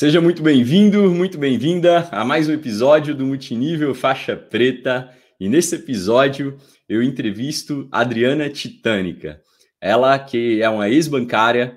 [0.00, 5.10] Seja muito bem-vindo, muito bem-vinda a mais um episódio do Multinível Faixa Preta.
[5.38, 6.56] E nesse episódio
[6.88, 9.42] eu entrevisto Adriana Titânica.
[9.78, 11.76] Ela que é uma ex-bancária,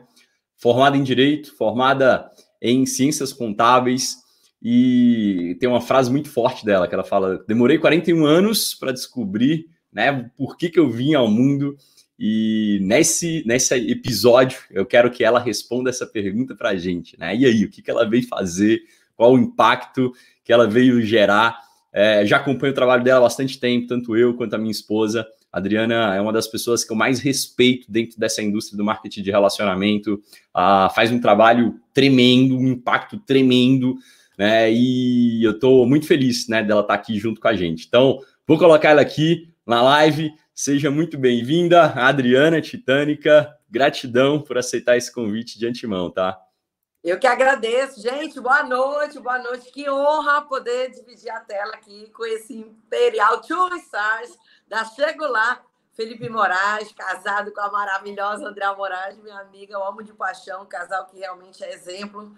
[0.56, 4.16] formada em Direito, formada em Ciências Contábeis,
[4.62, 9.66] e tem uma frase muito forte dela, que ela fala: demorei 41 anos para descobrir
[9.92, 11.76] né, por que, que eu vim ao mundo.
[12.26, 17.20] E nesse, nesse episódio, eu quero que ela responda essa pergunta para a gente.
[17.20, 17.36] Né?
[17.36, 18.80] E aí, o que, que ela veio fazer?
[19.14, 21.60] Qual o impacto que ela veio gerar?
[21.92, 25.28] É, já acompanho o trabalho dela há bastante tempo, tanto eu quanto a minha esposa.
[25.52, 29.22] A Adriana é uma das pessoas que eu mais respeito dentro dessa indústria do marketing
[29.22, 30.24] de relacionamento.
[30.54, 33.98] Ah, faz um trabalho tremendo, um impacto tremendo,
[34.38, 34.72] né?
[34.72, 37.86] E eu estou muito feliz né, dela estar tá aqui junto com a gente.
[37.86, 40.34] Então, vou colocar ela aqui na live.
[40.54, 43.58] Seja muito bem-vinda, Adriana Titânica.
[43.70, 46.40] Gratidão por aceitar esse convite de antemão, tá?
[47.04, 48.40] Eu que agradeço, gente.
[48.40, 49.72] Boa noite, boa noite.
[49.72, 55.62] Que honra poder dividir a tela aqui com esse Imperial Two Stars da Chego Lá,
[55.94, 60.66] Felipe Moraes, casado com a maravilhosa Andréa Moraes, minha amiga, eu amo de paixão, um
[60.66, 62.36] casal que realmente é exemplo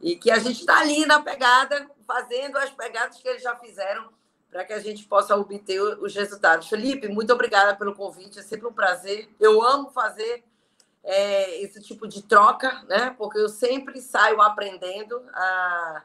[0.00, 4.10] e que a gente está ali na pegada, fazendo as pegadas que eles já fizeram
[4.50, 6.68] para que a gente possa obter os resultados.
[6.68, 9.28] Felipe, muito obrigada pelo convite, é sempre um prazer.
[9.38, 10.42] Eu amo fazer
[11.04, 13.14] é, esse tipo de troca, né?
[13.18, 15.22] Porque eu sempre saio aprendendo.
[15.32, 16.02] A,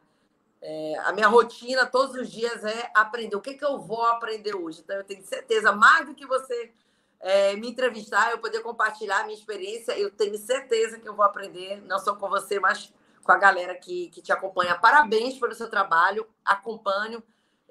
[0.62, 3.36] é, a minha rotina todos os dias é aprender.
[3.36, 4.82] O que, que eu vou aprender hoje?
[4.82, 6.72] Então, eu tenho certeza, mais do que você
[7.20, 11.24] é, me entrevistar, eu poder compartilhar a minha experiência, eu tenho certeza que eu vou
[11.24, 14.78] aprender, não só com você, mas com a galera que, que te acompanha.
[14.78, 17.24] Parabéns pelo seu trabalho, acompanho.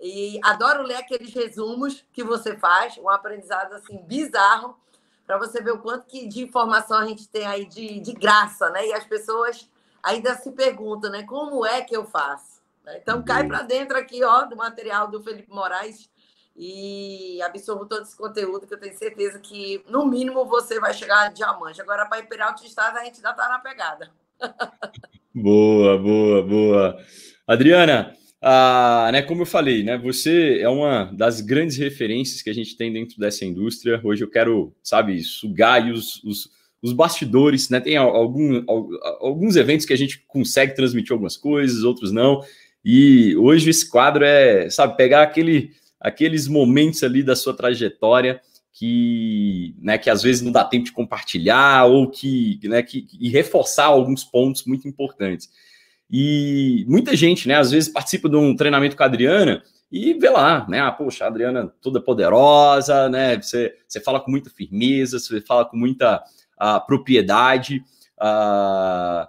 [0.02, 4.76] E adoro ler aqueles resumos que você faz, um aprendizado assim bizarro,
[5.24, 8.68] para você ver o quanto que de informação a gente tem aí de, de graça,
[8.70, 8.84] né?
[8.88, 9.70] E as pessoas
[10.02, 11.22] ainda se perguntam, né?
[11.22, 12.60] Como é que eu faço?
[12.96, 16.10] Então cai para dentro aqui, ó, do material do Felipe Moraes
[16.56, 21.26] e absorvo todo esse conteúdo que eu tenho certeza que, no mínimo, você vai chegar
[21.26, 21.80] a diamante.
[21.80, 24.10] Agora, para Imperial de Estado, a gente ainda está na pegada.
[25.32, 26.98] boa, boa, boa.
[27.46, 32.52] Adriana, ah, né, como eu falei, né, você é uma das grandes referências que a
[32.52, 34.00] gente tem dentro dessa indústria.
[34.02, 36.50] Hoje eu quero, sabe, sugar os, os,
[36.82, 37.78] os bastidores, né?
[37.78, 38.64] Tem algum,
[39.20, 42.42] alguns eventos que a gente consegue transmitir algumas coisas, outros não.
[42.84, 45.70] E hoje esse quadro é, sabe, pegar aquele,
[46.00, 48.40] aqueles momentos ali da sua trajetória
[48.72, 53.28] que, né, que às vezes não dá tempo de compartilhar ou que, né, que e
[53.28, 55.48] reforçar alguns pontos muito importantes.
[56.14, 60.28] E muita gente, né, às vezes participa de um treinamento com a Adriana e vê
[60.28, 65.18] lá, né, ah, poxa, a Adriana toda poderosa, né, você, você fala com muita firmeza,
[65.18, 66.22] você fala com muita
[66.60, 67.82] uh, propriedade,
[68.20, 69.26] uh,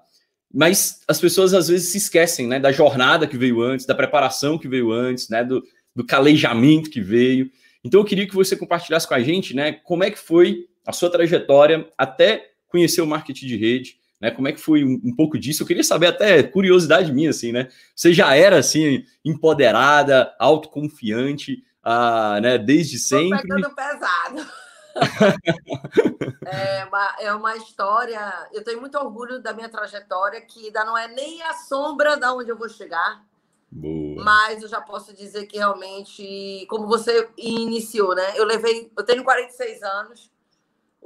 [0.53, 4.57] mas as pessoas às vezes se esquecem, né, da jornada que veio antes, da preparação
[4.57, 5.63] que veio antes, né, do,
[5.95, 7.49] do calejamento que veio.
[7.81, 10.91] Então eu queria que você compartilhasse com a gente, né, como é que foi a
[10.91, 14.31] sua trajetória até conhecer o marketing de rede, né?
[14.31, 15.63] Como é que foi um, pouco disso?
[15.63, 17.67] Eu queria saber até curiosidade minha, assim, né?
[17.93, 22.57] Você já era assim empoderada, autoconfiante, ah, né?
[22.57, 23.41] Desde sempre.
[23.41, 24.47] Tô pegando pesado.
[26.47, 28.47] é, uma, é uma história.
[28.53, 32.33] Eu tenho muito orgulho da minha trajetória, que ainda não é nem a sombra da
[32.33, 33.21] onde eu vou chegar.
[33.69, 34.23] Boa.
[34.23, 38.37] Mas eu já posso dizer que realmente, como você iniciou, né?
[38.37, 40.31] Eu levei, eu tenho 46 anos,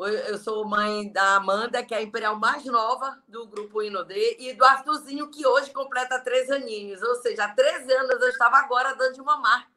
[0.05, 4.53] eu sou mãe da Amanda, que é a imperial mais nova do grupo Inodê, e
[4.53, 7.01] do Arthurzinho, que hoje completa três aninhos.
[7.01, 9.67] Ou seja, há 13 anos eu estava agora dando de mamar.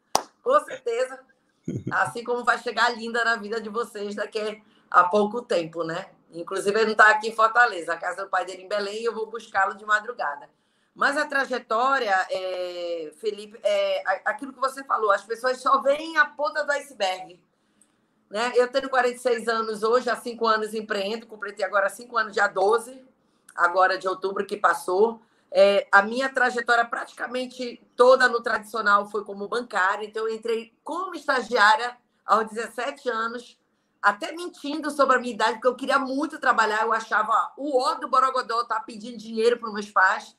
[0.43, 1.21] Com certeza.
[1.91, 6.11] Assim como vai chegar linda na vida de vocês daqui a pouco tempo, né?
[6.33, 9.05] Inclusive, ele não está aqui em Fortaleza, a casa do pai dele em Belém, e
[9.05, 10.49] eu vou buscá-lo de madrugada.
[10.95, 16.27] Mas a trajetória, é, Felipe, é aquilo que você falou, as pessoas só veem a
[16.27, 17.41] ponta do iceberg
[18.31, 18.53] né?
[18.55, 23.05] Eu tenho 46 anos hoje, há cinco anos empreendo, completei agora cinco anos, dia 12,
[23.57, 25.21] agora de outubro que passou.
[25.51, 31.17] É, a minha trajetória praticamente toda no tradicional foi como bancária, então eu entrei como
[31.17, 33.59] estagiária aos 17 anos,
[34.01, 37.95] até mentindo sobre a minha idade, porque eu queria muito trabalhar, eu achava o ó
[37.95, 40.37] do Borogodó tá pedindo dinheiro para meus pais.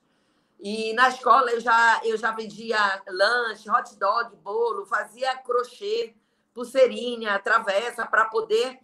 [0.64, 6.16] E na escola eu já, eu já vendia lanche, hot dog, bolo, fazia crochê
[6.54, 8.80] pulseirinha, travessa, para poder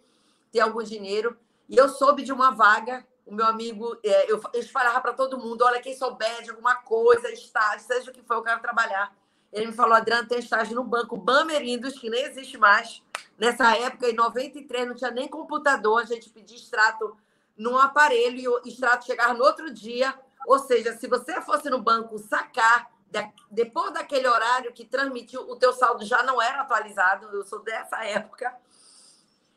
[0.51, 1.37] ter algum dinheiro.
[1.69, 5.37] E eu soube de uma vaga, o meu amigo, é, eu, eu falava para todo
[5.37, 9.13] mundo: olha, quem souber de alguma coisa, estágio, seja o que for, eu quero trabalhar.
[9.51, 13.01] Ele me falou: Adriano, tem estágio no banco Bamerindos, que nem existe mais.
[13.37, 17.15] Nessa época, em 93, não tinha nem computador, a gente pedia extrato
[17.55, 20.13] num aparelho e o extrato chegava no outro dia.
[20.45, 22.89] Ou seja, se você fosse no banco sacar,
[23.49, 28.03] depois daquele horário que transmitiu, o teu saldo já não era atualizado, eu sou dessa
[28.03, 28.53] época.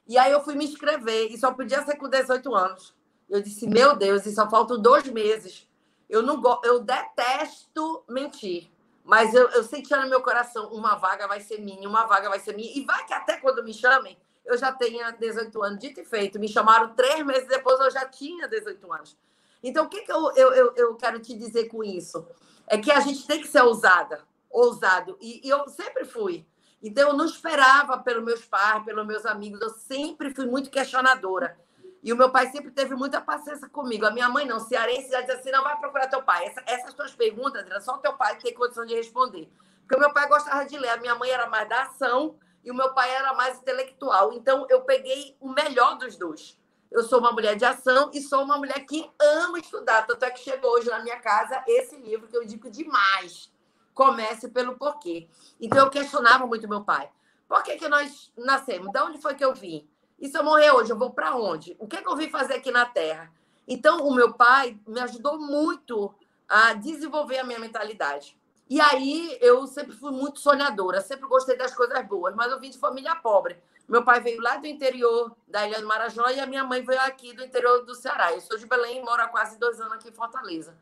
[0.07, 2.95] E aí eu fui me inscrever, e só podia ser com 18 anos.
[3.29, 5.69] Eu disse, meu Deus, e só faltam dois meses.
[6.09, 8.71] Eu não eu detesto mentir.
[9.05, 12.39] Mas eu, eu sentia no meu coração, uma vaga vai ser minha, uma vaga vai
[12.39, 12.71] ser minha.
[12.77, 15.79] E vai que até quando me chamem, eu já tenha 18 anos.
[15.79, 19.17] Dito e feito, me chamaram três meses depois, eu já tinha 18 anos.
[19.63, 22.27] Então, o que, que eu, eu, eu, eu quero te dizer com isso?
[22.71, 25.19] É que a gente tem que ser ousada, ousado.
[25.21, 26.47] E, e eu sempre fui.
[26.81, 29.61] Então, eu não esperava pelos meus pais, pelos meus amigos.
[29.61, 31.59] Eu sempre fui muito questionadora.
[32.01, 34.07] E o meu pai sempre teve muita paciência comigo.
[34.07, 36.47] A minha mãe não, cearense, já dizia assim: não vai procurar teu pai.
[36.47, 39.51] Essa, essas tuas perguntas, Adriana, só teu pai tem condição de responder.
[39.81, 42.71] Porque o meu pai gostava de ler, a minha mãe era mais da ação e
[42.71, 44.33] o meu pai era mais intelectual.
[44.33, 46.57] Então, eu peguei o melhor dos dois.
[46.91, 50.07] Eu sou uma mulher de ação e sou uma mulher que ama estudar.
[50.07, 53.51] Tanto é que chegou hoje na minha casa esse livro que eu digo demais.
[53.95, 55.29] Comece pelo porquê.
[55.61, 57.09] Então, eu questionava muito meu pai.
[57.49, 58.93] Por que, que nós nascemos?
[58.93, 59.89] De onde foi que eu vim?
[60.19, 61.77] E se eu morrer hoje, eu vou para onde?
[61.79, 63.31] O que, que eu vim fazer aqui na Terra?
[63.69, 66.13] Então, o meu pai me ajudou muito
[66.49, 68.37] a desenvolver a minha mentalidade.
[68.69, 72.71] E aí, eu sempre fui muito sonhadora, sempre gostei das coisas boas, mas eu vim
[72.71, 73.61] de família pobre.
[73.91, 77.01] Meu pai veio lá do interior da Ilha do Marajó e a minha mãe veio
[77.01, 78.33] aqui do interior do Ceará.
[78.33, 80.79] Eu sou de Belém e moro há quase dois anos aqui em Fortaleza.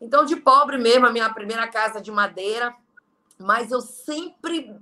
[0.00, 2.74] Então, de pobre mesmo, a minha primeira casa de madeira,
[3.38, 4.76] mas eu sempre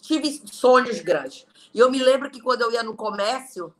[0.00, 1.46] tive sonhos grandes.
[1.74, 3.74] E eu me lembro que quando eu ia no comércio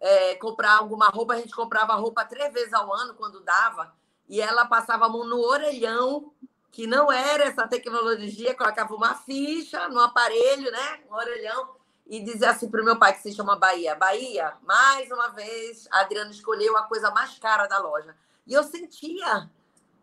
[0.00, 3.92] é, comprar alguma roupa, a gente comprava roupa três vezes ao ano, quando dava,
[4.28, 6.32] e ela passava a mão no orelhão,
[6.70, 11.00] que não era essa tecnologia, colocava uma ficha no aparelho, né?
[11.10, 11.70] Um orelhão,
[12.08, 15.86] e dizia assim para o meu pai, que se chama Bahia: Bahia, mais uma vez,
[15.90, 18.16] a Adriana escolheu a coisa mais cara da loja.
[18.46, 19.50] E eu sentia,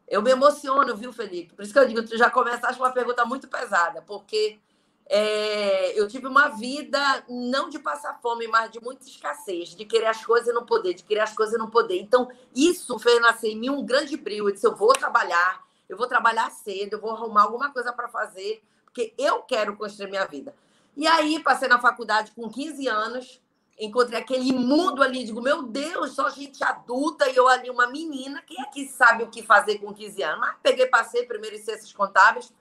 [0.07, 1.55] eu me emociono, viu, Felipe?
[1.55, 4.59] Por isso que eu digo, tu já começaste com uma pergunta muito pesada, porque
[5.07, 10.05] é, eu tive uma vida não de passar fome, mas de muita escassez, de querer
[10.05, 11.99] as coisas e não poder, de querer as coisas e não poder.
[11.99, 14.47] Então, isso fez nascer em mim um grande brilho.
[14.47, 18.07] Eu disse: eu vou trabalhar, eu vou trabalhar cedo, eu vou arrumar alguma coisa para
[18.07, 20.53] fazer, porque eu quero construir minha vida.
[20.95, 23.41] E aí, passei na faculdade com 15 anos,
[23.79, 28.41] encontrei aquele mundo ali, digo: meu Deus, só gente adulta e eu ali, uma menina.
[28.41, 30.39] Quem é que sabe o que fazer com 15 anos?
[30.39, 32.51] Mas peguei, passei primeiro em ciências contábeis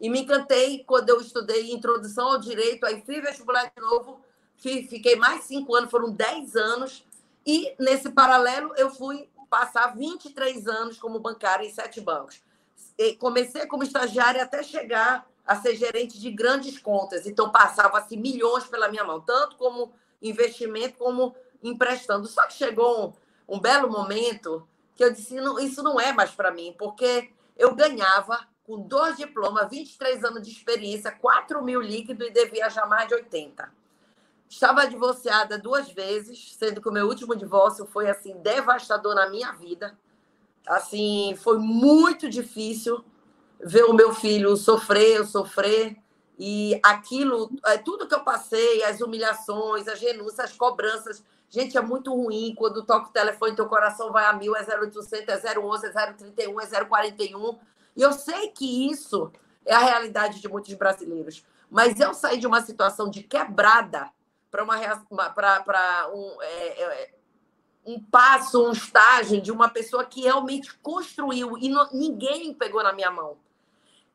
[0.00, 4.20] e me encantei quando eu estudei introdução ao direito, aí fui vestibular de novo,
[4.56, 7.04] fiquei mais cinco anos, foram dez anos.
[7.46, 12.42] E nesse paralelo, eu fui passar 23 anos como bancária em sete bancos.
[12.98, 17.26] E comecei como estagiária até chegar a ser gerente de grandes contas.
[17.26, 22.26] Então, passava-se milhões pela minha mão, tanto como investimento como emprestando.
[22.26, 23.14] Só que chegou
[23.48, 27.30] um, um belo momento que eu disse: não, isso não é mais para mim, porque
[27.56, 32.84] eu ganhava com dois diplomas, 23 anos de experiência, 4 mil líquido e devia já
[32.84, 33.72] mais de 80.
[34.48, 39.52] Estava divorciada duas vezes, sendo que o meu último divórcio foi assim devastador na minha
[39.52, 39.96] vida.
[40.66, 43.04] Assim, foi muito difícil
[43.66, 45.96] ver o meu filho sofrer, eu sofrer.
[46.38, 51.24] E aquilo, é, tudo que eu passei, as humilhações, as renúncias, as cobranças.
[51.48, 55.44] Gente, é muito ruim quando toca o telefone, teu coração vai a mil, é 0800,
[55.44, 57.58] é 011, é 031, é 041.
[57.96, 59.32] E eu sei que isso
[59.64, 61.44] é a realidade de muitos brasileiros.
[61.68, 64.10] Mas eu saí de uma situação de quebrada
[64.48, 64.78] para uma
[65.30, 67.14] para um, é, é,
[67.84, 72.92] um passo, um estágio de uma pessoa que realmente construiu e não, ninguém pegou na
[72.92, 73.36] minha mão.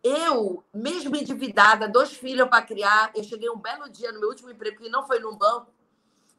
[0.03, 4.50] Eu, mesmo endividada, dois filhos para criar, eu cheguei um belo dia no meu último
[4.50, 5.72] emprego, que não foi num banco,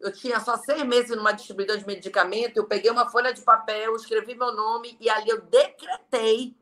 [0.00, 3.94] eu tinha só seis meses numa distribuidora de medicamento, eu peguei uma folha de papel,
[3.94, 6.56] escrevi meu nome e ali eu decretei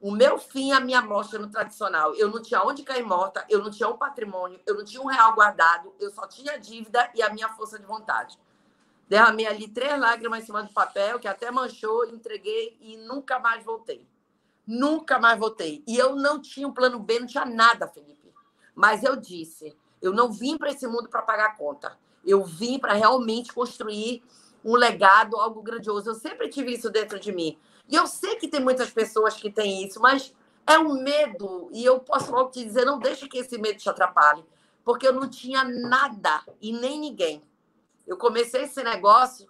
[0.00, 2.14] o meu fim, a minha morte no tradicional.
[2.14, 5.06] Eu não tinha onde cair morta, eu não tinha um patrimônio, eu não tinha um
[5.06, 8.38] real guardado, eu só tinha dívida e a minha força de vontade.
[9.06, 13.62] Derramei ali três lágrimas em cima do papel, que até manchou, entreguei e nunca mais
[13.64, 14.06] voltei.
[14.70, 15.82] Nunca mais voltei.
[15.88, 18.34] E eu não tinha um plano B, não tinha nada, Felipe.
[18.74, 21.98] Mas eu disse: eu não vim para esse mundo para pagar conta.
[22.22, 24.22] Eu vim para realmente construir
[24.62, 26.10] um legado, algo grandioso.
[26.10, 27.58] Eu sempre tive isso dentro de mim.
[27.88, 30.34] E eu sei que tem muitas pessoas que têm isso, mas
[30.66, 31.70] é um medo.
[31.72, 34.44] E eu posso logo te dizer: não deixe que esse medo te atrapalhe.
[34.84, 37.42] Porque eu não tinha nada e nem ninguém.
[38.06, 39.48] Eu comecei esse negócio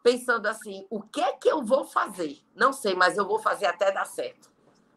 [0.00, 2.38] pensando assim: o que é que eu vou fazer?
[2.54, 4.50] Não sei, mas eu vou fazer até dar certo.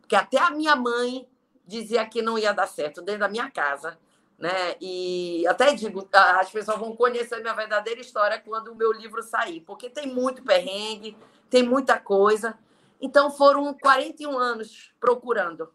[0.03, 1.25] Porque até a minha mãe
[1.65, 3.97] dizia que não ia dar certo dentro da minha casa.
[4.37, 4.75] Né?
[4.81, 9.61] E até digo, as pessoas vão conhecer minha verdadeira história quando o meu livro sair,
[9.61, 11.17] porque tem muito perrengue,
[11.49, 12.59] tem muita coisa.
[12.99, 15.73] Então foram 41 anos procurando.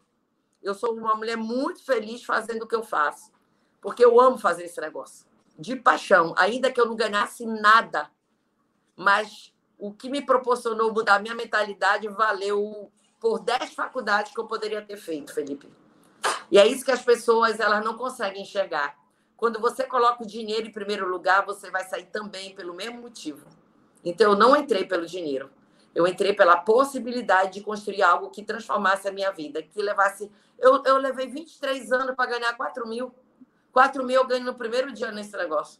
[0.61, 3.31] Eu sou uma mulher muito feliz fazendo o que eu faço,
[3.81, 5.25] porque eu amo fazer esse negócio,
[5.57, 8.11] de paixão, ainda que eu não ganhasse nada.
[8.95, 14.81] Mas o que me proporcionou mudar minha mentalidade valeu por 10 faculdades que eu poderia
[14.81, 15.69] ter feito, Felipe.
[16.51, 18.97] E é isso que as pessoas elas não conseguem enxergar.
[19.35, 23.45] Quando você coloca o dinheiro em primeiro lugar, você vai sair também pelo mesmo motivo.
[24.03, 25.49] Então, eu não entrei pelo dinheiro.
[25.93, 30.31] Eu entrei pela possibilidade de construir algo que transformasse a minha vida, que levasse.
[30.57, 33.13] Eu, eu levei 23 anos para ganhar 4 mil.
[33.71, 35.79] 4 mil eu ganho no primeiro dia nesse negócio.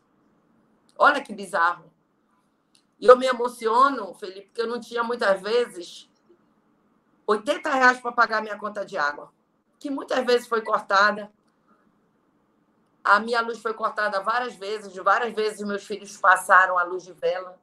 [0.97, 1.91] Olha que bizarro.
[2.99, 6.08] E eu me emociono, Felipe, porque eu não tinha muitas vezes
[7.29, 9.31] 80 reais para pagar minha conta de água,
[9.79, 11.31] que muitas vezes foi cortada.
[13.03, 17.13] A minha luz foi cortada várias vezes, várias vezes meus filhos passaram a luz de
[17.13, 17.59] vela.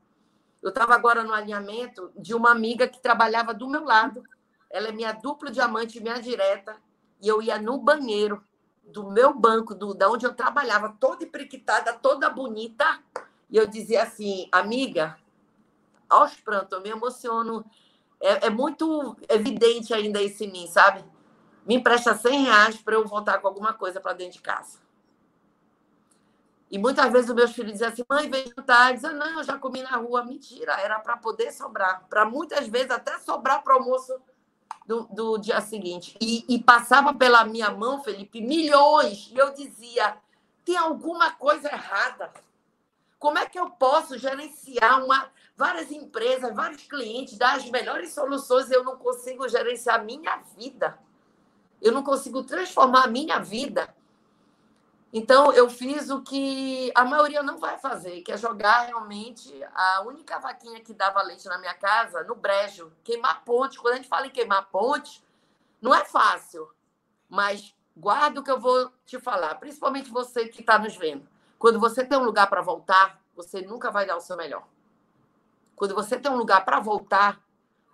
[0.62, 4.22] Eu estava agora no alinhamento de uma amiga que trabalhava do meu lado.
[4.70, 6.76] Ela é minha dupla diamante, minha direta.
[7.20, 8.44] E eu ia no banheiro
[8.84, 13.02] do meu banco, do, da onde eu trabalhava, toda emprequitada, toda bonita.
[13.50, 15.18] E eu dizia assim, amiga,
[16.08, 17.64] aos prantos, eu me emociono.
[18.20, 21.04] É, é muito evidente ainda isso em mim, sabe?
[21.66, 24.78] Me empresta 100 reais para eu voltar com alguma coisa para dentro de casa.
[26.70, 28.94] E muitas vezes os meus filhos dizem assim, mãe, vem jantar.
[28.94, 30.24] Dizem, não, eu já comi na rua.
[30.24, 32.04] Mentira, era para poder sobrar.
[32.08, 34.12] Para muitas vezes até sobrar para o almoço
[34.84, 36.16] do, do dia seguinte.
[36.20, 39.30] E, e, passava pela minha mão, Felipe, milhões.
[39.32, 40.16] E eu dizia,
[40.64, 42.32] tem alguma coisa errada.
[43.18, 48.70] Como é que eu posso gerenciar uma, várias empresas, vários clientes, dar as melhores soluções
[48.70, 50.98] e eu não consigo gerenciar a minha vida?
[51.80, 53.94] Eu não consigo transformar a minha vida
[55.12, 60.02] então, eu fiz o que a maioria não vai fazer, que é jogar realmente a
[60.02, 63.78] única vaquinha que dava leite na minha casa no brejo, queimar ponte.
[63.78, 65.24] Quando a gente fala em queimar ponte,
[65.80, 66.68] não é fácil,
[67.30, 71.26] mas guarda o que eu vou te falar, principalmente você que está nos vendo.
[71.58, 74.66] Quando você tem um lugar para voltar, você nunca vai dar o seu melhor.
[75.74, 77.40] Quando você tem um lugar para voltar,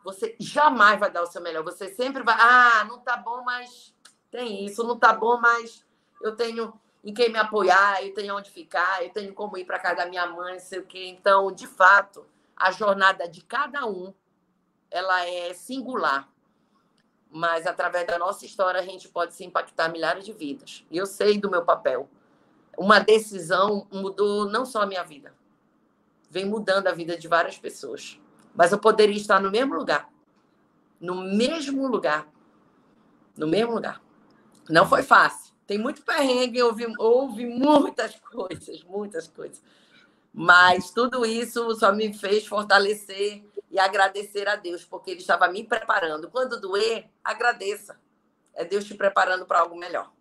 [0.04, 1.62] você jamais vai dar o seu melhor.
[1.64, 3.95] Você sempre vai, ah, não tá bom, mas
[4.31, 5.85] tem isso, não tá bom, mas
[6.21, 6.73] eu tenho
[7.04, 10.07] em quem me apoiar, eu tenho onde ficar, eu tenho como ir para casa da
[10.07, 11.07] minha mãe, sei o quê.
[11.07, 12.25] Então, de fato,
[12.57, 14.14] a jornada de cada um
[14.90, 16.28] ela é singular.
[17.31, 20.85] Mas através da nossa história a gente pode se impactar milhares de vidas.
[20.90, 22.09] E eu sei do meu papel.
[22.76, 25.35] Uma decisão mudou não só a minha vida,
[26.31, 28.19] vem mudando a vida de várias pessoas.
[28.55, 30.09] Mas eu poderia estar no mesmo lugar.
[31.00, 32.29] No mesmo lugar.
[33.37, 34.00] No mesmo lugar.
[34.69, 39.62] Não foi fácil tem muito perrengue, houve, houve muitas coisas, muitas coisas.
[40.31, 45.64] Mas tudo isso só me fez fortalecer e agradecer a Deus, porque Ele estava me
[45.64, 46.31] preparando.
[46.31, 47.99] Quando doer, agradeça.
[48.55, 50.12] É Deus te preparando para algo melhor.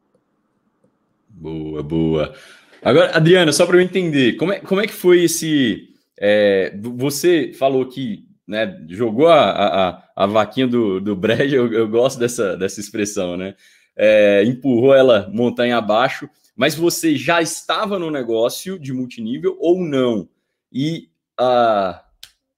[1.34, 2.34] Boa, boa.
[2.82, 5.90] Agora, Adriana, só para eu entender, como é, como é que foi esse.
[6.20, 11.20] É, você falou que né, jogou a, a, a vaquinha do, do
[11.52, 13.56] eu, eu gosto dessa, dessa expressão, né?
[13.96, 20.30] é, empurrou ela montanha abaixo, mas você já estava no negócio de multinível ou não?
[20.72, 21.10] E,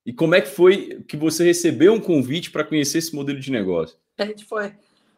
[0.06, 3.52] e como é que foi que você recebeu um convite para conhecer esse modelo de
[3.52, 3.98] negócio?
[4.18, 4.72] A gente foi.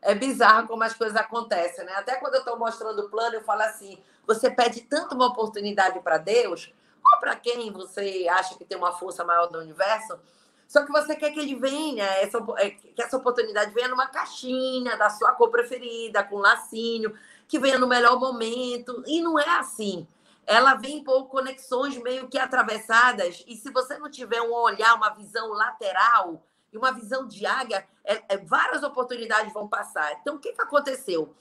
[0.05, 1.93] É bizarro como as coisas acontecem, né?
[1.95, 5.99] Até quando eu estou mostrando o plano, eu falo assim: você pede tanto uma oportunidade
[6.01, 6.71] para Deus,
[7.03, 10.19] ou para quem você acha que tem uma força maior do universo,
[10.67, 14.95] só que você quer que ele venha, essa, é, que essa oportunidade venha numa caixinha
[14.95, 17.11] da sua cor preferida, com lacinho,
[17.47, 19.03] que venha no melhor momento.
[19.07, 20.07] E não é assim.
[20.45, 25.09] Ela vem por conexões meio que atravessadas, e se você não tiver um olhar, uma
[25.09, 26.43] visão lateral
[26.75, 30.11] e uma visão de águia, é, é, várias oportunidades vão passar.
[30.21, 31.33] Então, o que, que aconteceu?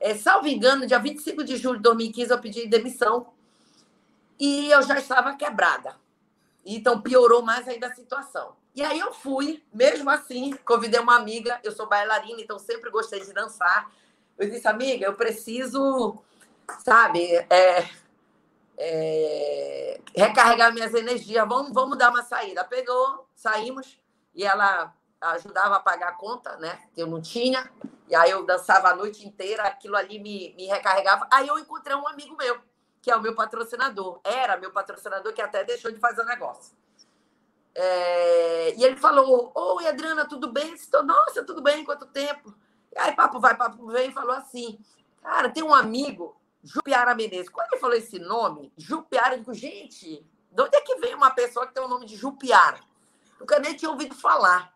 [0.00, 3.26] É, salvo engano, dia 25 de julho de 2015, eu pedi demissão
[4.38, 5.96] e eu já estava quebrada.
[6.64, 8.56] Então, piorou mais ainda a situação.
[8.74, 13.20] E aí eu fui, mesmo assim, convidei uma amiga, eu sou bailarina, então sempre gostei
[13.20, 13.92] de dançar.
[14.38, 16.16] Eu disse, amiga, eu preciso,
[16.82, 17.90] sabe, é,
[18.78, 22.64] é, recarregar minhas energias, vamos, vamos dar uma saída.
[22.64, 23.99] Pegou, saímos,
[24.40, 26.88] e ela ajudava a pagar a conta, né?
[26.94, 27.70] Que eu não tinha.
[28.08, 31.28] E aí eu dançava a noite inteira, aquilo ali me, me recarregava.
[31.30, 32.58] Aí eu encontrei um amigo meu,
[33.02, 34.18] que é o meu patrocinador.
[34.24, 36.74] Era meu patrocinador, que até deixou de fazer o negócio.
[37.74, 40.72] É, e ele falou: Oi, Adriana, tudo bem?
[40.72, 41.84] Estou, Nossa, tudo bem?
[41.84, 42.54] Quanto tempo?
[42.96, 44.80] E aí, papo vai, papo vem, falou assim:
[45.20, 47.50] Cara, tem um amigo, Jupiara Menezes.
[47.50, 51.30] Quando ele falou esse nome, Jupiara, eu digo: Gente, de onde é que vem uma
[51.30, 52.88] pessoa que tem o nome de Jupiara?
[53.40, 54.72] Nunca nem tinha ouvido falar.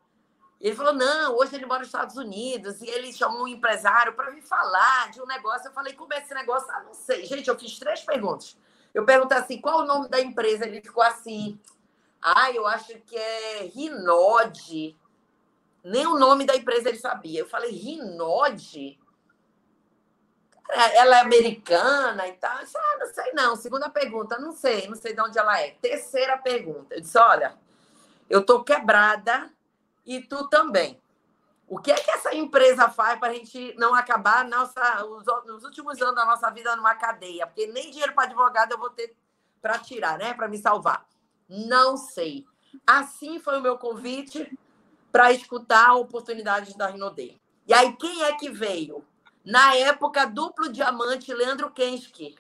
[0.61, 4.31] Ele falou: não, hoje ele mora nos Estados Unidos e ele chamou um empresário para
[4.31, 5.69] me falar de um negócio.
[5.69, 6.71] Eu falei: como é esse negócio?
[6.71, 7.27] Ah, não sei.
[7.27, 8.57] Gente, eu fiz três perguntas.
[8.95, 10.67] Eu perguntei assim: qual o nome da empresa?
[10.67, 11.61] Ele ficou assim:
[12.23, 14.97] ah, eu acho que é Rinode.
[15.83, 17.41] Nem o nome da empresa ele sabia.
[17.41, 18.99] Eu falei: Rinode?
[20.71, 22.57] Ela é americana e tal.
[22.57, 23.55] Eu disse, ah, não sei não.
[23.55, 25.73] Segunda pergunta, não sei, não sei de onde ela é.
[25.73, 27.55] Terceira pergunta, eu disse, olha,
[28.29, 29.51] eu tô quebrada
[30.05, 31.01] e tu também.
[31.67, 35.65] O que é que essa empresa faz para a gente não acabar nossa, os, nos
[35.65, 37.47] últimos anos da nossa vida numa cadeia?
[37.47, 39.17] Porque nem dinheiro para advogado eu vou ter
[39.63, 40.35] para tirar, né?
[40.35, 41.07] Para me salvar.
[41.49, 42.47] Não sei.
[42.87, 44.59] Assim foi o meu convite
[45.11, 47.41] para escutar a oportunidade da Rinodê.
[47.67, 49.03] E aí, quem é que veio?
[49.43, 52.37] Na época, duplo diamante, Leandro Kensky.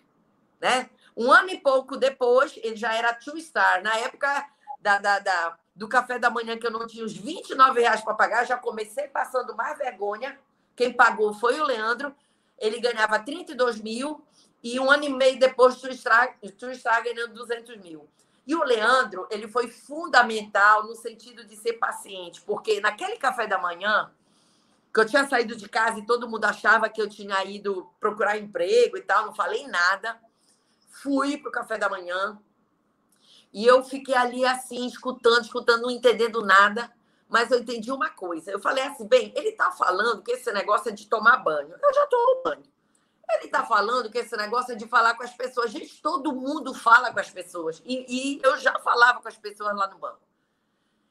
[0.61, 0.91] Né?
[1.17, 3.83] Um ano e pouco depois, ele já era two star.
[3.83, 4.47] Na época
[4.81, 8.14] da, da, da do café da manhã, que eu não tinha os 29 reais para
[8.14, 10.38] pagar, já comecei passando mais vergonha.
[10.76, 12.14] Quem pagou foi o Leandro.
[12.59, 14.25] Ele ganhava 32 mil
[14.62, 16.28] e um ano e meio depois tu está,
[16.59, 18.09] tu está ganhando 200 mil.
[18.47, 23.59] E o Leandro, ele foi fundamental no sentido de ser paciente, porque naquele café da
[23.59, 24.11] manhã,
[24.93, 28.38] que eu tinha saído de casa e todo mundo achava que eu tinha ido procurar
[28.38, 30.21] emprego e tal, não falei nada.
[30.90, 32.38] Fui para o café da manhã,
[33.54, 36.92] e eu fiquei ali assim, escutando, escutando, não entendendo nada.
[37.28, 38.50] Mas eu entendi uma coisa.
[38.50, 41.73] Eu falei assim, bem, ele está falando que esse negócio é de tomar banho.
[41.80, 42.64] Eu já tomo banho.
[43.30, 45.70] Ele está falando que esse negócio é de falar com as pessoas.
[45.70, 47.80] Gente, todo mundo fala com as pessoas.
[47.84, 50.20] E, e, eu já falava com as pessoas lá no banco.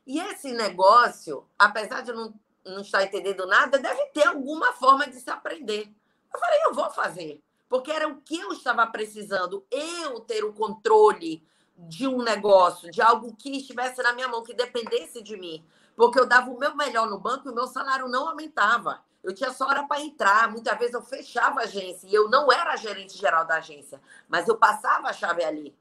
[0.05, 2.33] E esse negócio, apesar de eu não,
[2.65, 5.89] não estar entendendo nada, deve ter alguma forma de se aprender.
[6.33, 7.41] Eu falei, eu vou fazer.
[7.69, 9.65] Porque era o que eu estava precisando.
[9.71, 11.41] Eu ter o controle
[11.77, 15.63] de um negócio, de algo que estivesse na minha mão, que dependesse de mim.
[15.95, 19.03] Porque eu dava o meu melhor no banco e o meu salário não aumentava.
[19.23, 20.51] Eu tinha só hora para entrar.
[20.51, 24.47] Muitas vezes eu fechava a agência e eu não era gerente geral da agência, mas
[24.47, 25.75] eu passava a chave ali.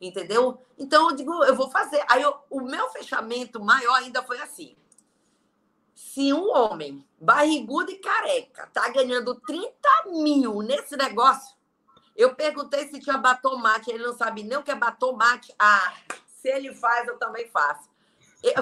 [0.00, 0.60] Entendeu?
[0.78, 2.04] Então eu digo, eu vou fazer.
[2.08, 4.76] Aí eu, o meu fechamento maior ainda foi assim.
[5.94, 9.72] Se um homem barrigudo e careca tá ganhando 30
[10.06, 11.56] mil nesse negócio,
[12.16, 15.54] eu perguntei se tinha batomate, ele não sabe nem o que é batomate.
[15.58, 15.92] Ah,
[16.26, 17.88] se ele faz, eu também faço.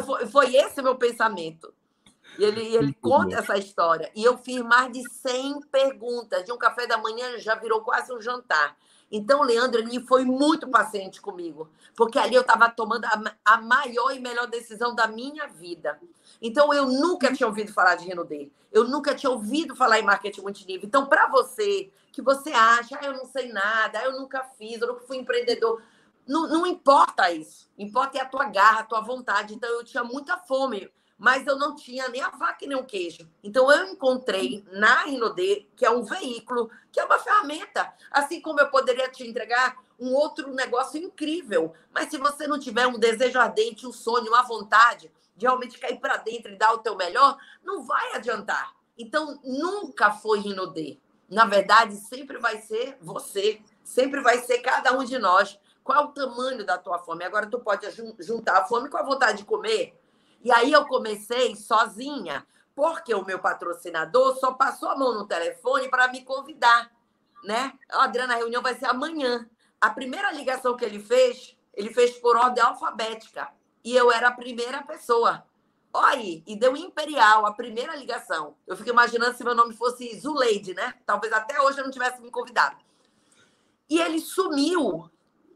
[0.04, 1.72] Foi, foi esse meu pensamento.
[2.38, 4.10] E ele, ele conta essa história.
[4.14, 6.44] E eu fiz mais de 100 perguntas.
[6.44, 8.76] De um café da manhã já virou quase um jantar.
[9.10, 13.60] Então, o Leandro ele foi muito paciente comigo, porque ali eu estava tomando a, a,
[13.60, 16.00] maior e melhor decisão da minha vida.
[16.40, 18.50] Então, eu nunca tinha ouvido falar de Renaudet.
[18.72, 20.86] Eu nunca tinha ouvido falar em marketing multinível.
[20.86, 24.88] Então, para você que você acha, ah, eu não sei nada, eu nunca fiz, eu
[24.88, 25.82] nunca fui empreendedor,
[26.28, 27.70] não, não importa isso.
[27.76, 29.54] Importa é a tua garra, a tua vontade.
[29.54, 30.88] Então, eu tinha muita fome
[31.22, 33.30] mas eu não tinha nem a vaca nem o queijo.
[33.44, 38.58] Então eu encontrei na Rinodê, que é um veículo, que é uma ferramenta, assim como
[38.58, 43.38] eu poderia te entregar um outro negócio incrível, mas se você não tiver um desejo
[43.38, 47.38] ardente, um sonho, uma vontade de realmente cair para dentro e dar o teu melhor,
[47.62, 48.74] não vai adiantar.
[48.98, 50.98] Então nunca foi Rinodê.
[51.32, 55.58] Na verdade, sempre vai ser você, sempre vai ser cada um de nós.
[55.82, 57.24] Qual o tamanho da tua fome?
[57.24, 57.86] Agora tu pode
[58.20, 59.98] juntar a fome com a vontade de comer
[60.44, 65.88] e aí eu comecei sozinha, porque o meu patrocinador só passou a mão no telefone
[65.88, 66.90] para me convidar,
[67.44, 67.72] né?
[67.88, 69.48] Adriana, a reunião vai ser amanhã.
[69.80, 73.48] A primeira ligação que ele fez, ele fez por ordem alfabética.
[73.84, 75.44] E eu era a primeira pessoa.
[75.94, 78.56] Aí, e deu Imperial, a primeira ligação.
[78.66, 80.94] Eu fico imaginando se meu nome fosse Zuleide, né?
[81.04, 82.76] Talvez até hoje eu não tivesse me convidado.
[83.90, 85.10] E ele sumiu.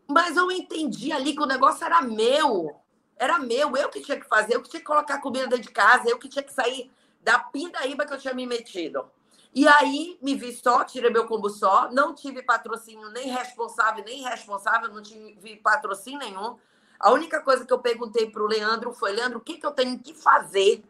[0.07, 2.77] Mas eu entendi ali que o negócio era meu.
[3.17, 5.71] Era meu, eu que tinha que fazer, eu que tinha que colocar comida dentro de
[5.71, 6.91] casa, eu que tinha que sair
[7.23, 9.11] da pindaíba que eu tinha me metido.
[9.55, 14.23] E aí me vi só, tirei meu combo só, não tive patrocínio nem responsável, nem
[14.23, 16.59] responsável, não tive patrocínio nenhum.
[16.99, 19.73] A única coisa que eu perguntei para o Leandro foi: Leandro, o que, que eu
[19.73, 20.85] tenho que fazer?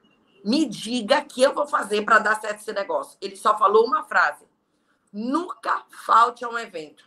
[0.45, 3.19] Me diga que eu vou fazer para dar certo esse negócio.
[3.21, 4.45] Ele só falou uma frase:
[5.13, 7.05] nunca falte a um evento.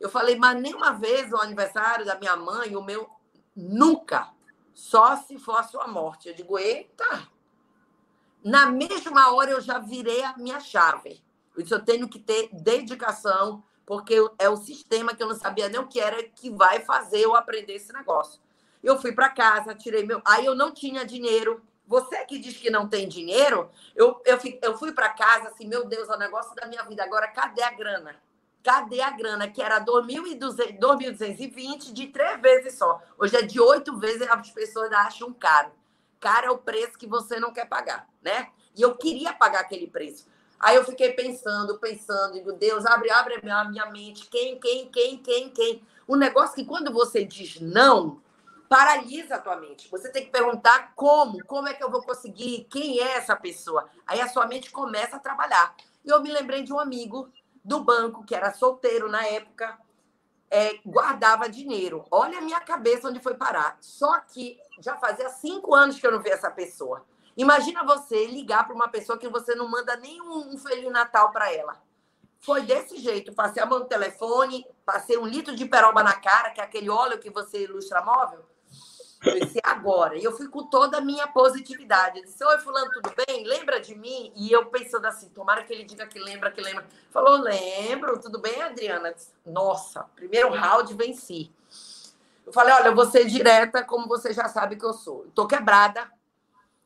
[0.00, 3.10] Eu falei, mas nenhuma vez o aniversário da minha mãe, o meu,
[3.58, 4.30] Nunca.
[4.72, 6.28] Só se for a sua morte.
[6.28, 7.28] Eu digo, eita!
[8.44, 11.20] Na mesma hora eu já virei a minha chave.
[11.56, 15.70] Eu disse, eu tenho que ter dedicação, porque é o sistema que eu não sabia
[15.70, 18.38] nem o que era que vai fazer eu aprender esse negócio.
[18.84, 20.20] Eu fui para casa, tirei meu.
[20.26, 21.62] Aí eu não tinha dinheiro.
[21.86, 25.86] Você que diz que não tem dinheiro, eu, eu, eu fui para casa assim, meu
[25.86, 27.02] Deus, é o negócio da minha vida.
[27.02, 28.14] Agora, cadê a grana?
[28.62, 29.48] Cadê a grana?
[29.48, 33.00] Que era 2.220 de três vezes só.
[33.16, 35.72] Hoje é de oito vezes, as pessoas acham caro.
[36.20, 38.50] caro é o preço que você não quer pagar, né?
[38.76, 40.26] E eu queria pagar aquele preço.
[40.60, 44.26] Aí eu fiquei pensando, pensando, digo, Deus, abre, abre a minha, mente.
[44.28, 45.82] Quem, quem, quem, quem, quem?
[46.06, 48.20] O negócio que quando você diz não,
[48.68, 49.88] paralisa a tua mente.
[49.90, 53.88] Você tem que perguntar como, como é que eu vou conseguir, quem é essa pessoa.
[54.06, 55.74] Aí a sua mente começa a trabalhar.
[56.04, 57.30] E eu me lembrei de um amigo
[57.64, 59.78] do banco, que era solteiro na época,
[60.50, 62.04] é, guardava dinheiro.
[62.10, 63.76] Olha a minha cabeça onde foi parar.
[63.80, 67.04] Só que já fazia cinco anos que eu não via essa pessoa.
[67.38, 71.54] Imagina você ligar para uma pessoa que você não manda nenhum um Feliz Natal para
[71.54, 71.80] ela.
[72.40, 73.32] Foi desse jeito.
[73.32, 76.90] Passei a mão no telefone, passei um litro de peroba na cara, que é aquele
[76.90, 78.44] óleo que você ilustra móvel.
[79.22, 80.16] Disse, agora.
[80.16, 82.18] E eu fui com toda a minha positividade.
[82.18, 83.44] Eu disse, oi, fulano, tudo bem?
[83.46, 84.32] Lembra de mim?
[84.34, 86.88] E eu pensando assim, tomara que ele diga que lembra, que lembra.
[87.12, 89.12] Falou, lembro, tudo bem, Adriana?
[89.12, 91.52] Disse, Nossa, primeiro round venci.
[92.44, 95.26] Eu falei, olha, eu vou ser direta, como você já sabe que eu sou.
[95.26, 96.10] Estou quebrada,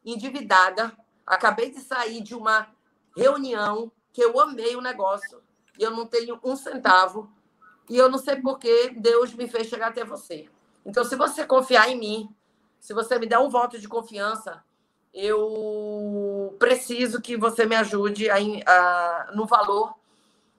[0.05, 0.93] endividada,
[1.27, 2.69] acabei de sair de uma
[3.17, 5.43] reunião que eu amei o negócio
[5.79, 7.31] e eu não tenho um centavo
[7.89, 10.49] e eu não sei por que Deus me fez chegar até você.
[10.85, 12.35] Então, se você confiar em mim,
[12.81, 14.65] se você me der um voto de confiança,
[15.15, 19.95] eu preciso que você me ajude a, a, no valor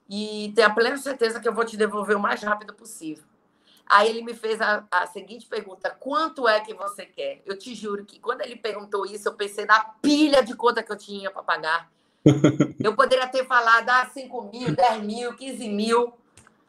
[0.08, 3.24] e tenha plena certeza que eu vou te devolver o mais rápido possível.
[3.86, 7.42] Aí ele me fez a, a, seguinte pergunta: quanto é que você quer?
[7.44, 10.90] Eu te juro que quando ele perguntou isso, eu pensei na pilha de conta que
[10.90, 11.90] eu tinha para pagar.
[12.82, 16.14] Eu poderia ter falado ah, 5 mil, 10 mil, 15 mil.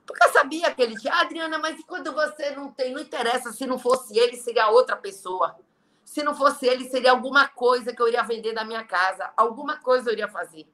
[0.05, 3.51] Porque eu sabia que ele tinha, ah, Adriana, mas quando você não tem, não interessa,
[3.51, 5.55] se não fosse ele, seria outra pessoa.
[6.03, 9.77] Se não fosse ele, seria alguma coisa que eu iria vender da minha casa, alguma
[9.77, 10.67] coisa eu iria fazer.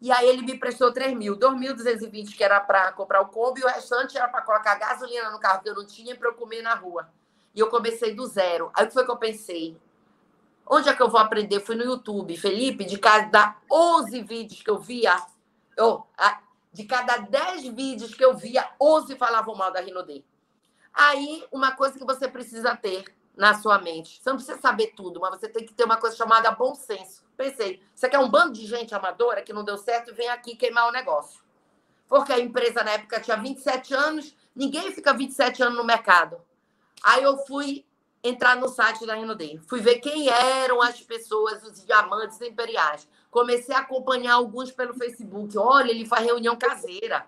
[0.00, 3.64] E aí ele me prestou 3 mil, 2.220 que era para comprar o Kombi, e
[3.64, 6.62] o restante era para colocar gasolina no carro que eu não tinha para eu comer
[6.62, 7.10] na rua.
[7.54, 8.70] E eu comecei do zero.
[8.74, 9.76] Aí o que foi que eu pensei?
[10.66, 11.60] Onde é que eu vou aprender?
[11.60, 15.16] Fui no YouTube, Felipe, de cada 11 vídeos que eu via,
[15.76, 16.06] eu,
[16.72, 20.22] de cada 10 vídeos que eu via, 11 falavam mal da Rinodê.
[20.94, 23.04] Aí, uma coisa que você precisa ter
[23.40, 24.20] na sua mente.
[24.22, 27.24] Você não precisa saber tudo, mas você tem que ter uma coisa chamada bom senso.
[27.38, 30.54] Pensei, você quer um bando de gente amadora que não deu certo e vem aqui
[30.54, 31.40] queimar o negócio.
[32.06, 36.38] Porque a empresa na época tinha 27 anos, ninguém fica 27 anos no mercado.
[37.02, 37.86] Aí eu fui
[38.22, 39.58] entrar no site da Rinodê.
[39.66, 43.08] Fui ver quem eram as pessoas, os diamantes imperiais.
[43.30, 45.56] Comecei a acompanhar alguns pelo Facebook.
[45.56, 47.24] Olha, ele faz reunião caseira.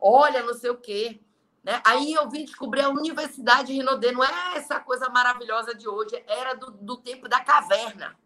[0.00, 1.20] Olha, não sei o quê.
[1.62, 1.80] Né?
[1.84, 4.12] Aí eu vim descobrir a Universidade Rinodê.
[4.12, 8.16] Não é essa coisa maravilhosa de hoje, era do, do tempo da caverna.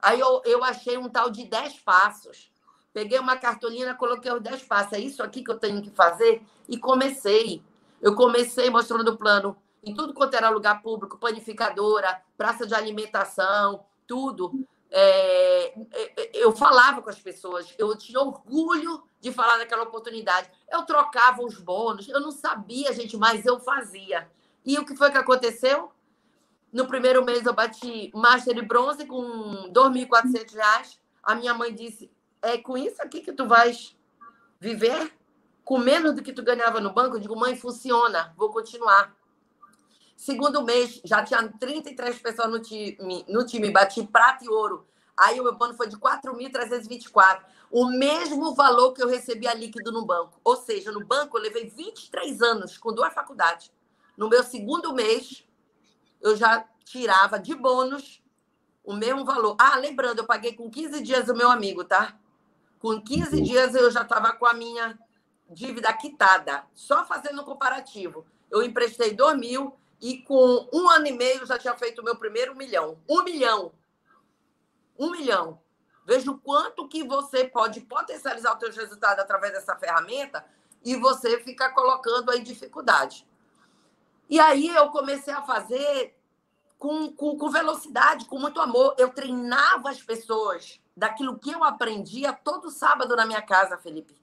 [0.00, 2.50] Aí eu, eu achei um tal de 10 passos.
[2.92, 4.92] Peguei uma cartolina, coloquei os 10 passos.
[4.94, 6.42] É isso aqui que eu tenho que fazer?
[6.68, 7.62] E comecei.
[8.00, 13.84] Eu comecei mostrando o plano em tudo quanto era lugar público, panificadora, praça de alimentação,
[14.06, 14.66] tudo.
[14.90, 20.48] É, é, é, eu falava com as pessoas, eu tinha orgulho de falar naquela oportunidade.
[20.70, 24.30] Eu trocava os bônus, eu não sabia, gente, mas eu fazia.
[24.64, 25.90] E o que foi que aconteceu?
[26.72, 30.98] No primeiro mês eu bati Master e Bronze com R$ 2.400.
[31.22, 32.10] A minha mãe disse:
[32.40, 33.96] É com isso aqui que tu vais
[34.60, 35.12] viver?
[35.64, 37.16] Com menos do que tu ganhava no banco?
[37.16, 39.12] Eu digo: Mãe, funciona, vou continuar.
[40.16, 44.86] Segundo mês, já tinha 33 pessoas no time, no time, bati prata e ouro.
[45.16, 47.40] Aí o meu plano foi de 4.324.
[47.70, 50.40] O mesmo valor que eu recebia líquido no banco.
[50.44, 53.72] Ou seja, no banco eu levei 23 anos com duas faculdades.
[54.16, 55.44] No meu segundo mês,
[56.20, 58.22] eu já tirava de bônus
[58.84, 59.56] o mesmo valor.
[59.58, 62.18] Ah, lembrando, eu paguei com 15 dias o meu amigo, tá?
[62.78, 64.98] Com 15 dias eu já estava com a minha
[65.50, 66.64] dívida quitada.
[66.74, 68.24] Só fazendo um comparativo.
[68.50, 72.16] Eu emprestei 2 mil, e com um ano e meio já tinha feito o meu
[72.16, 72.98] primeiro milhão.
[73.08, 73.72] Um milhão.
[74.98, 75.60] Um milhão.
[76.06, 80.44] Veja o quanto que você pode potencializar os seus resultados através dessa ferramenta
[80.84, 83.26] e você fica colocando aí dificuldade.
[84.30, 86.16] E aí eu comecei a fazer
[86.78, 88.94] com, com, com velocidade, com muito amor.
[88.96, 94.16] Eu treinava as pessoas daquilo que eu aprendia todo sábado na minha casa, Felipe.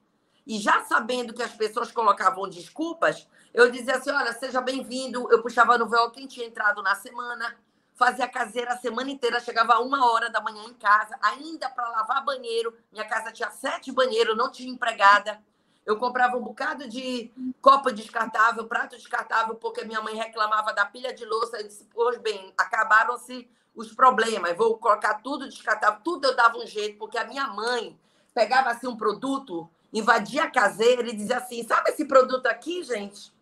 [0.48, 5.30] E já sabendo que as pessoas colocavam desculpas, eu dizia assim: olha, seja bem-vindo.
[5.30, 7.56] Eu puxava no véu quem tinha entrado na semana,
[7.96, 12.24] fazia caseira a semana inteira, chegava uma hora da manhã em casa, ainda para lavar
[12.24, 12.76] banheiro.
[12.92, 15.42] Minha casa tinha sete banheiros, não tinha empregada.
[15.86, 21.14] Eu comprava um bocado de copo descartável, prato descartável, porque minha mãe reclamava da pilha
[21.14, 21.58] de louça.
[21.58, 26.66] Eu disse: pois bem, acabaram-se os problemas, vou colocar tudo descartável, tudo eu dava um
[26.66, 28.00] jeito, porque a minha mãe
[28.34, 33.34] pegava assim um produto, invadia a caseira e dizia assim: sabe esse produto aqui, gente?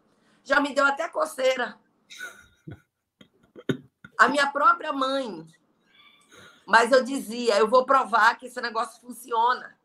[0.44, 1.78] já me deu até coceira.
[4.22, 5.44] A minha própria mãe
[6.64, 9.76] Mas eu dizia, eu vou provar que esse negócio funciona.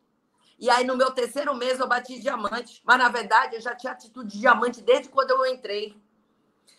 [0.59, 2.79] E aí, no meu terceiro mês, eu bati diamante.
[2.85, 5.99] Mas, na verdade, eu já tinha atitude de diamante desde quando eu entrei.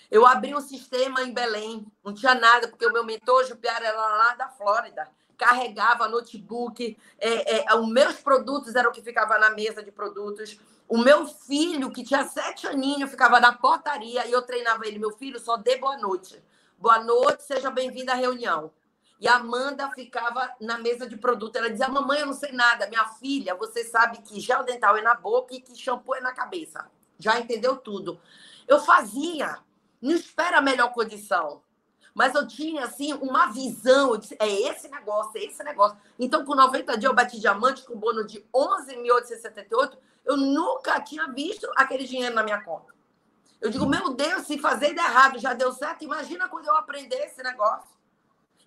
[0.08, 3.98] Eu abri um sistema em Belém, não tinha nada, porque o meu mentor, Jupiara, era
[3.98, 5.08] lá da Flórida.
[5.36, 10.60] Carregava notebook, é, é, os meus produtos eram o que ficava na mesa de produtos.
[10.88, 15.00] O meu filho, que tinha sete aninhos, ficava na portaria e eu treinava ele.
[15.00, 16.40] Meu filho, só dê boa noite.
[16.80, 18.70] Boa noite, seja bem-vindo à reunião.
[19.20, 21.56] E a Amanda ficava na mesa de produto.
[21.56, 22.86] Ela dizia: Mamãe, eu não sei nada.
[22.86, 26.32] Minha filha, você sabe que gel dental é na boca e que shampoo é na
[26.32, 26.88] cabeça.
[27.18, 28.20] Já entendeu tudo.
[28.68, 29.58] Eu fazia.
[30.00, 31.62] Não espera a melhor condição.
[32.14, 34.16] Mas eu tinha, assim, uma visão.
[34.16, 35.98] Disse, é esse negócio, é esse negócio.
[36.16, 39.98] Então, com 90 dias, eu bati diamante com bônus de 11.878.
[40.24, 42.97] Eu nunca tinha visto aquele dinheiro na minha conta.
[43.60, 47.16] Eu digo, meu Deus, se fazer de errado já deu certo, imagina quando eu aprender
[47.24, 47.98] esse negócio.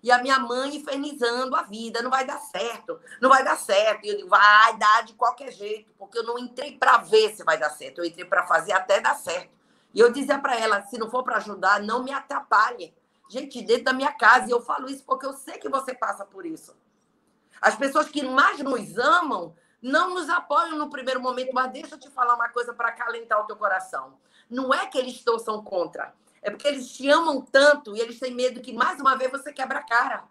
[0.02, 4.04] E a minha mãe infernizando a vida, não vai dar certo, não vai dar certo.
[4.04, 7.44] E eu digo, vai dar de qualquer jeito, porque eu não entrei para ver se
[7.44, 9.50] vai dar certo, eu entrei para fazer até dar certo.
[9.94, 12.92] E eu dizia para ela, se não for para ajudar, não me atrapalhe.
[13.28, 16.24] Gente, dentro da minha casa, e eu falo isso porque eu sei que você passa
[16.24, 16.76] por isso.
[17.60, 21.98] As pessoas que mais nos amam não nos apoiam no primeiro momento, mas deixa eu
[21.98, 24.18] te falar uma coisa para acalentar o teu coração.
[24.52, 26.12] Não é que eles torçam contra,
[26.42, 29.50] é porque eles te amam tanto e eles têm medo que, mais uma vez, você
[29.50, 30.24] quebra a cara.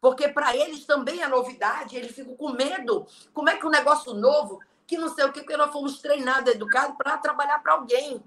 [0.00, 3.04] Porque para eles também é novidade, eles ficam com medo.
[3.32, 6.54] Como é que um negócio novo, que não sei o que, porque nós fomos treinados,
[6.54, 8.22] educados para trabalhar para alguém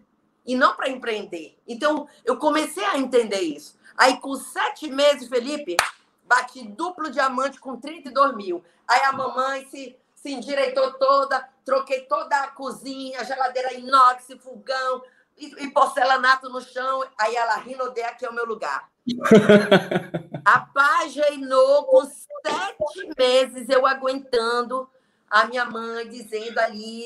[0.45, 1.57] e não para empreender.
[1.65, 3.77] Então, eu comecei a entender isso.
[3.95, 5.77] Aí, com sete meses, Felipe,
[6.25, 8.63] bati duplo diamante com 32 mil.
[8.85, 15.03] Aí a mamãe se, se endireitou toda, troquei toda a cozinha, geladeira inox, fogão,
[15.37, 17.03] e, e porcelanato no chão.
[17.17, 18.89] Aí ela Rinodé, aqui é o meu lugar.
[20.43, 24.89] Apaginou com sete meses eu aguentando
[25.29, 27.05] a minha mãe dizendo ali,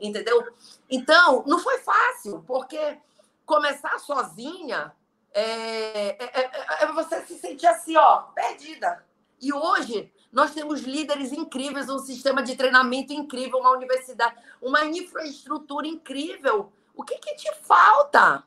[0.00, 0.44] entendeu?
[0.90, 2.98] Então, não foi fácil, porque
[3.44, 4.92] começar sozinha
[5.32, 9.04] é, é, é, é você se sentir assim, ó, perdida.
[9.40, 15.86] E hoje nós temos líderes incríveis, um sistema de treinamento incrível, uma universidade, uma infraestrutura
[15.86, 18.42] incrível o que, que te falta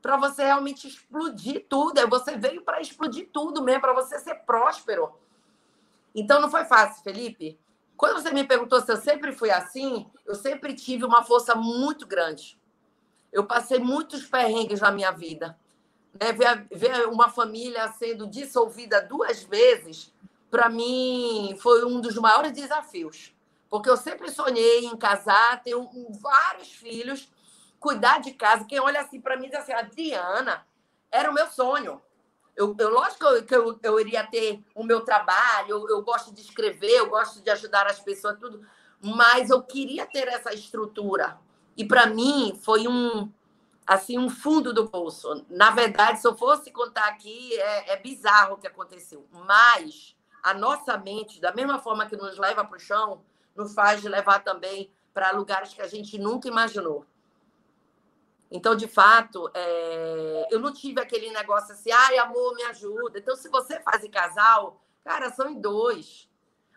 [0.00, 1.98] para você realmente explodir tudo?
[1.98, 5.18] É, você veio para explodir tudo mesmo, para você ser próspero.
[6.14, 7.58] Então não foi fácil, Felipe.
[7.96, 12.06] Quando você me perguntou se eu sempre fui assim, eu sempre tive uma força muito
[12.06, 12.60] grande.
[13.32, 15.58] Eu passei muitos perrengues na minha vida.
[16.12, 16.32] Né?
[16.32, 20.12] Ver, ver uma família sendo dissolvida duas vezes,
[20.50, 23.34] para mim, foi um dos maiores desafios.
[23.68, 25.74] Porque eu sempre sonhei em casar, ter
[26.20, 27.28] vários filhos
[27.78, 28.64] cuidar de casa.
[28.64, 30.66] Quem olha assim para mim diz assim, Adriana,
[31.10, 32.00] era o meu sonho.
[32.56, 36.40] Eu, eu lógico que eu, eu, iria ter o meu trabalho, eu, eu gosto de
[36.40, 38.66] escrever, eu gosto de ajudar as pessoas, tudo,
[39.00, 41.38] mas eu queria ter essa estrutura.
[41.76, 43.32] E para mim foi um
[43.86, 45.46] assim um fundo do poço.
[45.48, 49.26] Na verdade, se eu fosse contar aqui, é, é bizarro o que aconteceu.
[49.32, 53.22] Mas a nossa mente, da mesma forma que nos leva para o chão,
[53.56, 57.06] nos faz levar também para lugares que a gente nunca imaginou.
[58.50, 60.48] Então, de fato, é...
[60.50, 63.18] eu não tive aquele negócio assim, ai, amor, me ajuda.
[63.18, 66.28] Então, se você faz em casal, cara, são em dois.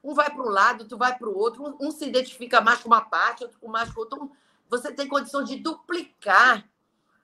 [0.04, 1.78] Um vai para um lado, tu vai para o outro.
[1.80, 4.20] Um se identifica mais com uma parte, outro com mais com outra.
[4.70, 6.68] Você tem condição de duplicar,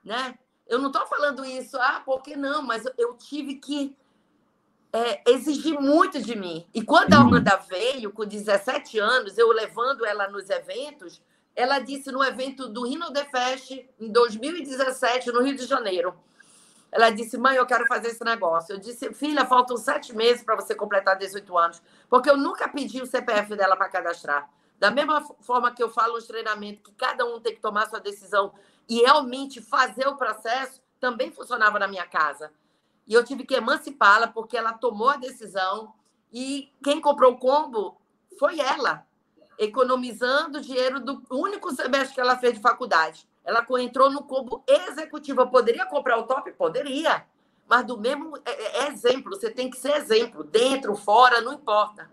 [0.04, 0.38] né?
[0.68, 2.62] Eu não estou falando isso, ah, por que não?
[2.62, 3.96] Mas eu tive que
[4.92, 6.68] é, exigir muito de mim.
[6.74, 11.22] E quando a Amanda veio, com 17 anos, eu levando ela nos eventos,
[11.58, 16.14] ela disse no evento do Rino The Fest, em 2017, no Rio de Janeiro.
[16.92, 18.76] Ela disse, mãe, eu quero fazer esse negócio.
[18.76, 23.02] Eu disse, filha, faltam sete meses para você completar 18 anos, porque eu nunca pedi
[23.02, 24.48] o CPF dela para cadastrar.
[24.78, 28.00] Da mesma forma que eu falo nos treinamentos, que cada um tem que tomar sua
[28.00, 28.54] decisão
[28.88, 32.52] e realmente fazer o processo, também funcionava na minha casa.
[33.08, 35.92] E eu tive que emancipá-la, porque ela tomou a decisão
[36.32, 38.00] e quem comprou o combo
[38.38, 39.07] foi ela
[39.58, 43.28] economizando dinheiro do único semestre que ela fez de faculdade.
[43.44, 45.48] Ela entrou no combo executivo.
[45.48, 46.52] Poderia comprar o top?
[46.52, 47.26] Poderia.
[47.68, 51.54] Mas do mesmo é, é, é exemplo, você tem que ser exemplo, dentro, fora, não
[51.54, 52.10] importa.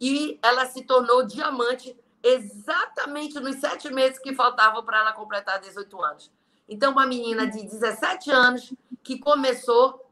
[0.00, 6.02] E ela se tornou diamante exatamente nos sete meses que faltavam para ela completar 18
[6.02, 6.32] anos.
[6.66, 10.02] Então, uma menina de 17 anos que começou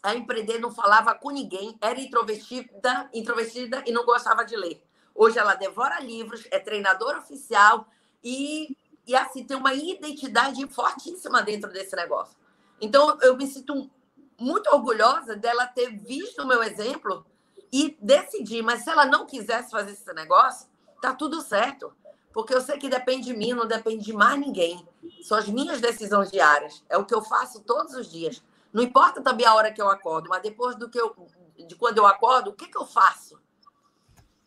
[0.00, 4.80] a empreender, não falava com ninguém, era introvertida, introvertida e não gostava de ler.
[5.16, 7.88] Hoje ela devora livros, é treinadora oficial
[8.22, 8.76] e,
[9.06, 12.36] e assim tem uma identidade fortíssima dentro desse negócio.
[12.80, 13.90] Então eu me sinto
[14.38, 17.24] muito orgulhosa dela ter visto o meu exemplo
[17.72, 18.62] e decidir.
[18.62, 20.68] Mas se ela não quisesse fazer esse negócio,
[21.00, 21.92] tá tudo certo.
[22.32, 24.86] Porque eu sei que depende de mim, não depende de mais ninguém.
[25.22, 26.84] São as minhas decisões diárias.
[26.88, 28.42] É o que eu faço todos os dias.
[28.72, 31.16] Não importa também a hora que eu acordo, mas depois do que eu,
[31.56, 33.40] de quando eu acordo, o que, que eu faço?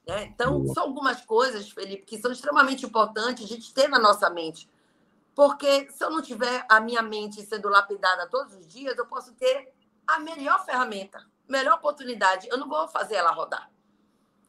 [0.10, 4.30] É, então, são algumas coisas, Felipe, que são extremamente importantes a gente ter na nossa
[4.30, 4.70] mente.
[5.36, 9.34] Porque se eu não tiver a minha mente sendo lapidada todos os dias, eu posso
[9.34, 9.72] ter
[10.08, 12.48] a melhor ferramenta, melhor oportunidade.
[12.50, 13.70] Eu não vou fazer ela rodar.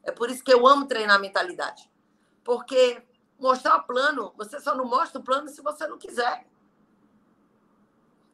[0.02, 1.90] É por isso que eu amo treinar a mentalidade.
[2.42, 3.02] Porque
[3.38, 6.46] mostrar o plano, você só não mostra o plano se você não quiser.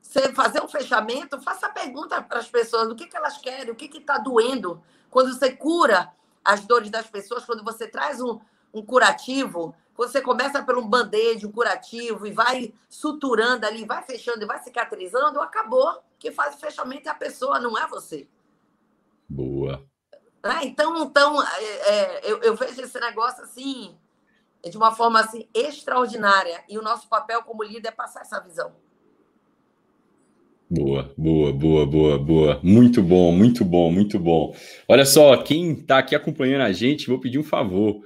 [0.00, 3.72] Você fazer um fechamento, faça a pergunta para as pessoas: o que, que elas querem,
[3.72, 4.80] o que está doendo.
[5.10, 6.15] Quando você cura
[6.46, 8.40] as dores das pessoas, quando você traz um,
[8.72, 14.02] um curativo, quando você começa pelo um band-aid, um curativo, e vai suturando ali, vai
[14.02, 16.02] fechando e vai cicatrizando, acabou.
[16.18, 18.28] Quem faz o fechamento é a pessoa, não é você.
[19.28, 19.84] Boa.
[20.42, 23.98] É, então, então é, é, eu, eu, vejo esse negócio assim,
[24.62, 26.62] de uma forma assim extraordinária.
[26.68, 28.76] E o nosso papel como líder é passar essa visão.
[30.68, 32.60] Boa, boa, boa, boa, boa.
[32.60, 34.52] Muito bom, muito bom, muito bom.
[34.88, 38.00] Olha só, quem está aqui acompanhando a gente, vou pedir um favor.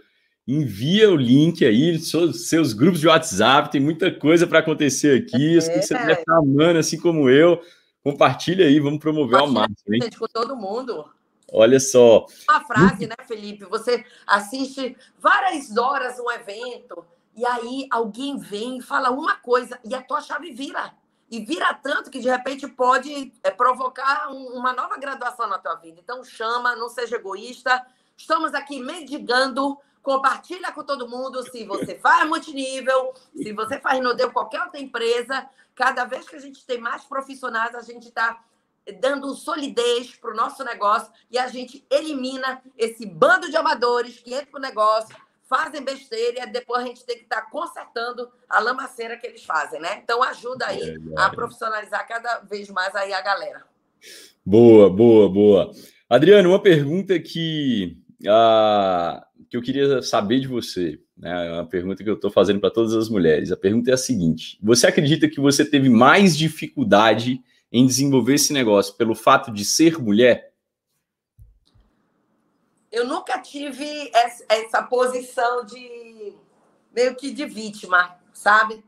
[0.47, 5.57] Envia o link aí, seus, seus grupos de WhatsApp, tem muita coisa para acontecer aqui.
[5.57, 5.61] É.
[5.61, 7.63] Você estiver estar amando, assim como eu,
[8.05, 9.95] compartilha aí, vamos promover ao máximo.
[9.95, 10.11] Hein?
[10.19, 11.07] Com todo mundo.
[11.51, 12.27] Olha só.
[12.49, 13.65] Uma frase, né, Felipe?
[13.65, 19.95] Você assiste várias horas um evento e aí alguém vem e fala uma coisa e
[19.95, 20.93] a tua chave vira
[21.31, 25.77] e vira tanto que de repente pode é, provocar um, uma nova graduação na tua
[25.77, 26.01] vida.
[26.03, 27.87] Então chama, não seja egoísta.
[28.17, 29.79] Estamos aqui mendigando.
[30.03, 31.43] Compartilha com todo mundo.
[31.51, 36.41] Se você faz multinível, se você faz Nodeu, qualquer outra empresa, cada vez que a
[36.41, 38.43] gente tem mais profissionais, a gente está
[38.99, 44.33] dando solidez para o nosso negócio e a gente elimina esse bando de amadores que
[44.33, 45.15] entra para o negócio,
[45.51, 49.43] fazem besteira e depois a gente tem que estar tá consertando a lamaceira que eles
[49.43, 50.01] fazem, né?
[50.01, 50.97] Então ajuda aí é, é.
[51.17, 53.65] a profissionalizar cada vez mais aí a galera.
[54.47, 55.73] Boa, boa, boa.
[56.09, 61.49] Adriano, uma pergunta que, uh, que eu queria saber de você, né?
[61.49, 63.51] É uma pergunta que eu estou fazendo para todas as mulheres.
[63.51, 68.53] A pergunta é a seguinte: você acredita que você teve mais dificuldade em desenvolver esse
[68.53, 70.50] negócio pelo fato de ser mulher?
[72.91, 74.11] Eu nunca tive
[74.49, 76.37] essa posição de
[76.93, 78.85] meio que de vítima, sabe?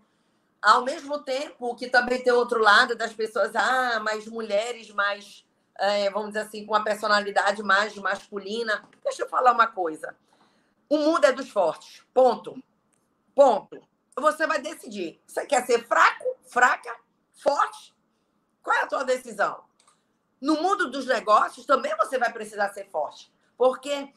[0.60, 5.44] Ao mesmo tempo que também tem outro lado das pessoas, ah, mas mulheres mais,
[5.78, 8.88] é, vamos dizer assim, com uma personalidade mais masculina.
[9.04, 10.16] Deixa eu falar uma coisa.
[10.88, 12.04] O mundo é dos fortes.
[12.12, 12.62] Ponto.
[13.34, 13.80] Ponto.
[14.16, 15.20] Você vai decidir.
[15.26, 16.94] Você quer ser fraco, fraca,
[17.32, 17.94] forte?
[18.62, 19.64] Qual é a tua decisão?
[20.40, 23.32] No mundo dos negócios, também você vai precisar ser forte.
[23.56, 24.12] Porque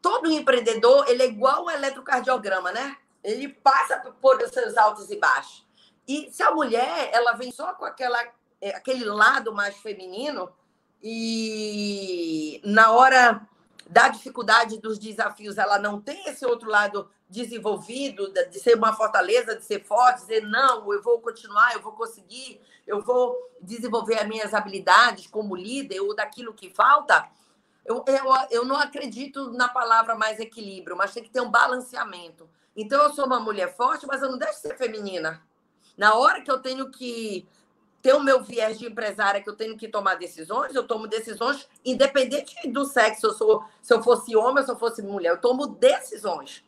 [0.00, 2.96] todo empreendedor, ele é igual um eletrocardiograma, né?
[3.22, 5.64] Ele passa por seus altos e baixos.
[6.06, 8.22] E se a mulher, ela vem só com aquela,
[8.60, 10.52] é, aquele lado mais feminino
[11.02, 13.46] e na hora
[13.88, 19.56] da dificuldade dos desafios, ela não tem esse outro lado desenvolvido, de ser uma fortaleza,
[19.56, 24.28] de ser forte, dizer, não, eu vou continuar, eu vou conseguir, eu vou desenvolver as
[24.28, 27.28] minhas habilidades como líder ou daquilo que falta,
[27.84, 32.48] eu, eu, eu não acredito na palavra mais equilíbrio, mas tem que ter um balanceamento.
[32.76, 35.42] Então, eu sou uma mulher forte, mas eu não deixo de ser feminina.
[35.96, 37.46] Na hora que eu tenho que
[38.02, 41.68] ter o meu viés de empresária, que eu tenho que tomar decisões, eu tomo decisões
[41.84, 45.66] independente do sexo, eu sou, se eu fosse homem se eu fosse mulher, eu tomo
[45.66, 46.64] decisões.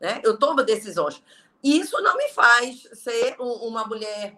[0.00, 0.20] Né?
[0.24, 1.22] Eu tomo decisões.
[1.62, 4.36] E isso não me faz ser uma mulher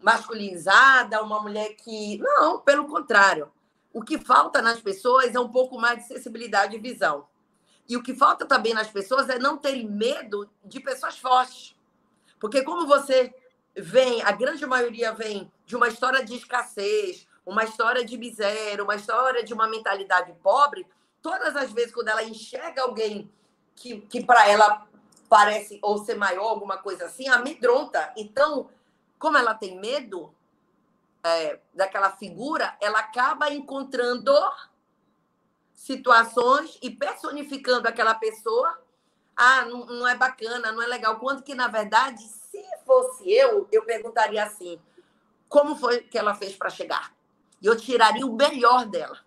[0.00, 2.18] masculinizada, uma mulher que.
[2.18, 3.52] Não, pelo contrário.
[3.94, 7.28] O que falta nas pessoas é um pouco mais de sensibilidade e visão.
[7.88, 11.76] E o que falta também nas pessoas é não terem medo de pessoas fortes.
[12.40, 13.32] Porque como você
[13.76, 18.96] vem, a grande maioria vem de uma história de escassez, uma história de miséria, uma
[18.96, 20.84] história de uma mentalidade pobre,
[21.22, 23.30] todas as vezes quando ela enxerga alguém
[23.76, 24.88] que, que para ela
[25.28, 28.12] parece ou ser maior, alguma coisa assim, amedronta.
[28.16, 28.68] Então,
[29.20, 30.34] como ela tem medo,
[31.24, 34.30] é, daquela figura, ela acaba encontrando
[35.72, 38.78] situações e personificando aquela pessoa.
[39.34, 41.18] Ah, não, não é bacana, não é legal.
[41.18, 44.78] Quando que, na verdade, se fosse eu, eu perguntaria assim:
[45.48, 47.14] como foi que ela fez para chegar?
[47.60, 49.18] E eu tiraria o melhor dela.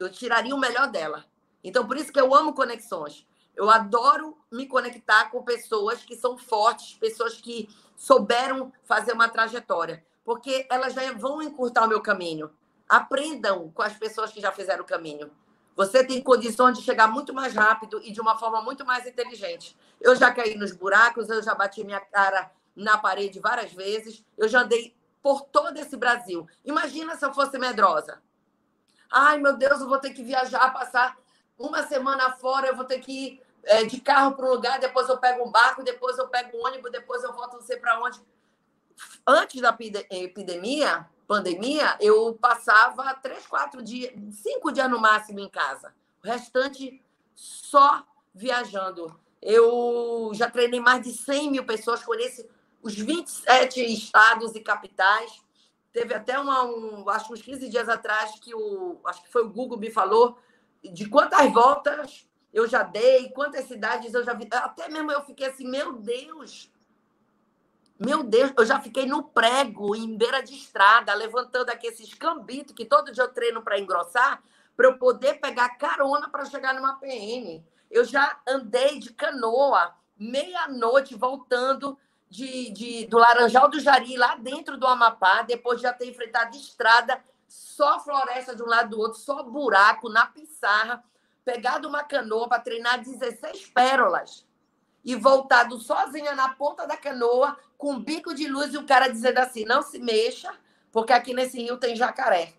[0.00, 1.24] Eu tiraria o melhor dela.
[1.62, 3.24] Então, por isso que eu amo conexões.
[3.54, 10.04] Eu adoro me conectar com pessoas que são fortes, pessoas que souberam fazer uma trajetória
[10.24, 12.50] porque elas vão encurtar o meu caminho.
[12.88, 15.30] Aprendam com as pessoas que já fizeram o caminho.
[15.74, 19.76] Você tem condições de chegar muito mais rápido e de uma forma muito mais inteligente.
[20.00, 24.48] Eu já caí nos buracos, eu já bati minha cara na parede várias vezes, eu
[24.48, 26.46] já andei por todo esse Brasil.
[26.64, 28.20] Imagina se eu fosse medrosa.
[29.10, 31.16] Ai, meu Deus, eu vou ter que viajar, passar
[31.58, 35.08] uma semana fora, eu vou ter que ir é, de carro para um lugar, depois
[35.08, 38.00] eu pego um barco, depois eu pego um ônibus, depois eu volto não sei para
[38.02, 38.20] onde.
[39.26, 39.76] Antes da
[40.10, 45.94] epidemia, pandemia, eu passava três, quatro dias, cinco dias no máximo em casa.
[46.22, 47.02] O restante
[47.34, 49.18] só viajando.
[49.40, 52.46] Eu já treinei mais de 100 mil pessoas, conheço
[52.82, 55.42] os 27 estados e capitais.
[55.92, 59.50] Teve até uma, um, acho uns 15 dias atrás que o, acho que foi o
[59.50, 60.38] Google me falou
[60.82, 64.48] de quantas voltas eu já dei, quantas cidades eu já vi.
[64.50, 66.70] Até mesmo eu fiquei assim, meu Deus,
[68.04, 72.74] meu Deus, eu já fiquei no prego, em beira de estrada, levantando aqui esses cambitos
[72.74, 74.42] que todo dia eu treino para engrossar,
[74.76, 77.62] para eu poder pegar carona para chegar numa PN.
[77.90, 81.96] Eu já andei de canoa, meia-noite, voltando
[82.28, 86.56] de, de, do Laranjal do Jari, lá dentro do Amapá, depois de já ter enfrentado
[86.56, 91.04] estrada, só floresta de um lado do outro, só buraco na pissarra,
[91.44, 94.46] pegado uma canoa para treinar 16 pérolas
[95.04, 99.38] e voltado sozinha na ponta da canoa, com bico de luz e o cara dizendo
[99.38, 100.54] assim: não se mexa,
[100.92, 102.54] porque aqui nesse rio tem jacaré.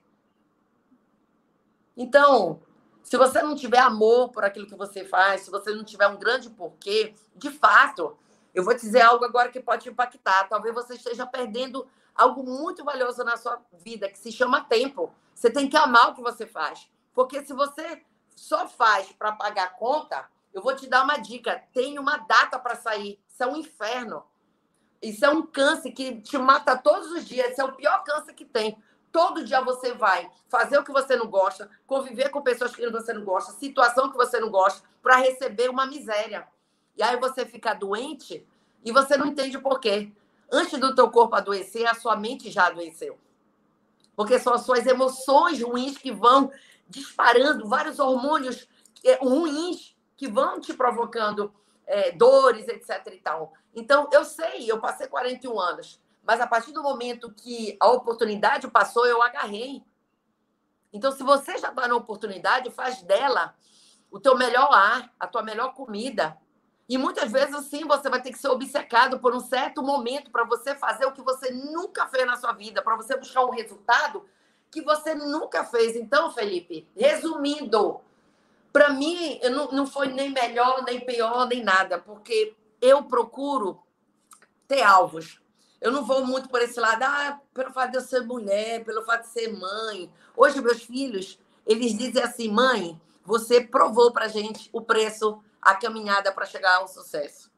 [1.96, 2.60] Então,
[3.02, 6.18] se você não tiver amor por aquilo que você faz, se você não tiver um
[6.18, 8.18] grande porquê, de fato,
[8.54, 10.50] eu vou dizer algo agora que pode impactar.
[10.50, 15.10] Talvez você esteja perdendo algo muito valioso na sua vida, que se chama tempo.
[15.34, 16.92] Você tem que amar o que você faz.
[17.14, 18.04] Porque se você
[18.36, 22.76] só faz para pagar conta, eu vou te dar uma dica: tem uma data para
[22.76, 23.18] sair.
[23.26, 24.26] Isso é um inferno.
[25.04, 27.52] Isso é um câncer que te mata todos os dias.
[27.52, 28.78] Isso é o pior câncer que tem.
[29.12, 33.12] Todo dia você vai fazer o que você não gosta, conviver com pessoas que você
[33.12, 36.48] não gosta, situação que você não gosta, para receber uma miséria.
[36.96, 38.48] E aí você fica doente
[38.84, 40.10] e você não entende por quê.
[40.50, 43.20] Antes do teu corpo adoecer, a sua mente já adoeceu.
[44.16, 46.50] Porque são as suas emoções ruins que vão
[46.88, 48.68] disparando vários hormônios
[49.04, 51.54] é, ruins que vão te provocando
[51.86, 53.08] é, dores, etc.
[53.14, 53.54] e tal.
[53.76, 58.68] Então, eu sei, eu passei 41 anos, mas a partir do momento que a oportunidade
[58.70, 59.84] passou, eu agarrei.
[60.92, 63.56] Então, se você já está na oportunidade, faz dela
[64.12, 66.38] o teu melhor ar, a tua melhor comida,
[66.88, 70.44] e muitas vezes, assim, você vai ter que ser obcecado por um certo momento para
[70.44, 74.26] você fazer o que você nunca fez na sua vida, para você buscar um resultado
[74.70, 75.96] que você nunca fez.
[75.96, 78.02] Então, Felipe, resumindo,
[78.74, 83.80] para mim, não, não foi nem melhor, nem pior, nem nada, porque eu procuro
[84.68, 85.40] ter alvos.
[85.80, 89.06] Eu não vou muito por esse lado, ah, pelo fato de eu ser mulher, pelo
[89.06, 90.12] fato de ser mãe.
[90.36, 96.32] Hoje, meus filhos, eles dizem assim, mãe, você provou para gente o preço a caminhada
[96.32, 97.52] para chegar ao sucesso.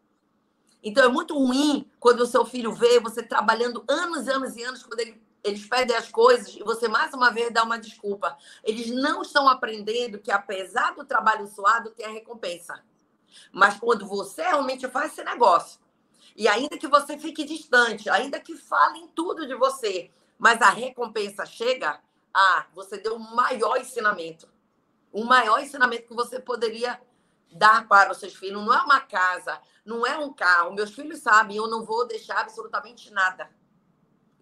[0.83, 4.83] Então é muito ruim quando o seu filho vê você trabalhando anos, anos e anos,
[4.83, 8.35] quando ele, eles pedem as coisas e você mais uma vez dá uma desculpa.
[8.63, 12.83] Eles não estão aprendendo que apesar do trabalho suado tem a recompensa.
[13.51, 15.79] Mas quando você realmente faz esse negócio,
[16.35, 21.45] e ainda que você fique distante, ainda que falem tudo de você, mas a recompensa
[21.45, 22.01] chega,
[22.33, 24.49] ah, você deu o maior ensinamento.
[25.11, 26.99] O maior ensinamento que você poderia
[27.51, 28.61] dar para os seus filhos.
[28.65, 30.73] Não é uma casa, não é um carro.
[30.73, 33.49] Meus filhos sabem, eu não vou deixar absolutamente nada.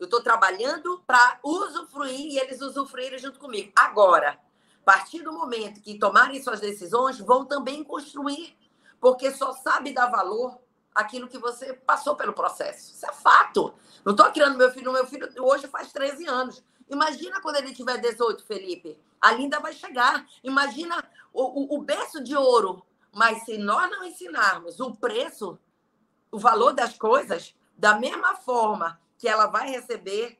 [0.03, 3.71] Eu estou trabalhando para usufruir e eles usufruírem junto comigo.
[3.75, 4.39] Agora,
[4.81, 8.57] a partir do momento que tomarem suas decisões, vão também construir,
[8.99, 10.59] porque só sabe dar valor
[10.93, 12.93] aquilo que você passou pelo processo.
[12.93, 13.73] Isso é fato.
[14.05, 16.63] Não estou criando meu filho, meu filho hoje faz 13 anos.
[16.89, 18.99] Imagina quando ele tiver 18, Felipe.
[19.19, 20.25] A Linda vai chegar.
[20.43, 25.59] Imagina o, o, o berço de ouro mas se nós não ensinarmos o preço,
[26.31, 30.38] o valor das coisas, da mesma forma que ela vai receber,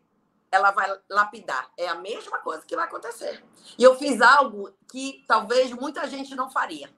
[0.52, 1.72] ela vai lapidar.
[1.78, 3.42] É a mesma coisa que vai acontecer.
[3.80, 6.94] E eu fiz algo que talvez muita gente não faria.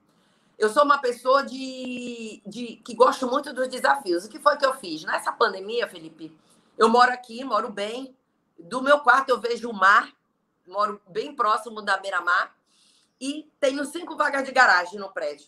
[0.58, 4.24] Eu sou uma pessoa de, de que gosto muito dos desafios.
[4.24, 5.04] O que foi que eu fiz?
[5.04, 6.36] Nessa pandemia, Felipe,
[6.76, 8.16] eu moro aqui, moro bem.
[8.58, 10.12] Do meu quarto eu vejo o mar,
[10.66, 12.52] moro bem próximo da beira-mar.
[13.20, 15.46] E tenho cinco vagas de garagem no prédio.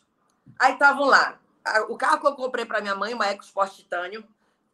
[0.56, 1.40] Aí estavam lá.
[1.88, 4.24] O carro que eu comprei para minha mãe, uma EcoSport Titânio,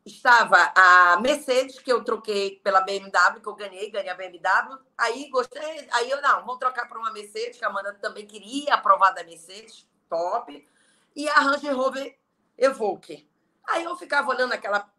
[0.04, 4.78] estava a Mercedes, que eu troquei pela BMW, que eu ganhei, ganhei a BMW.
[4.98, 8.74] Aí gostei, aí eu, não, vamos trocar para uma Mercedes, que a Amanda também queria
[8.74, 10.66] aprovar da Mercedes, top.
[11.16, 12.18] E a Range Rover
[12.58, 13.28] Evoque.
[13.66, 14.90] Aí eu ficava olhando aquela,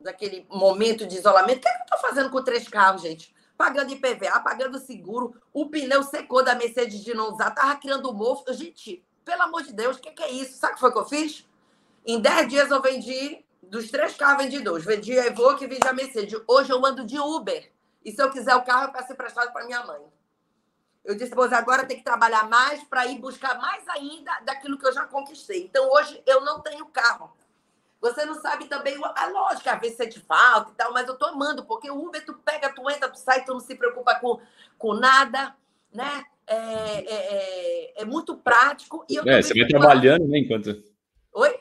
[0.00, 1.58] naquele momento de isolamento.
[1.58, 3.34] O que, é que eu estou fazendo com três carros, gente?
[3.56, 5.34] pagando IPVA, pagando seguro.
[5.52, 8.52] O pneu secou da Mercedes de não usar, tava criando mofo.
[8.52, 10.58] Gente, pelo amor de Deus, o que, que, é isso?
[10.58, 11.46] Sabe o que foi que eu fiz?
[12.04, 14.84] Em 10 dias eu vendi, dos três carros, vendi dois.
[14.84, 16.40] Vendi a Evoque e vendi a Mercedes.
[16.46, 17.72] Hoje eu ando de Uber.
[18.04, 20.00] E se eu quiser o carro, eu peço emprestado para minha mãe.
[21.04, 24.86] Eu disse, pois agora tem que trabalhar mais para ir buscar mais ainda daquilo que
[24.86, 25.64] eu já conquistei.
[25.64, 27.36] Então, hoje, eu não tenho carro.
[28.00, 31.26] Você não sabe também a lógica, às vezes sente falta e tal, mas eu tô
[31.26, 34.40] amando, porque o Uber, tu pega, tu entra, tu sai, tu não se preocupa com,
[34.76, 35.56] com nada,
[35.92, 36.24] né?
[36.46, 39.04] É, é, é, é muito prático.
[39.08, 40.82] E eu é, você vai trabalhando, né, enquanto...
[41.32, 41.58] Oi?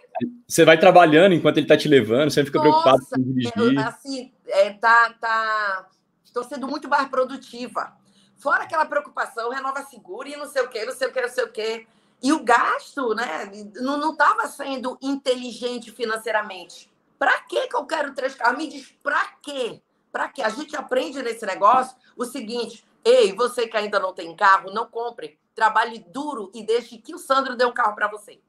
[0.47, 3.79] Você vai trabalhando enquanto ele tá te levando, você fica Nossa, preocupado com dirigir.
[3.79, 5.87] Assim, é, tá, tá...
[6.23, 7.93] Estou sendo muito mais produtiva.
[8.37, 11.29] Fora aquela preocupação, renova seguro e não sei o quê, não sei o quê, não
[11.29, 11.87] sei o quê.
[12.21, 16.89] E o gasto, né, não estava sendo inteligente financeiramente.
[17.17, 18.57] Para que eu quero três carros?
[18.57, 19.81] Me diz, para quê?
[20.11, 20.41] Para quê?
[20.41, 24.85] A gente aprende nesse negócio o seguinte: ei, você que ainda não tem carro, não
[24.85, 25.37] compre.
[25.53, 28.39] Trabalhe duro e deixe que o Sandro dê um carro para você.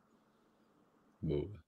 [1.27, 1.67] Boa.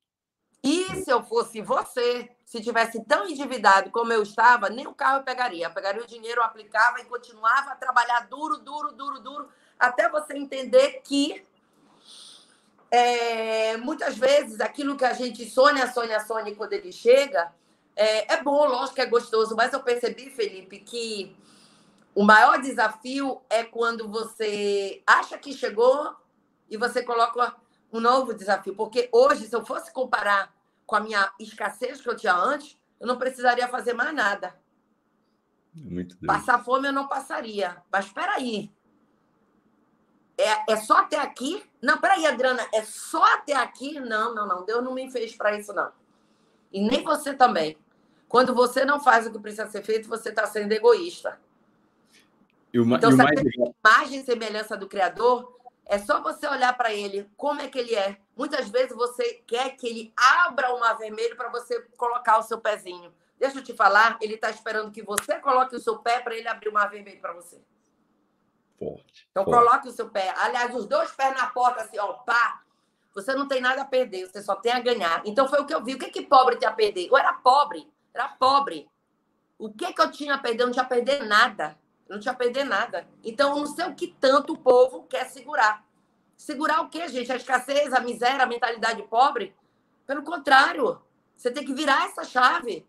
[0.62, 5.18] E se eu fosse você, se tivesse tão endividado como eu estava, nem o carro
[5.18, 5.66] eu pegaria.
[5.66, 9.48] Eu pegaria o dinheiro, eu aplicava e continuava a trabalhar duro, duro, duro, duro,
[9.78, 11.44] até você entender que
[12.90, 17.52] é, muitas vezes aquilo que a gente sonha, sonha, sonha, e quando ele chega,
[17.96, 21.36] é, é bom, lógico que é gostoso, mas eu percebi, Felipe, que
[22.14, 26.14] o maior desafio é quando você acha que chegou
[26.70, 27.54] e você coloca
[27.92, 28.74] um novo desafio.
[28.74, 30.54] Porque hoje, se eu fosse comparar
[30.86, 34.54] com a minha escassez que eu tinha antes, eu não precisaria fazer mais nada.
[35.74, 37.76] Muito Passar fome eu não passaria.
[37.90, 38.70] Mas espera aí.
[40.36, 41.64] É, é só até aqui?
[41.82, 43.98] Não, peraí, Adriana, é só até aqui?
[43.98, 44.64] Não, não, não.
[44.64, 45.90] Deus não me fez para isso, não.
[46.72, 47.76] E nem você também.
[48.28, 51.40] Quando você não faz o que precisa ser feito, você está sendo egoísta.
[52.72, 53.40] E uma, então, e se mais...
[53.40, 55.57] a imagem e semelhança do Criador,
[55.88, 58.20] é só você olhar para ele, como é que ele é.
[58.36, 62.60] Muitas vezes você quer que ele abra o mar vermelho para você colocar o seu
[62.60, 63.12] pezinho.
[63.38, 66.46] Deixa eu te falar, ele está esperando que você coloque o seu pé para ele
[66.46, 67.58] abrir o mar vermelho para você.
[68.78, 69.26] Forte.
[69.30, 69.58] Então forte.
[69.58, 70.34] coloque o seu pé.
[70.36, 72.62] Aliás, os dois pés na porta, assim, ó, pá.
[73.14, 75.22] Você não tem nada a perder, você só tem a ganhar.
[75.24, 75.94] Então foi o que eu vi.
[75.94, 77.08] O que, que pobre tinha a perder?
[77.08, 78.88] Eu era pobre, era pobre.
[79.58, 80.62] O que, que eu tinha a perder?
[80.62, 81.78] Eu não tinha a perder nada
[82.08, 83.06] não tinha perder nada.
[83.22, 85.84] Então, não sei o que tanto o povo quer segurar.
[86.36, 87.32] Segurar o quê, gente?
[87.32, 89.54] A escassez, a miséria, a mentalidade pobre?
[90.06, 91.00] Pelo contrário,
[91.36, 92.86] você tem que virar essa chave.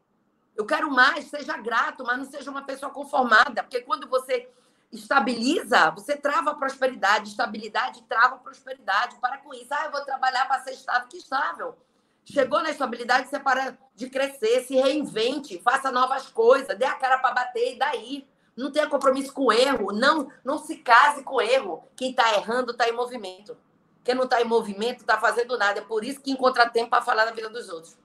[0.55, 4.49] Eu quero mais, seja grato, mas não seja uma pessoa conformada, porque quando você
[4.91, 7.29] estabiliza, você trava a prosperidade.
[7.29, 9.17] Estabilidade trava a prosperidade.
[9.17, 9.67] Para com isso.
[9.71, 11.07] Ah, eu vou trabalhar para ser estável.
[11.07, 11.77] Que estável?
[12.25, 17.17] Chegou na estabilidade, você para de crescer, se reinvente, faça novas coisas, dê a cara
[17.17, 18.27] para bater e daí.
[18.59, 19.93] Não tenha compromisso com erro.
[19.93, 21.87] Não, não se case com erro.
[21.95, 23.55] Quem está errando está em movimento.
[24.03, 25.79] Quem não está em movimento está fazendo nada.
[25.79, 27.97] É por isso que encontra tempo para falar na vida dos outros.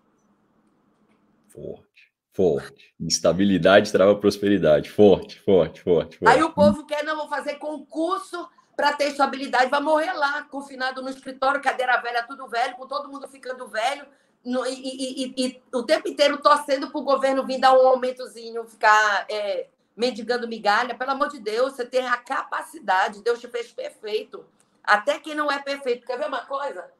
[1.49, 2.95] Forte, forte.
[3.01, 4.91] Instabilidade trava prosperidade.
[4.91, 6.33] Forte, forte, forte, forte.
[6.33, 9.69] Aí o povo quer, não, vou fazer concurso para ter estabilidade.
[9.69, 14.07] Vai morrer lá, confinado no escritório, cadeira velha, tudo velho, com todo mundo ficando velho.
[14.45, 17.87] No, e, e, e, e, o tempo inteiro torcendo para o governo vir dar um
[17.89, 20.95] aumentozinho, ficar é, mendigando migalha.
[20.95, 24.45] Pelo amor de Deus, você tem a capacidade, Deus te fez perfeito.
[24.83, 26.07] Até quem não é perfeito.
[26.07, 26.91] Quer ver uma coisa?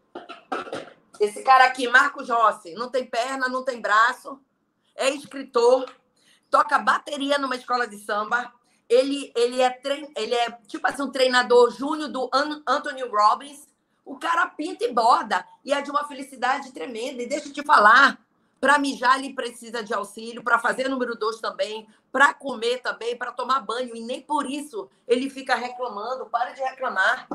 [1.21, 4.41] Esse cara aqui, Marcos Rossi, não tem perna, não tem braço,
[4.97, 5.87] é escritor,
[6.51, 8.53] toca bateria numa escola de samba.
[8.89, 12.31] Ele, ele, é, trein, ele é tipo assim, um treinador júnior do
[12.67, 13.67] Anthony Robbins.
[14.05, 17.23] O cara pinta e borda e é de uma felicidade tremenda.
[17.23, 18.19] E deixa eu te falar,
[18.65, 23.31] para mijar, ele precisa de auxílio, para fazer número dois também, para comer também, para
[23.31, 23.95] tomar banho.
[23.95, 26.25] E nem por isso ele fica reclamando.
[26.31, 27.29] Para de reclamar.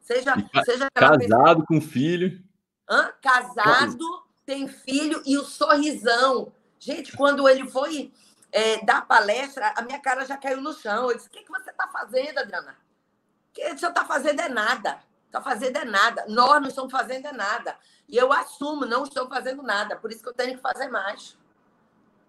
[0.00, 1.66] Seja, seja casado pessoa...
[1.68, 2.42] com filho.
[2.90, 3.12] Hã?
[3.22, 6.52] Casado, tem filho e o sorrisão.
[6.80, 8.12] Gente, quando ele foi
[8.50, 11.12] é, dar palestra, a minha cara já caiu no chão.
[11.12, 12.72] Eu disse: O que, que você está fazendo, Adriana?
[12.72, 14.98] O que você está fazendo é nada.
[15.32, 16.26] Está fazendo é nada.
[16.28, 17.74] Nós não estamos fazendo é nada.
[18.06, 19.96] E eu assumo, não estou fazendo nada.
[19.96, 21.38] Por isso que eu tenho que fazer mais.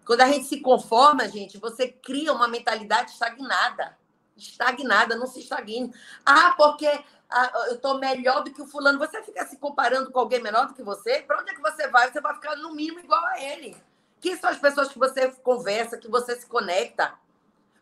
[0.06, 3.94] Quando a gente se conforma, gente, você cria uma mentalidade estagnada.
[4.34, 5.92] Estagnada, não se estagne.
[6.24, 6.88] Ah, porque
[7.28, 8.98] ah, eu estou melhor do que o fulano.
[8.98, 11.20] Você fica se comparando com alguém menor do que você?
[11.20, 12.10] Para onde é que você vai?
[12.10, 13.76] Você vai ficar no mínimo igual a ele.
[14.18, 17.12] Quem são as pessoas que você conversa, que você se conecta?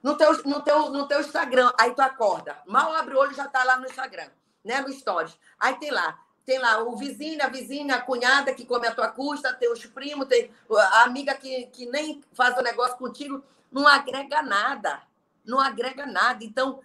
[0.02, 2.60] No teu, no teu, no teu Instagram, aí tu acorda.
[2.66, 4.28] Mal abre o olho já está lá no Instagram
[4.64, 5.36] né, no Stories.
[5.58, 9.08] Aí tem lá, tem lá o vizinho, a vizinha, a cunhada que come a tua
[9.08, 13.86] custa, tem os primos, tem a amiga que, que nem faz o negócio contigo, não
[13.86, 15.02] agrega nada.
[15.44, 16.44] não agrega nada.
[16.44, 16.80] Então,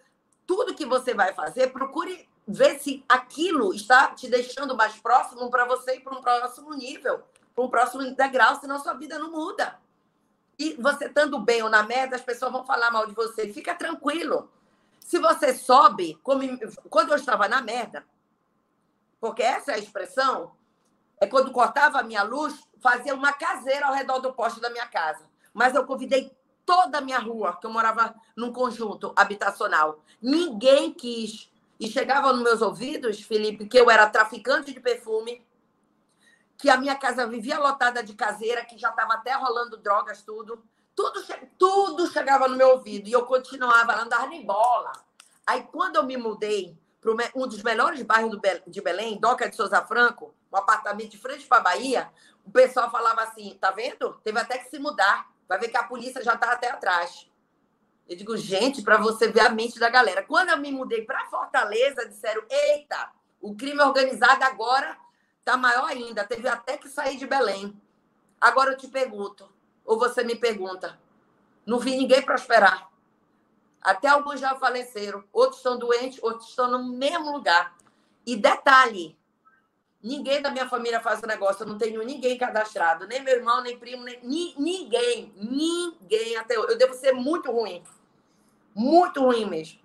[0.46, 5.66] tudo que você vai fazer, procure ver se aquilo está te deixando mais próximo para
[5.66, 7.22] você ir para um próximo nível,
[7.54, 9.78] para um próximo degrau, senão sua vida não muda.
[10.58, 13.52] E você estando bem ou na merda, as pessoas vão falar mal de você.
[13.54, 14.50] Fica tranquilo.
[15.08, 16.42] Se você sobe, como
[16.90, 18.06] quando eu estava na merda,
[19.22, 20.52] porque essa é a expressão,
[21.18, 24.86] é quando cortava a minha luz, fazia uma caseira ao redor do poste da minha
[24.86, 25.24] casa.
[25.54, 26.36] Mas eu convidei
[26.66, 30.04] toda a minha rua, que eu morava num conjunto habitacional.
[30.22, 31.50] Ninguém quis.
[31.80, 35.42] E chegava nos meus ouvidos, Felipe, que eu era traficante de perfume,
[36.58, 40.62] que a minha casa vivia lotada de caseira, que já estava até rolando drogas, tudo.
[40.98, 41.24] Tudo,
[41.58, 43.08] tudo chegava no meu ouvido.
[43.08, 44.92] E eu continuava, não andava bola.
[45.46, 49.82] Aí, quando eu me mudei para um dos melhores bairros de Belém, Doca de Souza
[49.86, 52.12] Franco, um apartamento de frente para a Bahia,
[52.44, 54.20] o pessoal falava assim: tá vendo?
[54.24, 55.32] Teve até que se mudar.
[55.48, 57.30] Vai ver que a polícia já está até atrás.
[58.10, 60.24] Eu digo, gente, para você ver a mente da galera.
[60.24, 64.98] Quando eu me mudei para Fortaleza, disseram: eita, o crime organizado agora
[65.48, 66.26] Está maior ainda.
[66.26, 67.74] Teve até que sair de Belém.
[68.40, 69.50] Agora eu te pergunto,
[69.88, 71.00] ou você me pergunta,
[71.66, 72.88] não vi ninguém prosperar.
[73.82, 77.76] Até alguns já faleceram, outros estão doentes, outros estão no mesmo lugar.
[78.24, 79.18] E detalhe,
[80.04, 83.80] ninguém da minha família faz negócio, eu não tenho ninguém cadastrado, nem meu irmão, nem
[83.80, 86.74] primo, nem ninguém, ninguém até hoje.
[86.74, 87.82] Eu devo ser muito ruim.
[88.76, 89.80] Muito ruim mesmo.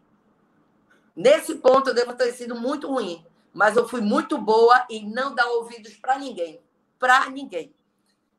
[1.16, 5.34] Nesse ponto eu devo ter sido muito ruim mas eu fui muito boa em não
[5.34, 6.60] dar ouvidos para ninguém.
[6.98, 7.74] Para ninguém.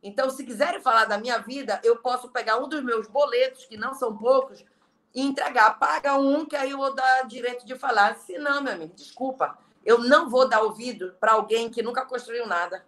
[0.03, 3.77] Então, se quiserem falar da minha vida, eu posso pegar um dos meus boletos, que
[3.77, 4.63] não são poucos,
[5.15, 5.79] e entregar.
[5.79, 8.15] Paga um, que aí eu vou dar direito de falar.
[8.17, 9.57] Se não, meu amigo, desculpa.
[9.85, 12.85] Eu não vou dar ouvido para alguém que nunca construiu nada.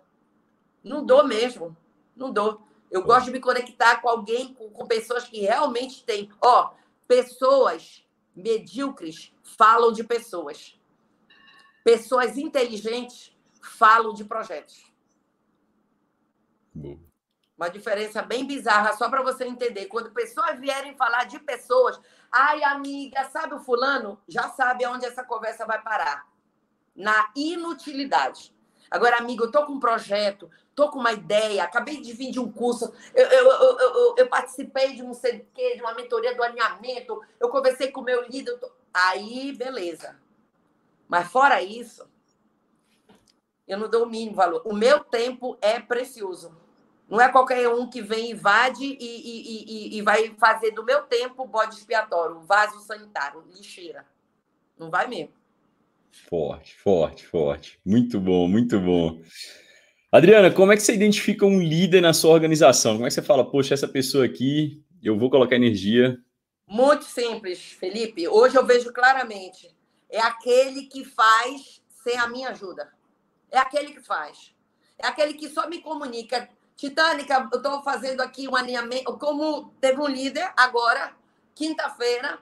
[0.83, 1.75] Não dou mesmo.
[2.15, 2.61] Não dou.
[2.91, 6.29] Eu gosto de me conectar com alguém, com, com pessoas que realmente têm.
[6.41, 6.71] Ó,
[7.07, 8.05] pessoas
[8.35, 10.77] medíocres falam de pessoas.
[11.83, 14.94] Pessoas inteligentes falam de projetos.
[16.75, 16.99] Boa.
[17.57, 19.85] Uma diferença bem bizarra, só para você entender.
[19.85, 21.97] Quando pessoas vierem falar de pessoas,
[22.29, 24.21] ai, amiga, sabe o fulano?
[24.27, 26.27] Já sabe aonde essa conversa vai parar.
[26.93, 28.53] Na inutilidade.
[28.91, 32.39] Agora, amigo, eu tô com um projeto, tô com uma ideia, acabei de vir de
[32.39, 37.19] um curso, eu, eu, eu, eu, participei de um CQ, de uma mentoria do alinhamento,
[37.39, 38.59] eu conversei com o meu líder.
[38.93, 40.15] Aí, beleza.
[41.07, 42.07] Mas fora isso,
[43.67, 44.61] eu não dou o mínimo valor.
[44.65, 46.64] O meu tempo é precioso.
[47.15, 51.03] Não é qualquer um que vem, invade e, e, e, e vai fazer do meu
[51.03, 54.05] tempo bode expiatório, vaso sanitário, lixeira.
[54.77, 55.31] Não vai mesmo.
[56.29, 57.79] Forte, forte, forte.
[57.85, 59.21] Muito bom, muito bom.
[60.11, 62.95] Adriana, como é que você identifica um líder na sua organização?
[62.95, 66.17] Como é que você fala, poxa, essa pessoa aqui, eu vou colocar energia?
[66.67, 68.27] Muito simples, Felipe.
[68.27, 69.73] Hoje eu vejo claramente
[70.09, 72.91] é aquele que faz sem a minha ajuda.
[73.49, 74.53] É aquele que faz.
[74.97, 76.49] É aquele que só me comunica.
[76.77, 79.17] Titânica, eu estou fazendo aqui um alinhamento.
[79.17, 81.13] Como teve um líder agora,
[81.53, 82.39] quinta-feira,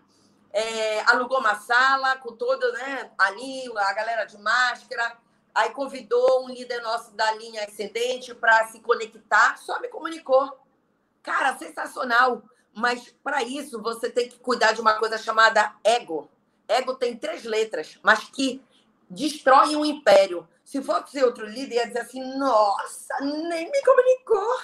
[0.51, 5.17] é, alugou uma sala com todo, né, ali, a galera de máscara.
[5.53, 10.59] Aí convidou um líder nosso da linha ascendente para se conectar, só me comunicou.
[11.21, 12.41] Cara, sensacional.
[12.75, 16.27] Mas para isso você tem que cuidar de uma coisa chamada ego.
[16.67, 18.63] Ego tem três letras, mas que
[19.07, 20.47] destrói um império.
[20.73, 24.57] Se fosse outro líder, ia dizer assim: nossa, nem me comunicou.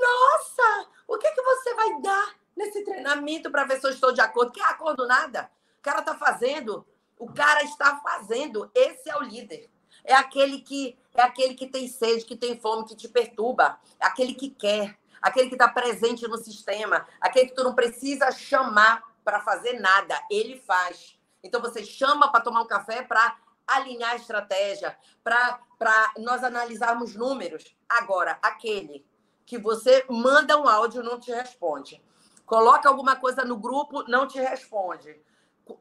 [0.00, 4.20] Nossa, o que, que você vai dar nesse treinamento para ver se eu estou de
[4.20, 4.50] acordo?
[4.50, 5.48] Que acordo nada?
[5.78, 6.84] O cara está fazendo.
[7.20, 8.68] O cara está fazendo.
[8.74, 9.70] Esse é o líder.
[10.02, 13.78] É aquele que é aquele que tem sede, que tem fome, que te perturba.
[14.00, 14.98] É aquele que quer.
[15.22, 17.06] Aquele que está presente no sistema.
[17.20, 21.16] Aquele que tu não precisa chamar para fazer nada, ele faz.
[21.44, 23.36] Então você chama para tomar um café para
[23.66, 27.64] alinhar a estratégia, para nós analisarmos números.
[27.88, 29.04] Agora, aquele
[29.44, 32.02] que você manda um áudio não te responde.
[32.44, 35.20] Coloca alguma coisa no grupo, não te responde.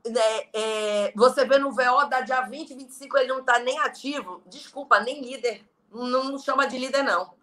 [0.03, 0.49] É,
[1.07, 4.41] é, você vê no VO da dia 20, 25, ele não está nem ativo.
[4.47, 5.63] Desculpa, nem líder.
[5.91, 7.33] Não, chama de líder, não.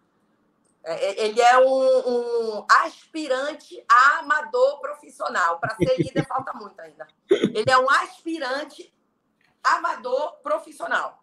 [0.85, 5.61] É, é, ele é um, um aspirante a amador profissional.
[5.61, 7.07] Para ser líder, falta muito ainda.
[7.31, 8.93] Ele é um aspirante
[9.63, 11.23] amador profissional.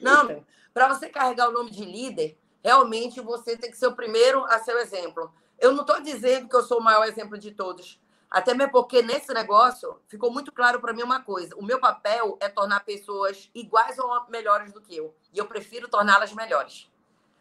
[0.00, 4.44] Não, para você carregar o nome de líder, realmente você tem que ser o primeiro
[4.46, 5.32] a ser o exemplo.
[5.58, 8.00] Eu não estou dizendo que eu sou o maior exemplo de todos.
[8.30, 12.36] Até mesmo porque nesse negócio ficou muito claro para mim uma coisa: o meu papel
[12.40, 15.14] é tornar pessoas iguais ou melhores do que eu.
[15.32, 16.88] E eu prefiro torná-las melhores.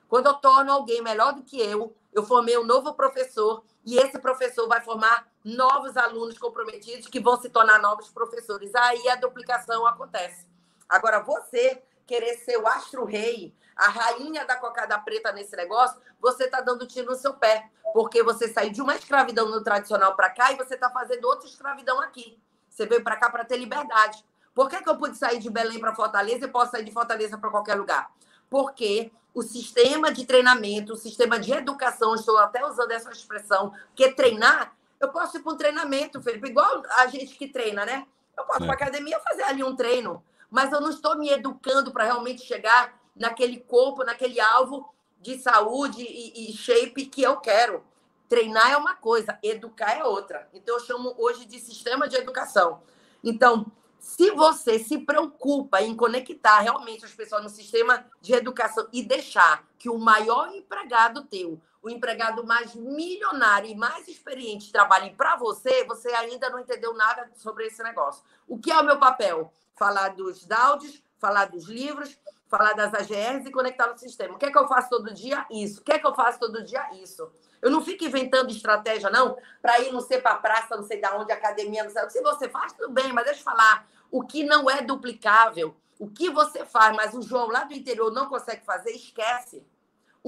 [0.08, 4.18] Quando eu torno alguém melhor do que eu, eu formei um novo professor e esse
[4.18, 8.74] professor vai formar novos alunos comprometidos que vão se tornar novos professores.
[8.76, 10.48] Aí a duplicação acontece.
[10.88, 16.60] Agora, você querer ser o astro-rei, a rainha da cocada preta nesse negócio, você está
[16.60, 17.70] dando tiro no seu pé.
[17.94, 21.48] Porque você saiu de uma escravidão no tradicional para cá e você está fazendo outra
[21.48, 22.40] escravidão aqui.
[22.70, 24.24] Você veio para cá para ter liberdade.
[24.54, 27.38] Por que, que eu pude sair de Belém para Fortaleza e posso sair de Fortaleza
[27.38, 28.12] para qualquer lugar?
[28.50, 34.12] Porque o sistema de treinamento, o sistema de educação, estou até usando essa expressão, que
[34.12, 38.06] treinar, eu posso ir para um treinamento, Felipe, igual a gente que treina, né?
[38.38, 38.66] Eu posso é.
[38.66, 43.00] para academia fazer ali um treino, mas eu não estou me educando para realmente chegar
[43.16, 47.84] naquele corpo, naquele alvo de saúde e, e shape que eu quero.
[48.28, 50.48] Treinar é uma coisa, educar é outra.
[50.54, 52.82] Então, eu chamo hoje de sistema de educação.
[53.24, 53.66] Então,
[54.00, 59.68] se você se preocupa em conectar realmente as pessoas no sistema de educação e deixar
[59.78, 65.84] que o maior empregado teu, o empregado mais milionário e mais experiente trabalhe para você,
[65.86, 68.24] você ainda não entendeu nada sobre esse negócio.
[68.48, 69.54] O que é o meu papel?
[69.76, 72.18] Falar dos DAUDs, falar dos livros,
[72.50, 74.36] falar das AGRs e conectar no sistema.
[74.36, 75.46] O que é que eu faço todo dia?
[75.52, 75.82] Isso.
[75.82, 76.84] O que é que eu faço todo dia?
[76.96, 77.32] Isso.
[77.62, 81.00] Eu não fico inventando estratégia, não, para ir não sei para a praça, não sei
[81.00, 82.10] de onde, academia, não sei.
[82.10, 83.88] Se você faz, tudo bem, mas deixa eu falar.
[84.10, 88.12] O que não é duplicável, o que você faz, mas o João lá do interior
[88.12, 89.64] não consegue fazer, esquece.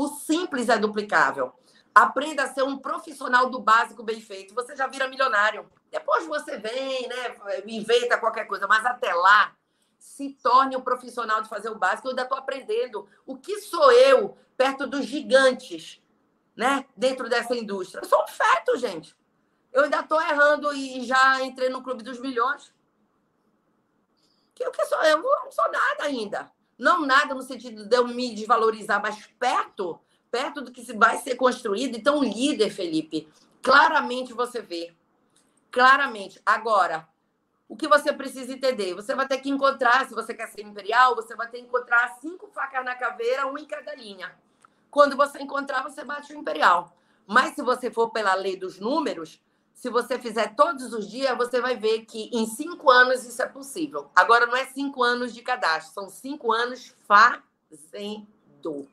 [0.01, 1.53] O simples é duplicável.
[1.93, 4.55] Aprenda a ser um profissional do básico bem feito.
[4.55, 5.69] Você já vira milionário.
[5.91, 7.35] Depois você vem, né?
[7.67, 9.55] Inventa qualquer coisa, mas até lá,
[9.99, 12.07] se torne um profissional de fazer o básico.
[12.07, 13.07] Eu ainda estou aprendendo.
[13.27, 16.01] O que sou eu perto dos gigantes,
[16.55, 16.83] né?
[16.97, 18.01] Dentro dessa indústria?
[18.01, 19.15] Eu sou um feto, gente.
[19.71, 22.73] Eu ainda estou errando e já entrei no clube dos milhões.
[24.59, 25.21] O que sou eu?
[25.21, 26.51] Não sou nada ainda.
[26.81, 29.99] Não nada no sentido de eu me desvalorizar, mas perto,
[30.31, 31.95] perto do que vai ser construído.
[31.95, 34.91] Então, líder, Felipe, claramente você vê.
[35.69, 36.41] Claramente.
[36.43, 37.07] Agora,
[37.69, 38.95] o que você precisa entender?
[38.95, 42.17] Você vai ter que encontrar, se você quer ser imperial, você vai ter que encontrar
[42.19, 44.33] cinco facas na caveira, um em cada linha.
[44.89, 46.97] Quando você encontrar, você bate o imperial.
[47.27, 49.39] Mas se você for pela lei dos números,
[49.73, 53.47] se você fizer todos os dias, você vai ver que em cinco anos isso é
[53.47, 54.09] possível.
[54.15, 58.87] Agora não é cinco anos de cadastro, são cinco anos fazendo.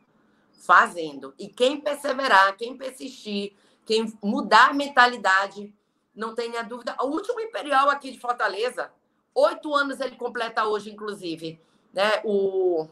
[0.61, 1.35] Fazendo.
[1.39, 3.53] E quem perseverar, quem persistir,
[3.85, 5.75] quem mudar a mentalidade,
[6.15, 6.97] não tenha dúvida.
[7.01, 8.91] O último Imperial aqui de Fortaleza,
[9.35, 11.61] oito anos ele completa hoje, inclusive.
[11.93, 12.21] Né?
[12.25, 12.89] O.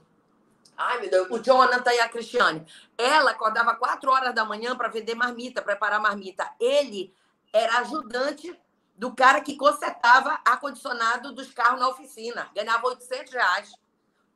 [0.76, 2.66] Ai, meu Deus, o Jonathan e a Cristiane.
[2.96, 6.50] Ela acordava quatro horas da manhã para vender marmita, preparar marmita.
[6.60, 7.12] Ele
[7.52, 8.58] era ajudante
[8.96, 12.50] do cara que consertava ar-condicionado dos carros na oficina.
[12.54, 13.72] Ganhava 800 reais.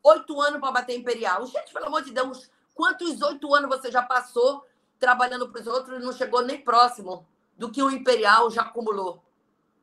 [0.03, 1.47] Oito anos para bater Imperial.
[1.47, 4.65] Gente, pelo amor de Deus, quantos oito anos você já passou
[4.99, 9.23] trabalhando para os outros e não chegou nem próximo do que o Imperial já acumulou.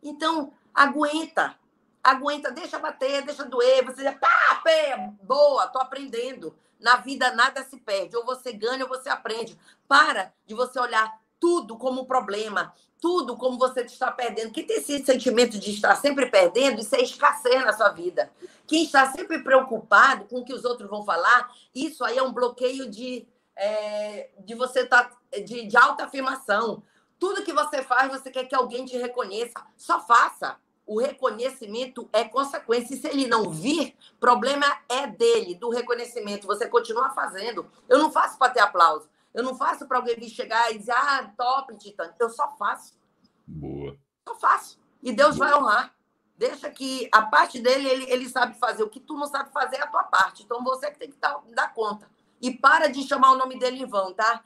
[0.01, 1.57] Então, aguenta.
[2.03, 3.83] Aguenta, deixa bater, deixa doer.
[3.83, 6.55] Você diz, pá, pé, boa, tô aprendendo.
[6.79, 8.15] Na vida nada se perde.
[8.15, 9.59] Ou você ganha ou você aprende.
[9.87, 14.51] Para de você olhar tudo como um problema, tudo como você está perdendo.
[14.51, 18.31] Quem tem esse sentimento de estar sempre perdendo, isso é escassez na sua vida.
[18.65, 22.33] Quem está sempre preocupado com o que os outros vão falar, isso aí é um
[22.33, 25.11] bloqueio de, é, de você tá,
[25.45, 26.83] de, de autoafirmação.
[27.19, 29.53] Tudo que você faz, você quer que alguém te reconheça.
[29.75, 30.57] Só faça.
[30.85, 32.93] O reconhecimento é consequência.
[32.93, 36.47] E se ele não vir, problema é dele, do reconhecimento.
[36.47, 37.69] Você continua fazendo.
[37.89, 39.09] Eu não faço para ter aplauso.
[39.33, 42.13] Eu não faço para alguém vir chegar e dizer, ah, top, Titã.
[42.19, 42.97] Eu só faço.
[43.45, 43.97] Boa.
[44.27, 44.79] Só faço.
[45.01, 45.49] E Deus Boa.
[45.49, 45.93] vai honrar.
[46.37, 48.83] Deixa que a parte dele, ele, ele sabe fazer.
[48.83, 50.43] O que tu não sabe fazer é a tua parte.
[50.43, 52.09] Então você que tem que dar, dar conta.
[52.41, 54.43] E para de chamar o nome dele em vão, tá?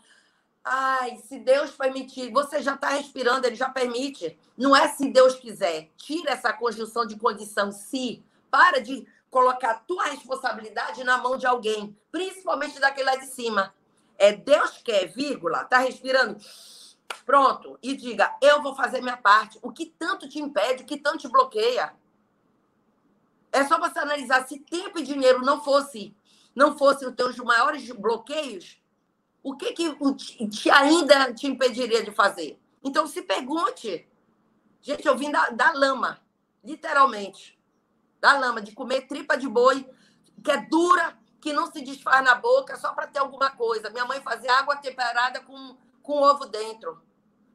[0.64, 4.38] Ai, se Deus permitir, você já está respirando, ele já permite.
[4.58, 5.90] Não é se Deus quiser.
[5.98, 8.24] Tira essa conjunção de condição se.
[8.50, 13.74] Para de colocar a tua responsabilidade na mão de alguém, principalmente daquele lá de cima.
[14.22, 16.38] É Deus quer, vírgula, tá respirando.
[17.26, 19.58] Pronto, e diga: eu vou fazer minha parte.
[19.64, 21.96] O que tanto te impede, o que tanto te bloqueia?
[23.52, 26.16] É só você analisar se tempo e dinheiro não fosse,
[26.54, 28.80] não fossem os teus maiores bloqueios,
[29.42, 29.92] o que, que
[30.50, 32.62] te, ainda te impediria de fazer?
[32.84, 34.08] Então, se pergunte.
[34.84, 36.22] Gente, eu vim da, da lama,
[36.64, 37.60] literalmente.
[38.20, 39.90] Da lama, de comer tripa de boi,
[40.44, 43.90] que é dura, que não se desfaz na boca só para ter alguma coisa.
[43.90, 47.02] Minha mãe fazia água temperada com, com ovo dentro.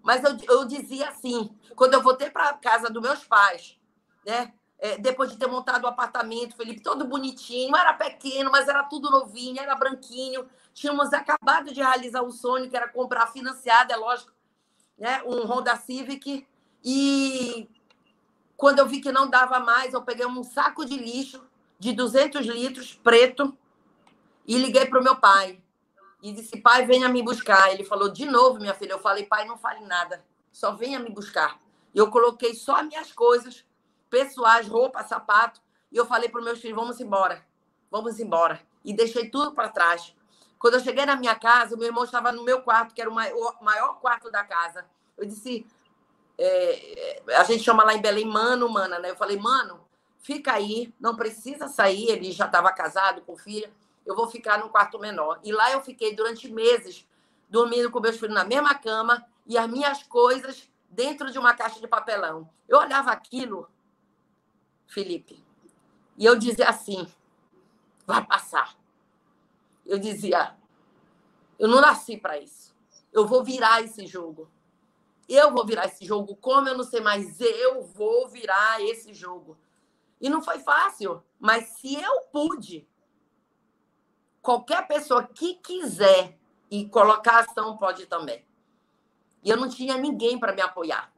[0.03, 3.79] Mas eu, eu dizia assim, quando eu voltei para casa dos meus pais,
[4.25, 4.53] né?
[4.79, 9.11] É, depois de ter montado o apartamento, Felipe, todo bonitinho, era pequeno, mas era tudo
[9.11, 10.47] novinho, era branquinho.
[10.75, 14.33] Tínhamos acabado de realizar um sonho, que era comprar financiado, é lógico,
[14.99, 15.23] né?
[15.25, 16.47] um Honda Civic.
[16.85, 17.67] E
[18.55, 21.43] quando eu vi que não dava mais, eu peguei um saco de lixo
[21.79, 23.57] de 200 litros, preto,
[24.47, 25.61] e liguei para o meu pai.
[26.23, 27.73] E disse, pai, venha me buscar.
[27.73, 28.93] Ele falou, de novo, minha filha.
[28.93, 30.25] Eu falei, pai, não fale nada.
[30.53, 31.61] Só venha me buscar.
[31.95, 33.65] E eu coloquei só minhas coisas,
[34.09, 35.61] pessoais, roupa, sapato.
[35.91, 37.45] E eu falei para os meus filhos, vamos embora.
[37.91, 38.61] Vamos embora.
[38.85, 40.15] E deixei tudo para trás.
[40.59, 43.11] Quando eu cheguei na minha casa, o meu irmão estava no meu quarto, que era
[43.11, 44.87] o maior, quarto da casa.
[45.17, 45.67] Eu disse,
[46.39, 49.11] é, a gente chama lá em Belém mano, mana, né?
[49.11, 49.81] Eu falei, mano,
[50.21, 52.11] fica aí, não precisa sair.
[52.11, 53.71] Ele já estava casado com filha
[54.07, 55.41] eu vou ficar num quarto menor.
[55.43, 57.07] E lá eu fiquei durante meses
[57.49, 61.81] dormindo com meus filhos na mesma cama e as minhas coisas dentro de uma caixa
[61.81, 62.49] de papelão.
[62.69, 63.69] Eu olhava aquilo,
[64.87, 65.45] Felipe,
[66.17, 67.07] e eu dizia assim:
[68.07, 68.77] vai passar.
[69.85, 70.57] Eu dizia:
[71.59, 72.75] eu não nasci para isso.
[73.13, 74.51] Eu vou virar esse jogo.
[75.29, 76.37] Eu vou virar esse jogo.
[76.37, 79.57] Como eu não sei mais, eu vou virar esse jogo.
[80.21, 82.87] E não foi fácil, mas se eu pude,
[84.47, 86.39] qualquer pessoa que quiser
[86.71, 88.47] e colocar ação pode também.
[89.43, 91.13] E eu não tinha ninguém para me apoiar.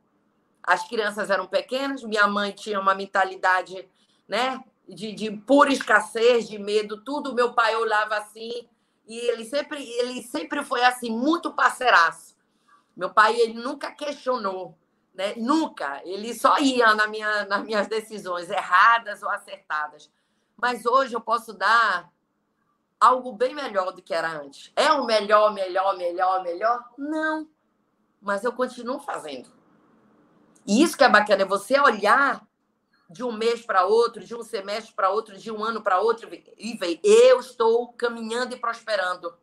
[0.62, 3.86] As crianças eram pequenas, minha mãe tinha uma mentalidade,
[4.26, 7.34] né, de, de pura escassez, de medo, tudo.
[7.34, 8.66] Meu pai olhava assim
[9.06, 12.34] e ele sempre, ele sempre foi assim muito parceiraço.
[12.96, 14.74] Meu pai ele nunca questionou,
[15.12, 15.34] né?
[15.36, 16.00] Nunca.
[16.02, 20.10] Ele só ia na minha, nas minhas decisões erradas ou acertadas.
[20.56, 22.10] Mas hoje eu posso dar
[23.00, 24.72] algo bem melhor do que era antes.
[24.74, 26.84] É o melhor, melhor, melhor, melhor?
[26.96, 27.48] Não.
[28.20, 29.48] Mas eu continuo fazendo.
[30.66, 32.46] E isso que é bacana, é você olhar
[33.08, 36.28] de um mês para outro, de um semestre para outro, de um ano para outro
[36.58, 39.34] e ver, eu estou caminhando e prosperando.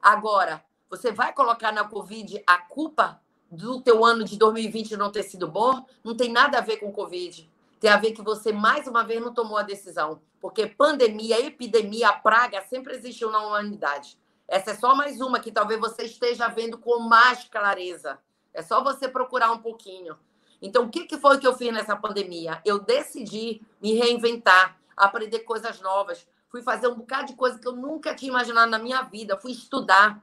[0.00, 5.24] Agora, você vai colocar na Covid a culpa do teu ano de 2020 não ter
[5.24, 5.84] sido bom?
[6.04, 7.51] Não tem nada a ver com Covid
[7.82, 10.22] tem a ver que você, mais uma vez, não tomou a decisão.
[10.40, 14.16] Porque pandemia, epidemia, praga sempre existiu na humanidade.
[14.46, 18.20] Essa é só mais uma que talvez você esteja vendo com mais clareza.
[18.54, 20.16] É só você procurar um pouquinho.
[20.60, 22.62] Então, o que, foi que eu fiz nessa pandemia?
[22.64, 26.24] Eu decidi me reinventar, aprender coisas novas.
[26.50, 29.36] Fui fazer um bocado de coisa que eu nunca tinha imaginado na minha vida.
[29.36, 30.22] Fui estudar.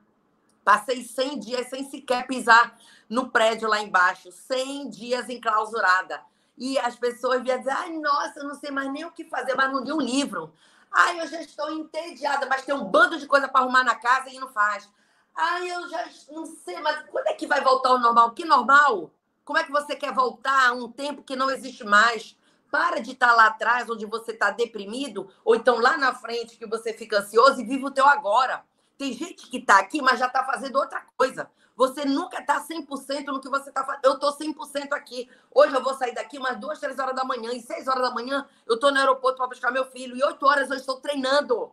[0.64, 2.80] Passei 100 dias sem sequer pisar
[3.10, 4.32] no prédio lá embaixo.
[4.32, 6.22] 100 dias enclausurada.
[6.60, 9.56] E as pessoas vinham dizer, ai, nossa, eu não sei mais nem o que fazer,
[9.56, 10.54] mas não li um livro.
[10.92, 14.30] Ai, eu já estou entediada, mas tem um bando de coisa para arrumar na casa
[14.30, 14.90] e não faz.
[15.34, 18.32] Ai, eu já não sei, mas quando é que vai voltar ao normal?
[18.32, 19.10] Que normal?
[19.46, 22.38] Como é que você quer voltar a um tempo que não existe mais?
[22.70, 26.68] Para de estar lá atrás, onde você está deprimido, ou então lá na frente, que
[26.68, 28.66] você fica ansioso e vive o teu agora.
[28.98, 31.50] Tem gente que está aqui, mas já está fazendo outra coisa.
[31.80, 34.04] Você nunca está 100% no que você está fazendo.
[34.04, 35.30] Eu estou 100% aqui.
[35.50, 37.54] Hoje eu vou sair daqui umas duas, três horas da manhã.
[37.54, 40.14] E seis horas da manhã eu estou no aeroporto para buscar meu filho.
[40.14, 41.72] E oito horas eu estou treinando.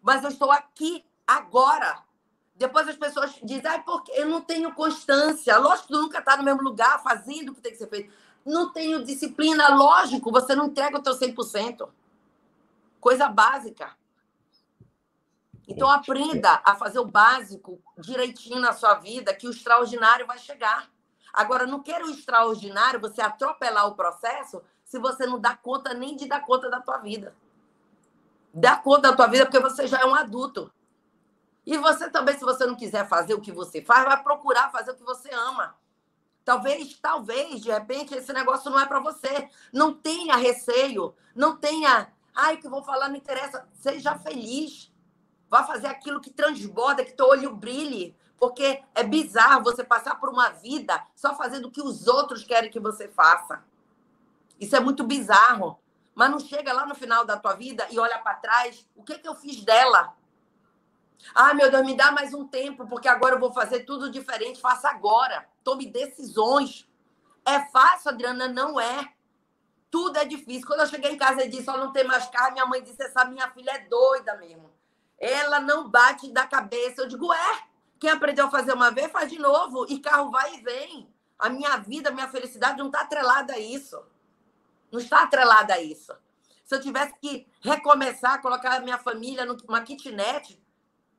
[0.00, 2.02] Mas eu estou aqui agora.
[2.56, 5.58] Depois as pessoas dizem, ah, porque eu não tenho constância.
[5.58, 8.10] Lógico que tu nunca está no mesmo lugar fazendo o que tem que ser feito.
[8.46, 9.74] Não tenho disciplina.
[9.74, 11.86] Lógico, você não entrega o teu 100%.
[12.98, 13.94] Coisa básica.
[15.66, 20.90] Então, aprenda a fazer o básico direitinho na sua vida, que o extraordinário vai chegar.
[21.32, 26.14] Agora, não quero o extraordinário, você atropelar o processo, se você não dá conta nem
[26.14, 27.34] de dar conta da tua vida.
[28.52, 30.72] Dá conta da tua vida porque você já é um adulto.
[31.66, 34.92] E você também, se você não quiser fazer o que você faz, vai procurar fazer
[34.92, 35.74] o que você ama.
[36.44, 39.48] Talvez, talvez, de repente, esse negócio não é para você.
[39.72, 43.66] Não tenha receio, não tenha, ai, o que eu vou falar não interessa.
[43.72, 44.92] Seja feliz.
[45.54, 48.12] Vá fazer aquilo que transborda, que teu olho brilhe.
[48.36, 52.68] Porque é bizarro você passar por uma vida só fazendo o que os outros querem
[52.68, 53.62] que você faça.
[54.58, 55.78] Isso é muito bizarro.
[56.12, 59.16] Mas não chega lá no final da tua vida e olha para trás, o que,
[59.16, 60.16] que eu fiz dela?
[61.32, 64.60] Ah, meu Deus, me dá mais um tempo, porque agora eu vou fazer tudo diferente.
[64.60, 65.48] Faça agora.
[65.62, 66.84] Tome decisões.
[67.46, 68.48] É fácil, Adriana?
[68.48, 69.08] Não é.
[69.88, 70.66] Tudo é difícil.
[70.66, 73.00] Quando eu cheguei em casa e disse, só não tem mais carro, minha mãe disse,
[73.00, 74.73] essa minha filha é doida mesmo.
[75.24, 77.00] Ela não bate da cabeça.
[77.00, 77.62] Eu digo, é,
[77.98, 79.86] quem aprendeu a fazer uma vez, faz de novo.
[79.88, 81.08] E carro vai e vem.
[81.38, 83.98] A minha vida, a minha felicidade não está atrelada a isso.
[84.92, 86.12] Não está atrelada a isso.
[86.66, 90.62] Se eu tivesse que recomeçar, colocar a minha família numa kitnet,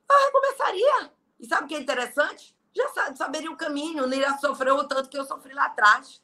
[0.08, 1.10] eu recomeçaria.
[1.40, 2.56] E sabe o que é interessante?
[2.72, 6.22] Já saberia o caminho, não iria sofrer o tanto que eu sofri lá atrás.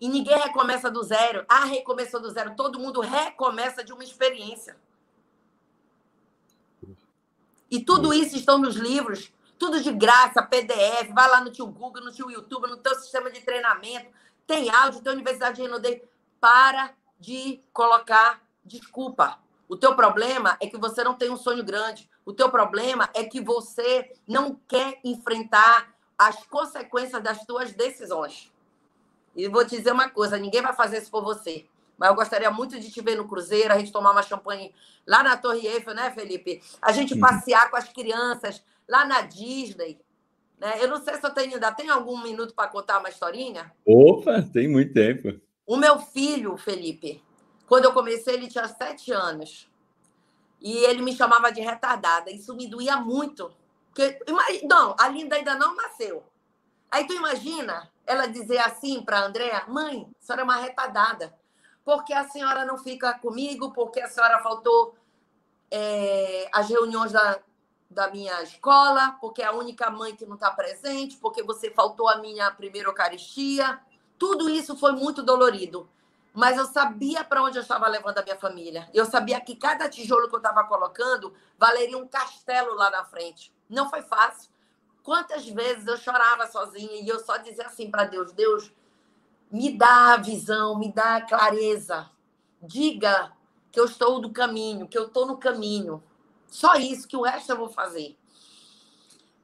[0.00, 1.44] E ninguém recomeça do zero.
[1.48, 2.54] Ah, recomeçou do zero.
[2.54, 4.76] Todo mundo recomeça de uma experiência.
[7.76, 9.30] E tudo isso estão nos livros.
[9.58, 13.30] tudo de graça, PDF, vai lá no tio Google, no tio YouTube, no teu sistema
[13.30, 14.06] de treinamento,
[14.46, 16.02] tem áudio, tem Universidade de Renaudet.
[16.40, 19.38] Para de colocar desculpa.
[19.68, 22.08] O teu problema é que você não tem um sonho grande.
[22.24, 28.50] O teu problema é que você não quer enfrentar as consequências das tuas decisões.
[29.34, 31.66] E vou te dizer uma coisa: ninguém vai fazer isso por você.
[31.98, 34.74] Mas eu gostaria muito de te ver no Cruzeiro, a gente tomar uma champanhe
[35.06, 36.62] lá na Torre Eiffel, né, Felipe?
[36.80, 39.98] A gente passear com as crianças lá na Disney.
[40.58, 40.82] Né?
[40.82, 43.72] Eu não sei se eu tenho, ainda tem algum minuto para contar uma historinha.
[43.84, 45.40] Opa, tem muito tempo.
[45.66, 47.22] O meu filho, Felipe,
[47.66, 49.68] quando eu comecei, ele tinha sete anos.
[50.60, 52.30] E ele me chamava de retardada.
[52.30, 53.50] Isso me doía muito.
[53.88, 54.18] Porque,
[54.64, 56.22] não, a Linda ainda não nasceu.
[56.90, 61.34] Aí tu imagina ela dizer assim para a Andréa: mãe, a senhora é uma retardada.
[61.86, 64.96] Porque a senhora não fica comigo, porque a senhora faltou
[65.70, 67.38] é, as reuniões da,
[67.88, 72.08] da minha escola, porque é a única mãe que não está presente, porque você faltou
[72.08, 73.78] a minha primeira Eucaristia.
[74.18, 75.88] Tudo isso foi muito dolorido.
[76.34, 78.90] Mas eu sabia para onde eu estava levando a minha família.
[78.92, 83.54] Eu sabia que cada tijolo que eu estava colocando valeria um castelo lá na frente.
[83.70, 84.50] Não foi fácil.
[85.04, 88.72] Quantas vezes eu chorava sozinha e eu só dizia assim para Deus: Deus,
[89.50, 92.10] me dá a visão, me dá a clareza.
[92.60, 93.32] Diga
[93.70, 96.02] que eu estou do caminho, que eu estou no caminho.
[96.48, 98.16] Só isso, que o resto eu vou fazer.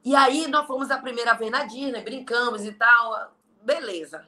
[0.04, 3.32] E aí nós fomos a primeira vez na Disney, brincamos e tal.
[3.62, 4.26] Beleza.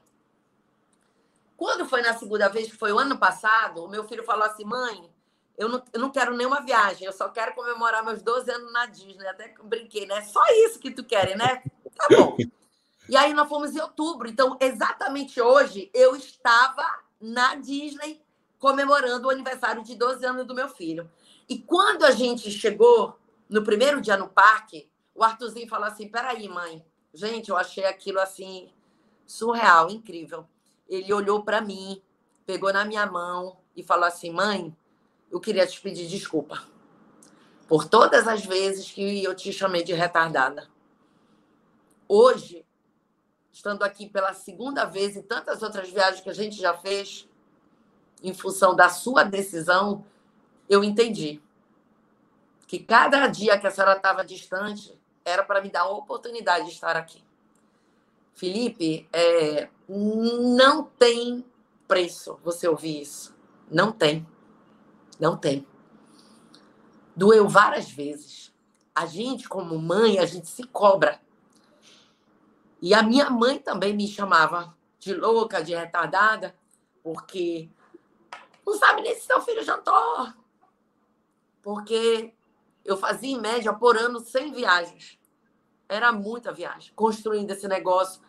[1.57, 4.65] Quando foi na segunda vez, que foi o ano passado, o meu filho falou assim:
[4.65, 5.11] mãe,
[5.57, 8.87] eu não, eu não quero nenhuma viagem, eu só quero comemorar meus 12 anos na
[8.87, 9.27] Disney.
[9.27, 10.23] Até brinquei, né?
[10.23, 11.63] Só isso que tu quer, né?
[11.97, 12.37] Tá bom.
[13.09, 14.29] E aí nós fomos em outubro.
[14.29, 16.87] Então, exatamente hoje, eu estava
[17.21, 18.23] na Disney
[18.59, 21.11] comemorando o aniversário de 12 anos do meu filho.
[21.49, 26.49] E quando a gente chegou no primeiro dia no parque, o Arthurzinho falou assim: peraí,
[26.49, 26.85] mãe.
[27.13, 28.73] Gente, eu achei aquilo assim
[29.27, 30.47] surreal, incrível.
[30.89, 32.03] Ele olhou para mim,
[32.45, 34.75] pegou na minha mão e falou assim: mãe,
[35.31, 36.65] eu queria te pedir desculpa
[37.69, 40.69] por todas as vezes que eu te chamei de retardada.
[42.07, 42.65] Hoje,
[43.55, 47.29] estando aqui pela segunda vez e tantas outras viagens que a gente já fez,
[48.21, 50.05] em função da sua decisão,
[50.69, 51.41] eu entendi
[52.67, 56.73] que cada dia que a senhora estava distante era para me dar a oportunidade de
[56.73, 57.23] estar aqui.
[58.35, 61.45] Felipe, é, não tem
[61.87, 63.37] preço você ouvir isso.
[63.71, 64.27] Não tem.
[65.21, 65.65] Não tem.
[67.15, 68.53] Doeu várias vezes.
[68.93, 71.21] A gente, como mãe, a gente se cobra.
[72.85, 76.55] E a minha mãe também me chamava de louca, de retardada,
[77.03, 77.69] porque
[78.65, 80.45] não sabe nem se seu filho jantou
[81.65, 82.35] porque
[82.85, 85.19] eu fazia em média por ano 100 viagens.
[85.89, 88.21] Era muita viagem, construindo esse negócio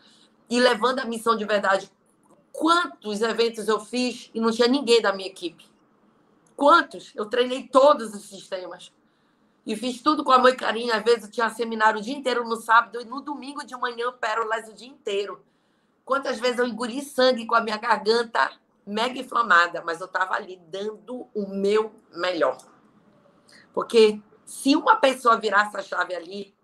[0.50, 1.92] e levando a missão de verdade.
[2.54, 5.66] Quantos eventos eu fiz e não tinha ninguém da minha equipe?
[6.56, 7.12] Quantos?
[7.14, 8.94] Eu treinei todos os sistemas.
[9.66, 10.96] E fiz tudo com a mãe carinha.
[10.96, 14.12] Às vezes eu tinha seminário o dia inteiro no sábado e no domingo de manhã
[14.12, 15.44] pérolas o dia inteiro.
[16.04, 18.52] Quantas vezes eu engoli sangue com a minha garganta
[18.86, 22.58] mega inflamada, mas eu estava ali dando o meu melhor.
[23.74, 26.56] Porque se uma pessoa virasse a chave ali,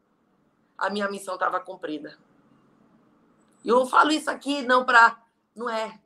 [0.78, 2.18] a minha missão estava cumprida.
[3.64, 5.20] E eu falo isso aqui não para.
[5.56, 6.00] Não é.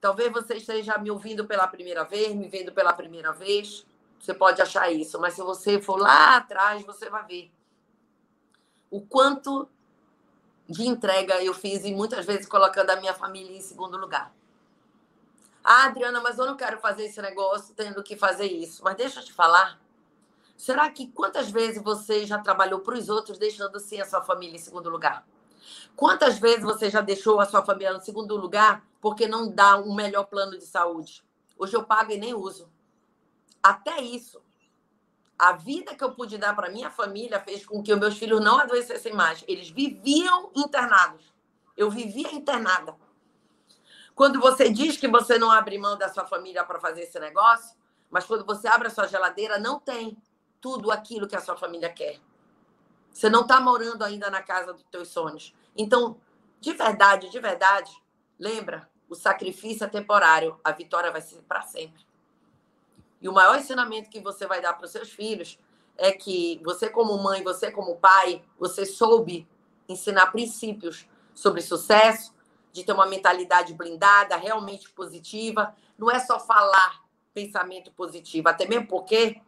[0.00, 3.84] Talvez você esteja me ouvindo pela primeira vez, me vendo pela primeira vez.
[4.20, 7.50] Você pode achar isso, mas se você for lá atrás, você vai ver
[8.90, 9.66] o quanto
[10.68, 14.32] de entrega eu fiz e muitas vezes colocando a minha família em segundo lugar.
[15.64, 18.84] Ah, Adriana, mas eu não quero fazer esse negócio tendo que fazer isso.
[18.84, 19.80] Mas deixa eu te falar.
[20.56, 24.56] Será que quantas vezes você já trabalhou para os outros deixando sim a sua família
[24.56, 25.26] em segundo lugar?
[25.96, 29.94] Quantas vezes você já deixou a sua família no segundo lugar porque não dá um
[29.94, 31.24] melhor plano de saúde?
[31.58, 32.70] Hoje eu pago e nem uso.
[33.62, 34.42] Até isso.
[35.38, 38.42] A vida que eu pude dar para minha família fez com que os meus filhos
[38.42, 39.44] não adoecessem mais.
[39.48, 41.32] Eles viviam internados.
[41.76, 42.94] Eu vivia internada.
[44.14, 47.74] Quando você diz que você não abre mão da sua família para fazer esse negócio,
[48.10, 50.16] mas quando você abre a sua geladeira, não tem
[50.60, 52.18] tudo aquilo que a sua família quer.
[53.10, 55.54] Você não está morando ainda na casa dos teus sonhos.
[55.74, 56.20] Então,
[56.60, 57.90] de verdade, de verdade,
[58.38, 62.09] lembra, o sacrifício é temporário, a vitória vai ser para sempre.
[63.20, 65.58] E o maior ensinamento que você vai dar para os seus filhos
[65.96, 69.46] é que você como mãe, você como pai, você soube
[69.88, 72.34] ensinar princípios sobre sucesso,
[72.72, 75.74] de ter uma mentalidade blindada, realmente positiva.
[75.98, 77.02] Não é só falar
[77.34, 79.40] pensamento positivo, até mesmo porque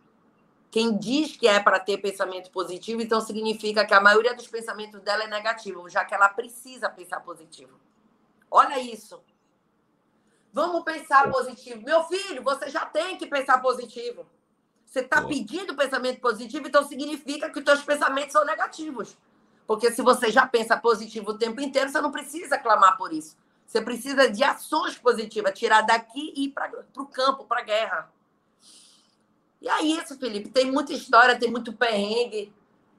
[0.73, 5.03] Quem diz que é para ter pensamento positivo, então significa que a maioria dos pensamentos
[5.03, 7.79] dela é negativo, já que ela precisa pensar positivo.
[8.51, 9.23] Olha isso.
[10.53, 11.83] Vamos pensar positivo.
[11.83, 14.27] Meu filho, você já tem que pensar positivo.
[14.85, 19.17] Você está pedindo pensamento positivo, então significa que os seus pensamentos são negativos.
[19.67, 23.35] Porque se você já pensa positivo o tempo inteiro, você não precisa clamar por isso.
[23.67, 28.13] Você precisa de ações positivas, tirar daqui e ir para o campo, para a guerra.
[29.63, 30.51] E é isso, Felipe.
[30.51, 32.53] Tem muita história, tem muito perrengue,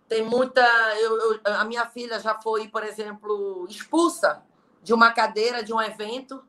[0.07, 0.61] tem muita.
[0.97, 4.41] Eu, eu, a minha filha já foi, por exemplo, expulsa
[4.81, 6.43] de uma cadeira de um evento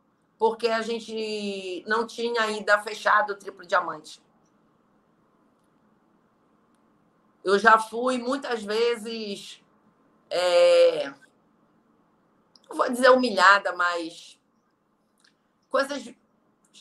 [0.45, 4.21] porque a gente não tinha ainda fechado o triplo diamante.
[7.43, 9.65] Eu já fui muitas vezes,
[10.29, 11.09] é,
[12.69, 14.39] não vou dizer humilhada, mas
[15.71, 16.13] coisas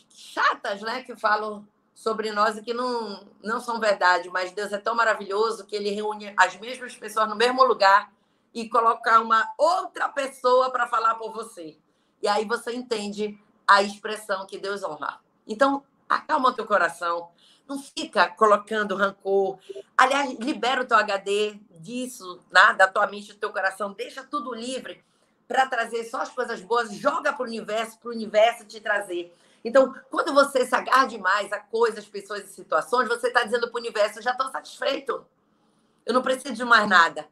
[0.10, 4.78] chatas, né, que falam sobre nós e que não, não são verdade, mas Deus é
[4.78, 8.12] tão maravilhoso que ele reúne as mesmas pessoas no mesmo lugar
[8.54, 11.78] e coloca uma outra pessoa para falar por você.
[12.22, 15.20] E aí você entende a expressão que Deus honra.
[15.48, 17.30] Então, acalma teu coração,
[17.68, 19.58] não fica colocando rancor.
[19.98, 22.74] Aliás, libera o teu HD disso, né?
[22.74, 23.94] da tua mente, do teu coração.
[23.94, 25.04] Deixa tudo livre
[25.48, 26.94] para trazer só as coisas boas.
[26.94, 29.34] Joga para o universo, para o universo te trazer.
[29.64, 33.78] Então, quando você se agarra demais a coisas, pessoas e situações, você está dizendo para
[33.78, 35.26] o universo: eu já estou satisfeito.
[36.06, 37.28] Eu não preciso de mais nada.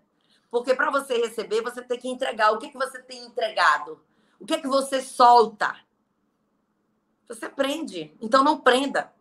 [0.49, 2.51] Porque para você receber, você tem que entregar.
[2.51, 3.99] O que, que você tem entregado?
[4.39, 5.75] O que, que você solta?
[7.33, 8.13] Você prende.
[8.21, 9.11] Então, não prenda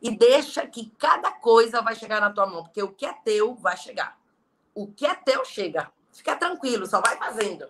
[0.00, 3.54] e deixa que cada coisa vai chegar na tua mão, porque o que é teu
[3.54, 4.18] vai chegar.
[4.74, 5.92] O que é teu chega.
[6.10, 7.68] Fica tranquilo, só vai fazendo.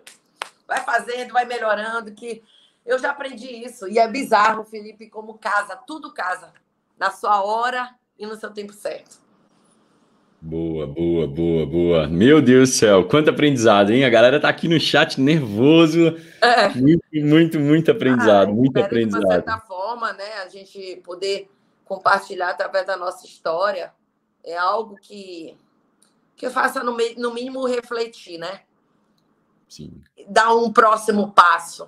[0.65, 2.41] Vai fazendo, vai melhorando, que
[2.85, 3.87] eu já aprendi isso.
[3.87, 6.53] E é bizarro, Felipe, como casa, tudo casa.
[6.97, 9.20] Na sua hora e no seu tempo certo.
[10.43, 12.07] Boa, boa, boa, boa.
[12.07, 14.03] Meu Deus do céu, quanto aprendizado, hein?
[14.03, 16.17] A galera tá aqui no chat nervoso.
[16.41, 16.69] É.
[16.69, 19.21] Muito, muito, muito aprendizado, ah, muito aprendizado.
[19.21, 21.47] De certa forma, né, a gente poder
[21.85, 23.93] compartilhar através da nossa história
[24.43, 25.55] é algo que,
[26.35, 28.61] que faça, no, no mínimo, refletir, né?
[29.69, 30.01] Sim.
[30.27, 31.87] Dar um próximo passo.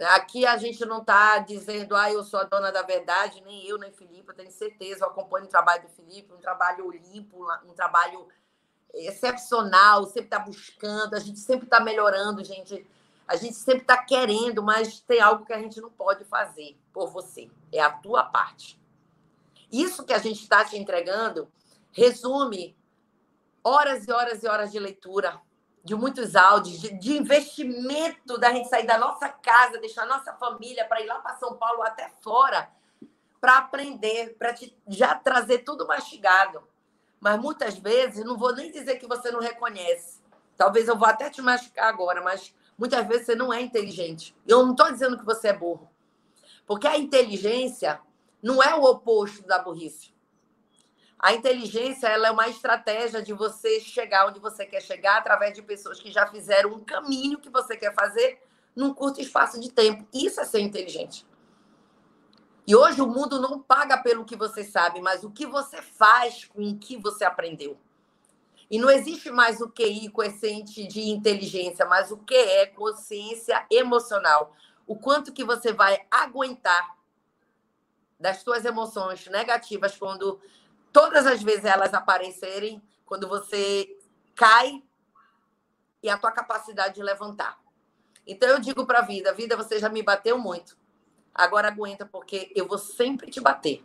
[0.00, 3.78] Aqui a gente não está dizendo, ah, eu sou a dona da verdade, nem eu,
[3.78, 7.74] nem Felipe, eu tenho certeza, eu acompanho o trabalho do Felipe, um trabalho limpo, um
[7.74, 8.26] trabalho
[8.92, 12.86] excepcional, sempre está buscando, a gente sempre está melhorando, gente.
[13.26, 17.10] A gente sempre está querendo, mas tem algo que a gente não pode fazer por
[17.10, 17.50] você.
[17.72, 18.78] É a tua parte.
[19.72, 21.50] Isso que a gente está te entregando
[21.90, 22.76] resume
[23.62, 25.40] horas e horas e horas de leitura,
[25.84, 30.86] de muitos áudios, de, de investimento da gente sair da nossa casa, deixar nossa família
[30.86, 32.70] para ir lá para São Paulo até fora,
[33.38, 34.54] para aprender, para
[34.88, 36.66] já trazer tudo mastigado.
[37.20, 40.22] Mas muitas vezes, não vou nem dizer que você não reconhece.
[40.56, 44.34] Talvez eu vá até te machucar agora, mas muitas vezes você não é inteligente.
[44.46, 45.90] Eu não estou dizendo que você é burro.
[46.66, 48.00] Porque a inteligência
[48.42, 50.13] não é o oposto da burrice.
[51.18, 55.62] A inteligência ela é uma estratégia de você chegar onde você quer chegar através de
[55.62, 58.42] pessoas que já fizeram um caminho que você quer fazer
[58.74, 60.06] num curto espaço de tempo.
[60.12, 61.26] Isso é ser inteligente.
[62.66, 66.44] E hoje o mundo não paga pelo que você sabe, mas o que você faz
[66.46, 67.78] com o que você aprendeu.
[68.70, 74.54] E não existe mais o QI, coeficiente de inteligência, mas o que é consciência emocional.
[74.86, 76.96] O quanto que você vai aguentar
[78.18, 80.40] das tuas emoções negativas quando
[80.94, 83.98] todas as vezes elas aparecerem, quando você
[84.36, 84.80] cai
[86.00, 87.58] e a tua capacidade de levantar.
[88.24, 90.78] Então eu digo para a vida, vida, você já me bateu muito.
[91.34, 93.84] Agora aguenta porque eu vou sempre te bater.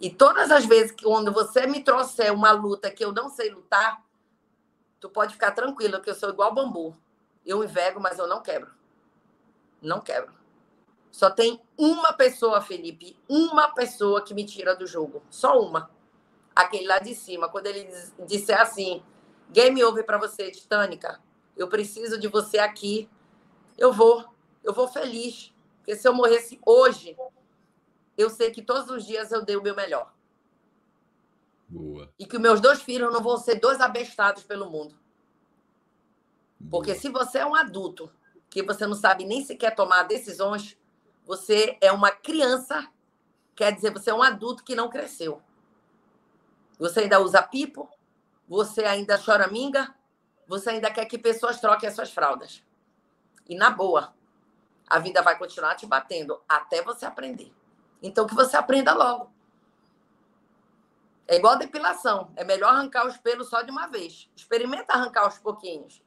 [0.00, 3.48] E todas as vezes que quando você me trouxer uma luta que eu não sei
[3.50, 4.04] lutar,
[4.98, 6.96] tu pode ficar tranquilo que eu sou igual bambu.
[7.46, 8.74] Eu envergo, mas eu não quebro.
[9.80, 10.34] Não quebro.
[11.12, 15.22] Só tem uma pessoa, Felipe, uma pessoa que me tira do jogo.
[15.30, 15.95] Só uma.
[16.56, 17.48] Aquele lá de cima.
[17.48, 17.86] Quando ele
[18.26, 19.02] disser assim:
[19.50, 21.20] game over para você, Titânica.
[21.56, 23.08] Eu preciso de você aqui.
[23.78, 24.24] Eu vou.
[24.64, 25.54] Eu vou feliz.
[25.78, 27.16] Porque se eu morresse hoje,
[28.16, 30.12] eu sei que todos os dias eu dei o meu melhor.
[31.68, 32.12] Boa.
[32.18, 34.98] E que meus dois filhos não vão ser dois abestados pelo mundo.
[36.70, 38.10] Porque se você é um adulto
[38.48, 40.78] que você não sabe nem sequer tomar decisões,
[41.24, 42.88] você é uma criança,
[43.54, 45.42] quer dizer, você é um adulto que não cresceu.
[46.78, 47.88] Você ainda usa pipo,
[48.48, 49.94] você ainda chora minga,
[50.46, 52.62] você ainda quer que pessoas troquem as suas fraldas.
[53.48, 54.14] E na boa,
[54.88, 57.52] a vida vai continuar te batendo até você aprender.
[58.02, 59.30] Então, que você aprenda logo.
[61.26, 62.30] É igual depilação.
[62.36, 64.28] É melhor arrancar os pelos só de uma vez.
[64.36, 66.00] Experimenta arrancar aos pouquinhos.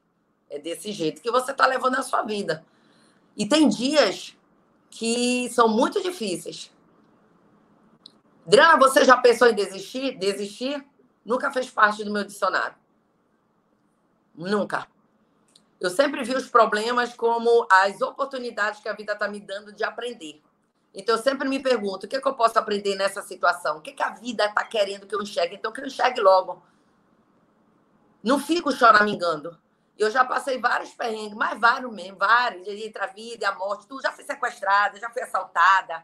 [0.49, 2.65] É desse jeito que você está levando a sua vida.
[3.35, 4.35] E tem dias
[4.89, 6.71] que são muito difíceis.
[8.49, 10.17] Adriana, você já pensou em desistir?
[10.17, 10.83] Desistir
[11.23, 12.75] nunca fez parte do meu dicionário.
[14.33, 14.87] Nunca.
[15.79, 19.83] Eu sempre vi os problemas como as oportunidades que a vida está me dando de
[19.83, 20.41] aprender.
[20.95, 23.77] Então, eu sempre me pergunto: o que, é que eu posso aprender nessa situação?
[23.77, 25.53] O que, é que a vida está querendo que eu enxergue?
[25.53, 26.59] Então, que eu enxergue logo.
[28.23, 29.55] Não fico choramingando.
[29.95, 33.85] Eu já passei vários perrengues, mas vários mesmo, vários, entre a vida e a morte,
[33.85, 34.01] tudo.
[34.01, 36.03] Já fui sequestrada, já fui assaltada,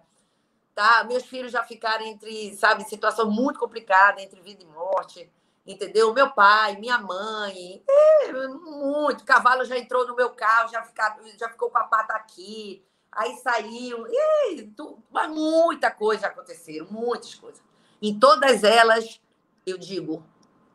[0.75, 1.05] tá?
[1.05, 5.31] Meus filhos já ficaram entre, sabe, situação muito complicada, entre vida e morte,
[5.65, 6.13] entendeu?
[6.13, 9.23] Meu pai, minha mãe, é, muito.
[9.23, 13.37] Cavalo já entrou no meu carro, já, fica, já ficou com a pata aqui, aí
[13.37, 17.63] saiu, e, tu, mas muita coisa aconteceram, muitas coisas.
[18.01, 19.21] Em todas elas,
[19.65, 20.21] eu digo,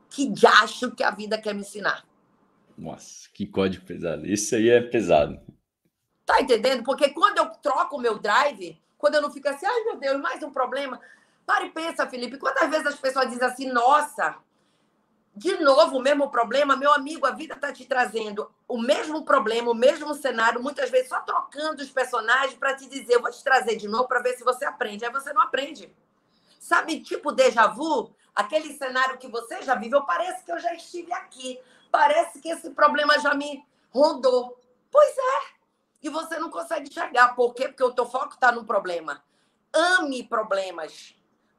[0.09, 0.33] que
[0.63, 2.05] acho que a vida quer me ensinar.
[2.77, 4.27] Nossa, que código pesado.
[4.27, 5.39] Esse aí é pesado.
[6.25, 6.83] Tá entendendo?
[6.83, 10.21] Porque quando eu troco o meu drive, quando eu não fico assim, ai meu Deus,
[10.21, 11.01] mais um problema.
[11.47, 14.37] Para e pensa, Felipe, quantas vezes as pessoas dizem assim, nossa,
[15.35, 19.71] de novo o mesmo problema, meu amigo, a vida está te trazendo o mesmo problema,
[19.71, 23.43] o mesmo cenário, muitas vezes só trocando os personagens para te dizer, eu vou te
[23.43, 25.05] trazer de novo para ver se você aprende.
[25.05, 25.93] Aí você não aprende.
[26.59, 28.15] Sabe, tipo déjà vu?
[28.35, 31.59] Aquele cenário que você já viveu, parece que eu já estive aqui
[31.91, 34.59] parece que esse problema já me rondou.
[34.91, 35.60] Pois é.
[36.03, 37.35] E você não consegue chegar.
[37.35, 37.69] Por quê?
[37.69, 39.23] Porque o teu foco está no problema.
[39.73, 41.15] Ame problemas.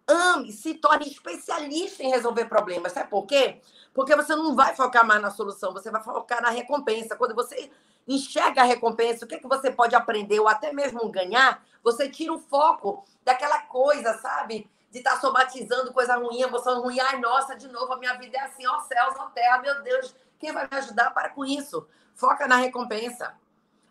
[0.08, 2.92] Ame, se torne especialista em resolver problemas.
[2.92, 3.62] Sabe por quê?
[3.94, 7.16] Porque você não vai focar mais na solução, você vai focar na recompensa.
[7.16, 7.72] Quando você
[8.08, 12.10] enxerga a recompensa, o que, é que você pode aprender ou até mesmo ganhar, você
[12.10, 14.70] tira o foco daquela coisa, sabe?
[14.92, 17.00] de estar tá somatizando coisa ruim, emoção ruim.
[17.00, 20.14] Ai, nossa, de novo, a minha vida é assim, ó céus, ó terra, meu Deus,
[20.38, 21.12] quem vai me ajudar?
[21.12, 21.88] Para com isso.
[22.14, 23.34] Foca na recompensa.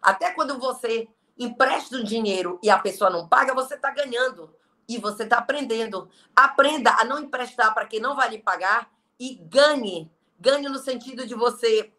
[0.01, 1.09] Até quando você
[1.39, 4.55] empresta o dinheiro e a pessoa não paga, você está ganhando.
[4.89, 6.09] E você está aprendendo.
[6.35, 10.11] Aprenda a não emprestar para quem não vai lhe pagar e ganhe.
[10.39, 11.93] Ganhe no sentido de você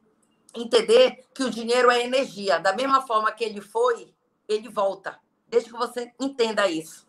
[0.53, 2.59] entender que o dinheiro é energia.
[2.59, 4.13] Da mesma forma que ele foi,
[4.47, 5.19] ele volta.
[5.47, 7.07] Desde que você entenda isso.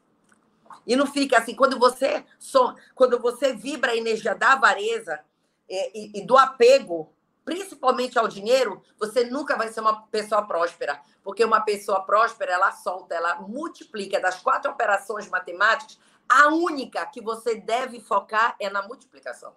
[0.87, 5.21] E não fica assim, quando você só, quando você vibra a energia da avareza
[5.69, 7.13] e, e, e do apego,
[7.45, 11.01] principalmente ao dinheiro, você nunca vai ser uma pessoa próspera.
[11.23, 14.21] Porque uma pessoa próspera, ela solta, ela multiplica.
[14.21, 15.99] Das quatro operações matemáticas,
[16.29, 19.55] a única que você deve focar é na multiplicação.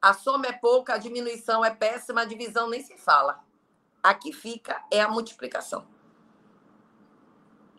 [0.00, 3.44] A soma é pouca, a diminuição é péssima, a divisão nem se fala.
[4.02, 5.86] Aqui fica é a multiplicação.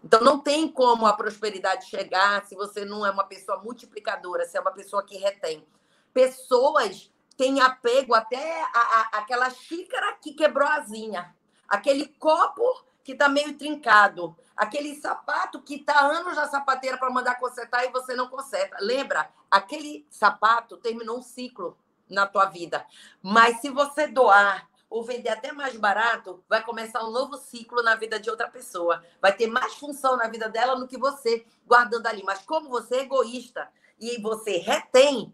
[0.01, 4.57] Então, não tem como a prosperidade chegar se você não é uma pessoa multiplicadora, se
[4.57, 5.65] é uma pessoa que retém.
[6.13, 11.35] Pessoas têm apego até a, a, aquela xícara que quebrou a asinha,
[11.67, 12.63] aquele copo
[13.03, 17.91] que está meio trincado, aquele sapato que está anos na sapateira para mandar consertar e
[17.91, 18.77] você não conserta.
[18.79, 19.29] Lembra?
[19.51, 21.77] Aquele sapato terminou um ciclo
[22.09, 22.85] na tua vida.
[23.21, 27.95] Mas se você doar, ou vender até mais barato, vai começar um novo ciclo na
[27.95, 29.03] vida de outra pessoa.
[29.19, 32.21] Vai ter mais função na vida dela do que você guardando ali.
[32.23, 33.67] Mas como você é egoísta
[33.99, 35.33] e você retém,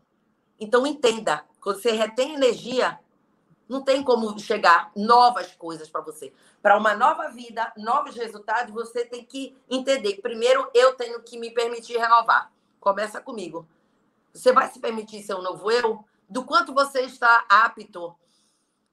[0.57, 2.99] então entenda, você retém energia,
[3.67, 6.33] não tem como chegar novas coisas para você.
[6.63, 10.19] Para uma nova vida, novos resultados, você tem que entender.
[10.19, 12.51] Primeiro, eu tenho que me permitir renovar.
[12.79, 13.67] Começa comigo.
[14.33, 16.03] Você vai se permitir ser um novo eu?
[16.27, 18.15] Do quanto você está apto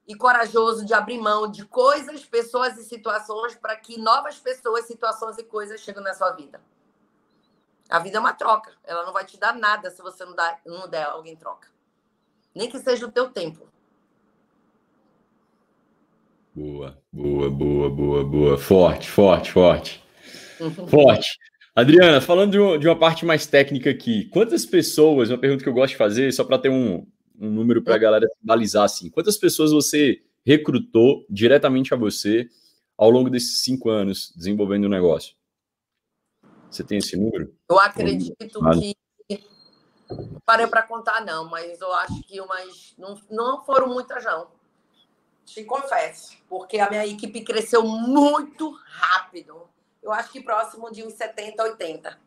[0.07, 5.37] e corajoso de abrir mão de coisas, pessoas e situações para que novas pessoas, situações
[5.39, 6.61] e coisas cheguem na sua vida.
[7.89, 8.71] A vida é uma troca.
[8.83, 11.75] Ela não vai te dar nada se você não, dá, não der alguém troca.
[12.57, 13.67] Nem que seja o teu tempo.
[16.55, 18.57] Boa, boa, boa, boa, boa.
[18.57, 20.03] Forte, forte, forte.
[20.89, 21.37] forte.
[21.75, 25.91] Adriana, falando de, uma parte mais técnica aqui, quantas pessoas, uma pergunta que eu gosto
[25.91, 27.05] de fazer, só para ter um,
[27.39, 29.07] um número para a galera balizar assim.
[29.11, 32.49] Quantas pessoas você recrutou diretamente a você
[32.97, 35.35] ao longo desses cinco anos desenvolvendo o um negócio?
[36.71, 37.53] Você tem esse número?
[37.69, 38.95] Eu acredito que
[40.45, 44.49] parei para contar não, mas eu acho que umas não, não foram muitas não.
[45.45, 49.69] Te confesso, porque a minha equipe cresceu muito rápido.
[50.03, 52.19] Eu acho que próximo de uns 70, 80.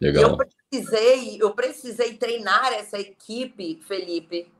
[0.00, 0.22] Legal.
[0.22, 4.50] Eu precisei, eu precisei treinar essa equipe, Felipe,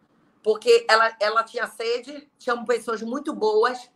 [0.42, 3.90] porque ela, ela tinha sede, tinham pessoas muito boas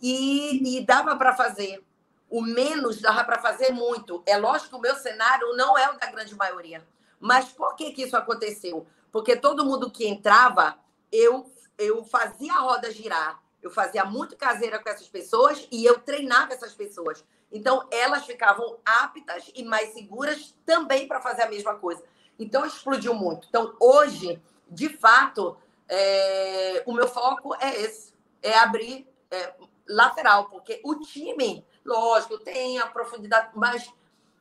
[0.00, 1.82] e, e dava para fazer.
[2.28, 4.22] o menos dava para fazer muito.
[4.26, 6.82] É lógico que o meu cenário não é o da grande maioria.
[7.22, 8.84] Mas por que, que isso aconteceu?
[9.12, 10.76] Porque todo mundo que entrava,
[11.12, 13.40] eu, eu fazia a roda girar.
[13.62, 17.24] Eu fazia muito caseira com essas pessoas e eu treinava essas pessoas.
[17.52, 22.02] Então, elas ficavam aptas e mais seguras também para fazer a mesma coisa.
[22.40, 23.46] Então, explodiu muito.
[23.48, 25.56] Então, hoje, de fato,
[25.88, 26.82] é...
[26.84, 28.12] o meu foco é esse:
[28.42, 29.54] é abrir é,
[29.88, 33.88] lateral, porque o time, lógico, tem a profundidade, mas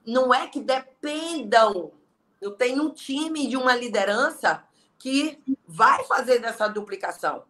[0.03, 1.91] não é que dependam.
[2.41, 4.63] Eu tenho um time de uma liderança
[4.97, 7.43] que vai fazer dessa duplicação.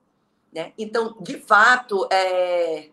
[0.53, 0.73] Né?
[0.77, 2.89] Então, de fato, é...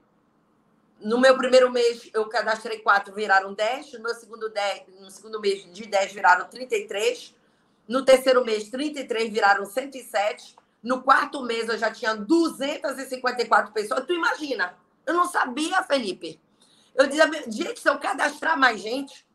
[1.01, 3.95] no meu primeiro mês eu cadastrei quatro, viraram 10.
[3.95, 7.35] No meu segundo, dez, no segundo mês de 10 viraram 33.
[7.89, 10.55] No terceiro mês, 33 viraram 107.
[10.83, 14.07] No quarto mês eu já tinha 254 pessoas.
[14.07, 14.79] Tu imagina?
[15.05, 16.41] Eu não sabia, Felipe.
[16.95, 19.27] Eu dizia, gente, se eu cadastrar mais gente,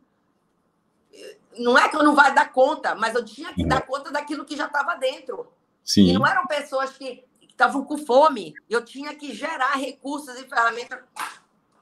[1.58, 4.46] não é que eu não vai dar conta, mas eu tinha que dar conta daquilo
[4.46, 5.52] que já estava dentro.
[5.84, 6.08] Sim.
[6.08, 8.54] E não eram pessoas que estavam com fome.
[8.70, 11.00] Eu tinha que gerar recursos e ferramentas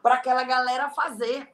[0.01, 1.53] para aquela galera fazer.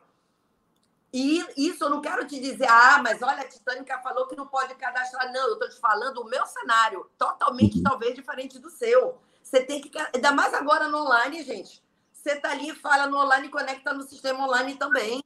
[1.14, 4.48] E isso eu não quero te dizer, ah, mas olha, a Titânica falou que não
[4.48, 5.32] pode cadastrar.
[5.32, 7.84] Não, eu estou te falando o meu cenário, totalmente, uhum.
[7.84, 9.18] talvez, diferente do seu.
[9.42, 9.92] Você tem que.
[10.14, 11.82] Ainda mais agora no online, gente.
[12.12, 15.24] Você está ali, fala no online e conecta no sistema online também.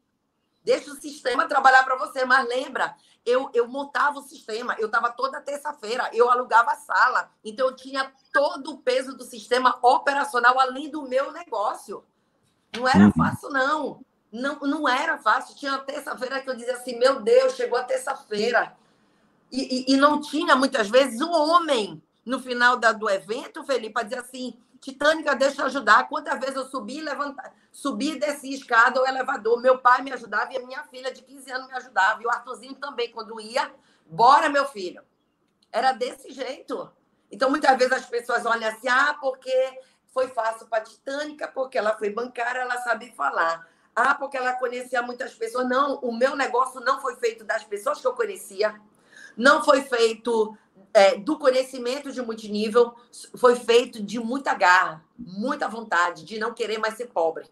[0.63, 5.11] Deixa o sistema trabalhar para você, mas lembra, eu, eu montava o sistema, eu estava
[5.11, 10.59] toda terça-feira, eu alugava a sala, então eu tinha todo o peso do sistema operacional
[10.59, 12.03] além do meu negócio.
[12.75, 13.11] Não era uhum.
[13.11, 14.05] fácil, não.
[14.31, 15.55] Não, não era fácil.
[15.55, 18.75] Tinha terça-feira que eu dizia assim: meu Deus, chegou a terça-feira.
[19.51, 23.93] E, e, e, não tinha, muitas vezes, um homem no final da, do evento, Felipe,
[23.93, 26.09] para dizer assim: Titânica, deixa eu ajudar.
[26.09, 29.61] Quantas vezes eu subi, levanta, subi e desci escada ou elevador.
[29.61, 32.21] Meu pai me ajudava e a minha filha de 15 anos me ajudava.
[32.21, 33.71] E o Arthurzinho também, quando ia,
[34.07, 35.03] bora, meu filho.
[35.71, 36.91] Era desse jeito.
[37.31, 39.79] Então, muitas vezes as pessoas olham assim, ah, porque
[40.11, 43.67] foi fácil para a Titânica, porque ela foi bancária, ela sabe falar.
[43.95, 45.69] Ah, porque ela conhecia muitas pessoas.
[45.69, 48.81] Não, o meu negócio não foi feito das pessoas que eu conhecia.
[49.37, 50.57] Não foi feito
[50.93, 52.93] é, do conhecimento de multinível
[53.35, 57.45] foi feito de muita garra, muita vontade de não querer mais ser pobre.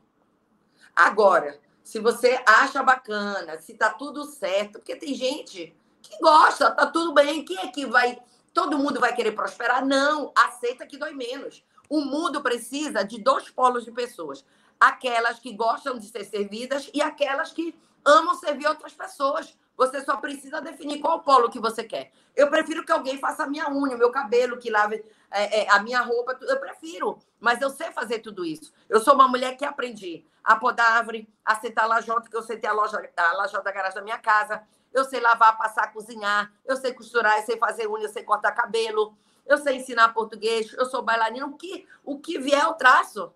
[0.95, 6.85] Agora, se você acha bacana, se tá tudo certo, porque tem gente que gosta, tá
[6.85, 8.19] tudo bem, quem é que vai.
[8.53, 9.85] Todo mundo vai querer prosperar?
[9.85, 11.63] Não, aceita que dói menos.
[11.89, 14.45] O mundo precisa de dois polos de pessoas:
[14.79, 17.75] aquelas que gostam de ser servidas e aquelas que
[18.05, 19.57] amam servir outras pessoas.
[19.79, 22.11] Você só precisa definir qual polo que você quer.
[22.35, 25.71] Eu prefiro que alguém faça a minha unha, o meu cabelo, que lave é, é,
[25.71, 26.37] a minha roupa.
[26.41, 28.73] Eu prefiro, mas eu sei fazer tudo isso.
[28.89, 32.43] Eu sou uma mulher que aprendi a podar árvore, a sentar a lajota, que eu
[32.43, 34.61] sentei a, loja, a lajota da garagem da minha casa.
[34.93, 36.51] Eu sei lavar, passar, cozinhar.
[36.65, 39.17] Eu sei costurar, eu sei fazer unha, eu sei cortar cabelo.
[39.45, 40.73] Eu sei ensinar português.
[40.73, 41.45] Eu sou bailarina.
[41.45, 43.33] O que, o que vier, eu traço.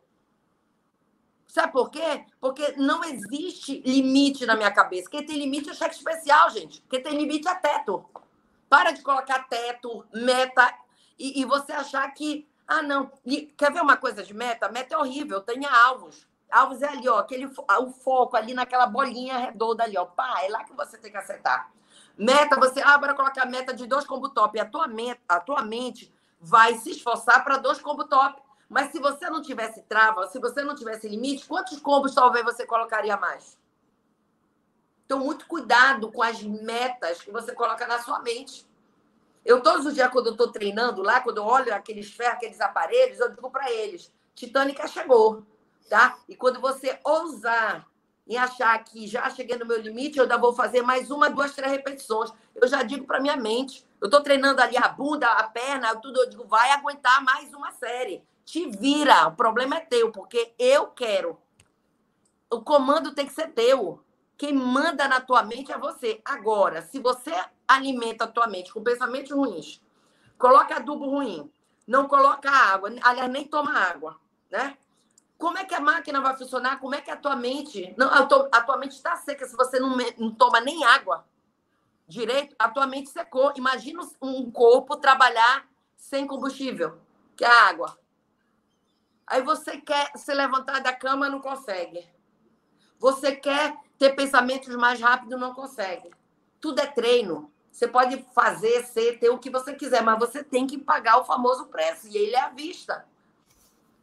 [1.53, 2.25] Sabe por quê?
[2.41, 5.07] Porque não existe limite na minha cabeça.
[5.07, 6.83] Quem tem limite é cheque especial, gente.
[6.89, 8.03] Quem tem limite é teto.
[8.67, 10.73] Para de colocar teto, meta,
[11.17, 12.49] e, e você achar que.
[12.67, 13.11] Ah, não.
[13.55, 14.67] Quer ver uma coisa de meta?
[14.67, 16.27] Meta é horrível, tenha alvos.
[16.49, 20.05] Alvos é ali, ó, aquele, o foco ali naquela bolinha redonda ali, ó.
[20.05, 21.71] Pá, é lá que você tem que acertar.
[22.17, 22.81] Meta, você.
[22.81, 24.57] Ah, bora colocar meta de dois combo top.
[24.57, 26.11] E a tua, meta, a tua mente
[26.41, 28.41] vai se esforçar para dois combo top.
[28.69, 32.65] Mas se você não tivesse trava, se você não tivesse limite, quantos combos talvez você
[32.65, 33.57] colocaria mais?
[35.05, 38.65] Então, muito cuidado com as metas que você coloca na sua mente.
[39.45, 42.61] Eu, todos os dias, quando eu estou treinando lá, quando eu olho aqueles ferros, aqueles
[42.61, 45.43] aparelhos, eu digo para eles: Titânica chegou,
[45.89, 46.17] tá?
[46.27, 47.85] E quando você ousar
[48.25, 51.53] em achar que já cheguei no meu limite, eu ainda vou fazer mais uma, duas,
[51.53, 52.31] três repetições.
[52.55, 53.85] Eu já digo para minha mente.
[53.99, 56.21] Eu estou treinando ali a bunda, a perna, tudo.
[56.21, 58.23] Eu digo, vai aguentar mais uma série.
[58.45, 61.37] Te vira, o problema é teu, porque eu quero.
[62.49, 64.03] O comando tem que ser teu.
[64.37, 66.21] Quem manda na tua mente é você.
[66.25, 67.33] Agora, se você
[67.67, 69.81] alimenta a tua mente com pensamentos ruins,
[70.37, 71.51] coloca adubo ruim,
[71.87, 74.19] não coloca água, aliás, nem toma água,
[74.51, 74.77] né?
[75.37, 76.79] Como é que a máquina vai funcionar?
[76.79, 77.93] Como é que a tua mente.
[77.97, 81.25] Não, a tua, a tua mente está seca se você não, não toma nem água
[82.07, 83.53] direito, a tua mente secou.
[83.55, 86.97] Imagina um corpo trabalhar sem combustível,
[87.35, 87.97] que é a água.
[89.33, 92.07] Aí você quer se levantar da cama, não consegue.
[92.99, 96.11] Você quer ter pensamentos mais rápidos, não consegue.
[96.61, 97.51] Tudo é treino.
[97.71, 101.25] Você pode fazer, ser, ter o que você quiser, mas você tem que pagar o
[101.25, 103.07] famoso preço, e ele é à vista.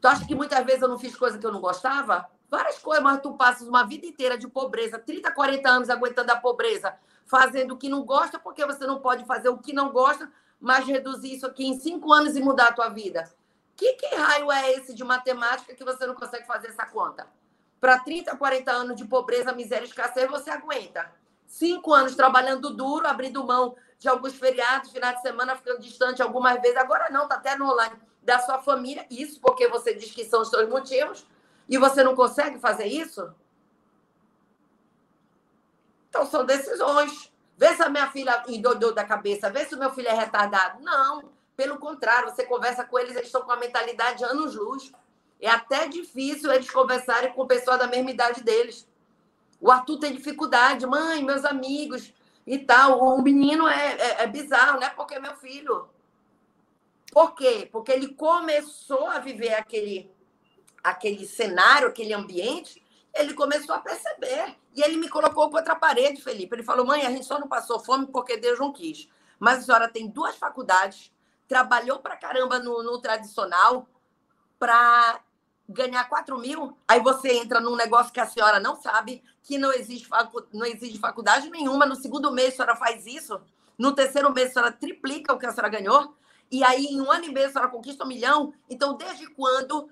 [0.01, 2.29] Tu acha que muitas vezes eu não fiz coisa que eu não gostava?
[2.51, 6.37] várias coisas, mas tu passas uma vida inteira de pobreza, 30, 40 anos aguentando a
[6.37, 6.93] pobreza,
[7.25, 10.29] fazendo o que não gosta, porque você não pode fazer o que não gosta,
[10.59, 13.33] mas reduzir isso aqui em cinco anos e mudar a tua vida.
[13.81, 17.27] Que, que raio é esse de matemática que você não consegue fazer essa conta?
[17.81, 21.11] Para 30, 40 anos de pobreza, miséria e escassez, você aguenta.
[21.47, 26.61] Cinco anos trabalhando duro, abrindo mão de alguns feriados, final de semana, ficando distante algumas
[26.61, 26.77] vezes.
[26.77, 29.07] Agora não, tá até no online da sua família.
[29.11, 31.27] Isso porque você diz que são os seus motivos.
[31.67, 33.35] E você não consegue fazer isso?
[36.11, 37.33] Então são decisões.
[37.57, 40.83] Vê se a minha filha endoidou da cabeça, vê se o meu filho é retardado.
[40.83, 44.91] Não, pelo contrário, você conversa com eles, eles estão com uma mentalidade de anos-luz.
[45.39, 48.89] É até difícil eles conversarem com pessoas da mesma idade deles.
[49.61, 52.15] O Arthur tem dificuldade, mãe, meus amigos
[52.47, 52.99] e tal.
[52.99, 55.87] O menino é, é, é bizarro, não é porque é meu filho.
[57.13, 57.69] Por quê?
[57.71, 60.11] Porque ele começou a viver aquele,
[60.83, 62.83] aquele cenário, aquele ambiente,
[63.13, 64.57] ele começou a perceber.
[64.75, 66.57] E ele me colocou contra a parede, Felipe.
[66.57, 69.11] Ele falou: mãe, a gente só não passou fome porque Deus não quis.
[69.39, 71.13] Mas a senhora tem duas faculdades,
[71.51, 73.89] trabalhou pra caramba no, no tradicional
[74.57, 75.21] para
[75.69, 76.79] ganhar 4 mil.
[76.87, 80.47] Aí você entra num negócio que a senhora não sabe, que não existe, facu...
[80.53, 81.85] não existe faculdade nenhuma.
[81.85, 83.41] No segundo mês a senhora faz isso.
[83.77, 86.15] No terceiro mês a senhora triplica o que a senhora ganhou.
[86.53, 88.55] E aí, em um ano e meio, a senhora conquista um milhão.
[88.69, 89.91] Então, desde quando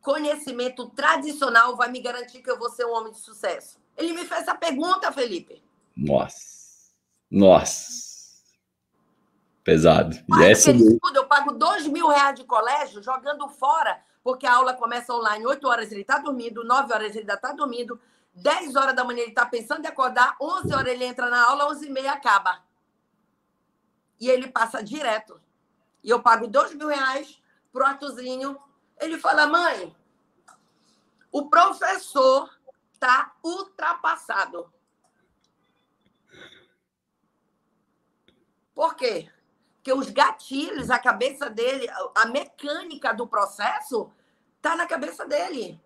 [0.00, 3.78] conhecimento tradicional vai me garantir que eu vou ser um homem de sucesso?
[3.98, 5.62] Ele me fez essa pergunta, Felipe.
[5.94, 6.94] Nossa.
[7.30, 8.09] Nossa.
[9.70, 10.16] Pesado.
[10.42, 10.72] É essa...
[10.72, 15.46] estuda, eu pago dois mil reais de colégio jogando fora, porque a aula começa online,
[15.46, 18.00] 8 horas ele está dormindo, 9 horas ele ainda está dormindo,
[18.34, 21.68] 10 horas da manhã ele está pensando em acordar, 11 horas ele entra na aula,
[21.68, 22.64] 11 e meia acaba.
[24.18, 25.40] E ele passa direto.
[26.02, 27.40] E eu pago dois mil reais
[27.72, 28.58] pro Artuzinho.
[28.98, 29.94] Ele fala, mãe,
[31.30, 32.50] o professor
[32.92, 34.68] está ultrapassado.
[38.74, 39.30] Por quê?
[39.80, 44.10] Porque os gatilhos, a cabeça dele, a mecânica do processo
[44.56, 45.80] está na cabeça dele.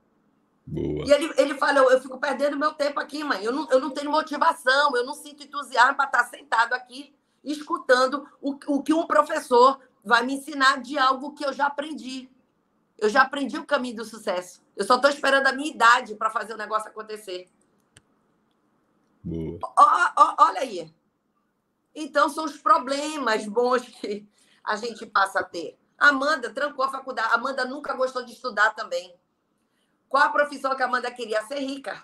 [0.66, 1.06] Boa.
[1.06, 3.44] E ele, ele fala, eu, eu fico perdendo meu tempo aqui, mãe.
[3.44, 7.14] Eu não, eu não tenho motivação, eu não sinto entusiasmo para estar sentado aqui
[7.44, 12.28] escutando o, o que um professor vai me ensinar de algo que eu já aprendi.
[12.98, 14.62] Eu já aprendi o caminho do sucesso.
[14.74, 17.48] Eu só estou esperando a minha idade para fazer o negócio acontecer.
[19.22, 19.58] Boa.
[20.38, 20.94] olha aí.
[21.94, 24.28] Então, são os problemas bons que
[24.64, 25.78] a gente passa a ter.
[25.98, 27.34] Amanda trancou a faculdade.
[27.34, 29.14] Amanda nunca gostou de estudar também.
[30.08, 31.42] Qual a profissão que a Amanda queria?
[31.42, 32.02] Ser rica.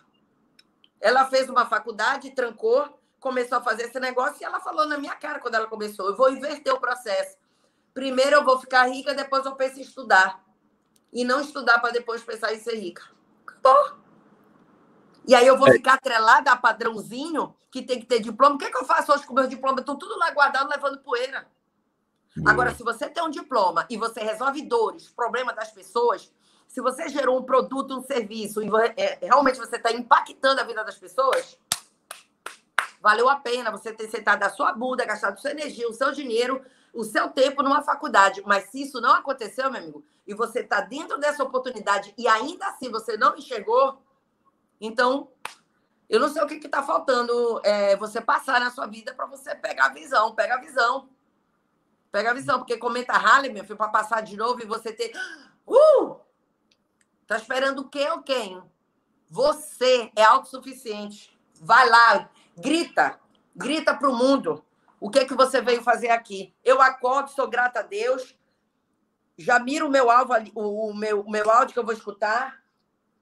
[1.00, 5.14] Ela fez uma faculdade, trancou, começou a fazer esse negócio e ela falou na minha
[5.14, 7.38] cara quando ela começou: eu vou inverter o processo.
[7.94, 10.44] Primeiro eu vou ficar rica, depois eu penso em estudar.
[11.12, 13.02] E não estudar para depois pensar em ser rica.
[13.46, 13.98] Acabou.
[15.26, 15.72] E aí eu vou é.
[15.72, 18.56] ficar atrelada a padrãozinho que tem que ter diploma.
[18.56, 19.80] O que, é que eu faço hoje com meus diplomas?
[19.80, 21.46] Estão tudo lá guardado, levando poeira.
[22.46, 26.32] Agora, se você tem um diploma e você resolve dores, problema das pessoas,
[26.68, 30.84] se você gerou um produto, um serviço, e é, realmente você está impactando a vida
[30.84, 31.58] das pessoas,
[33.00, 36.64] valeu a pena você ter sentado a sua bunda, gastado sua energia, o seu dinheiro
[36.92, 38.42] o seu tempo numa faculdade.
[38.44, 42.66] Mas se isso não aconteceu, meu amigo, e você está dentro dessa oportunidade e ainda
[42.66, 44.00] assim você não enxergou,
[44.80, 45.28] então
[46.10, 49.54] eu não sei o que está faltando é, você passar na sua vida para você
[49.54, 50.34] pegar a visão.
[50.34, 51.08] Pega a visão.
[52.10, 55.12] Pega a visão, porque comenta Harley, meu filho, para passar de novo e você ter.
[55.64, 56.16] Uh!
[57.28, 58.60] Tá esperando quê ou quem?
[59.28, 61.38] Você é autossuficiente.
[61.60, 63.20] Vai lá, grita,
[63.54, 64.64] grita para o mundo.
[64.98, 66.52] O que é que você veio fazer aqui?
[66.64, 68.36] Eu acordo, sou grata a Deus,
[69.38, 72.59] já miro o meu alvo, o meu, o meu áudio que eu vou escutar,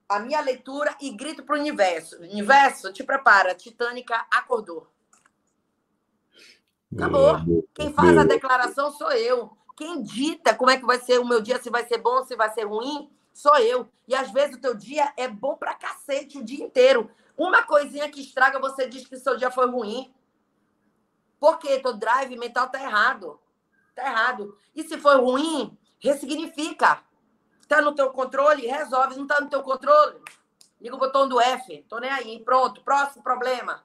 [0.08, 2.16] a minha leitura e grito para o universo.
[2.20, 4.88] Universo, te prepara, Titânica acordou.
[6.94, 7.36] Acabou.
[7.74, 9.56] Quem faz a declaração sou eu.
[9.76, 12.34] Quem dita como é que vai ser o meu dia, se vai ser bom, se
[12.34, 13.88] vai ser ruim, sou eu.
[14.08, 17.10] E às vezes o teu dia é bom pra cacete o dia inteiro.
[17.36, 20.12] Uma coisinha que estraga, você diz que seu dia foi ruim.
[21.38, 23.38] Porque teu drive mental tá errado.
[23.94, 24.58] Tá errado.
[24.74, 27.00] E se for ruim, ressignifica.
[27.68, 29.16] Tá no teu controle, resolve.
[29.16, 30.20] Não tá no teu controle,
[30.80, 31.84] liga o botão do F.
[31.88, 32.40] Tô nem aí.
[32.40, 32.82] Pronto.
[32.82, 33.84] Próximo problema.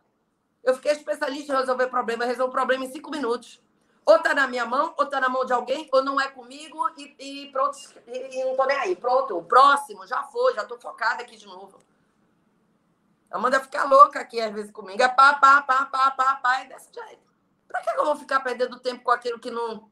[0.63, 2.23] Eu fiquei especialista em resolver problema.
[2.23, 3.61] Eu resolvo problema em cinco minutos.
[4.05, 6.77] Ou tá na minha mão, ou tá na mão de alguém, ou não é comigo
[6.97, 7.77] e, e pronto.
[8.07, 8.95] E, não tô nem aí.
[8.95, 9.41] Pronto.
[9.43, 10.53] Próximo já foi.
[10.55, 11.77] Já tô focada aqui de novo.
[13.29, 15.01] Amanda fica louca aqui às vezes comigo.
[15.01, 16.59] É pá, pá, pá, pá, pá, pá.
[16.61, 17.23] É desse jeito.
[17.67, 19.91] Para que eu vou ficar perdendo tempo com aquilo que não.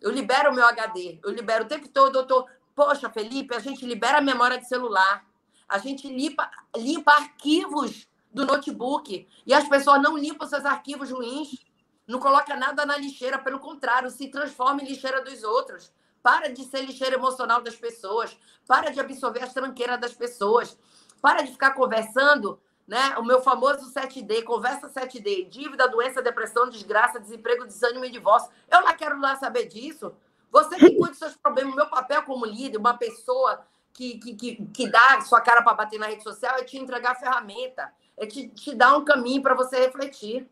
[0.00, 2.48] Eu libero o meu HD, eu libero o tempo todo, eu tô.
[2.74, 5.26] Poxa, Felipe, a gente libera a memória de celular.
[5.68, 11.64] A gente limpa, limpa arquivos do notebook e as pessoas não limpam seus arquivos ruins.
[12.06, 15.92] Não coloca nada na lixeira, pelo contrário, se transforma em lixeira dos outros.
[16.22, 18.36] Para de ser lixeira emocional das pessoas.
[18.66, 20.76] Para de absorver as tranqueiras das pessoas.
[21.20, 23.16] Para de ficar conversando, né?
[23.18, 28.50] O meu famoso 7D, conversa 7D, dívida, doença, depressão, desgraça, desemprego, desânimo e divórcio.
[28.70, 30.12] Eu lá quero lá saber disso.
[30.50, 34.66] Você que cuida dos seus problemas, meu papel como líder, uma pessoa que, que, que,
[34.66, 38.48] que dá sua cara para bater na rede social é te entregar ferramenta, é te,
[38.48, 40.48] te dar um caminho para você refletir.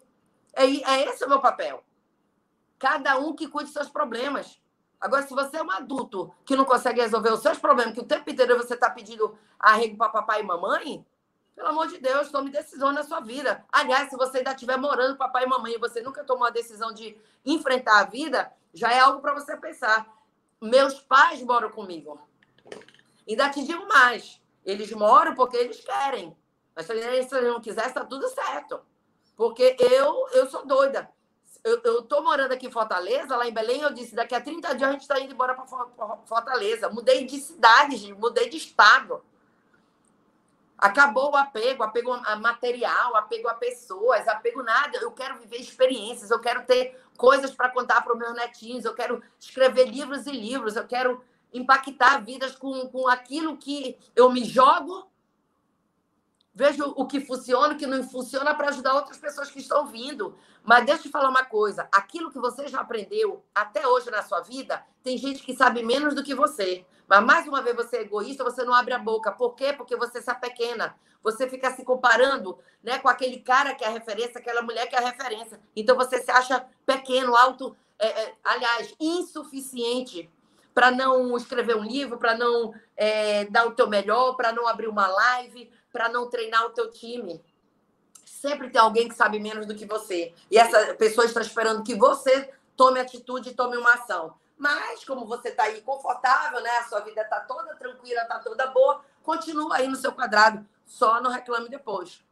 [0.52, 1.82] É, é esse o meu papel.
[2.78, 4.60] Cada um que cuide dos seus problemas.
[5.00, 8.06] Agora, se você é um adulto que não consegue resolver os seus problemas, que o
[8.06, 11.04] tempo inteiro você está pedindo arrego para papai e mamãe,
[11.58, 13.64] pelo amor de Deus, tome decisão na sua vida.
[13.72, 16.50] Aliás, se você ainda estiver morando com papai e mamãe e você nunca tomou a
[16.50, 20.06] decisão de enfrentar a vida, já é algo para você pensar.
[20.60, 22.20] Meus pais moram comigo.
[23.28, 24.40] Ainda te digo mais.
[24.64, 26.36] Eles moram porque eles querem.
[26.76, 28.80] Mas se eles não quisessem, está tudo certo.
[29.36, 31.10] Porque eu, eu sou doida.
[31.64, 34.88] Eu estou morando aqui em Fortaleza, lá em Belém, eu disse, daqui a 30 dias
[34.88, 35.66] a gente está indo embora para
[36.24, 36.88] Fortaleza.
[36.88, 39.20] Mudei de cidade, mudei de estado.
[40.78, 44.98] Acabou o apego, apego a material, apego a pessoas, apego nada.
[44.98, 48.94] Eu quero viver experiências, eu quero ter coisas para contar para os meus netinhos, eu
[48.94, 51.20] quero escrever livros e livros, eu quero
[51.52, 55.07] impactar vidas com, com aquilo que eu me jogo,
[56.58, 60.36] vejo o que funciona, o que não funciona para ajudar outras pessoas que estão vindo.
[60.64, 64.24] Mas deixa eu te falar uma coisa: aquilo que você já aprendeu até hoje na
[64.24, 66.84] sua vida, tem gente que sabe menos do que você.
[67.06, 69.30] Mas mais uma vez você é egoísta, você não abre a boca.
[69.30, 69.72] Por quê?
[69.72, 70.96] Porque você se pequena.
[71.22, 74.96] Você fica se comparando né, com aquele cara que é a referência, aquela mulher que
[74.96, 75.60] é a referência.
[75.76, 80.28] Então você se acha pequeno, alto, é, é, aliás, insuficiente
[80.74, 84.86] para não escrever um livro, para não é, dar o teu melhor, para não abrir
[84.86, 87.44] uma live, para não treinar o teu time.
[88.24, 90.34] Sempre tem alguém que sabe menos do que você.
[90.50, 94.34] E essa pessoa está esperando que você tome atitude e tome uma ação.
[94.56, 96.70] Mas, como você está aí confortável, né?
[96.78, 100.66] A sua vida está toda tranquila, está toda boa, continua aí no seu quadrado.
[100.84, 102.24] Só não reclame depois.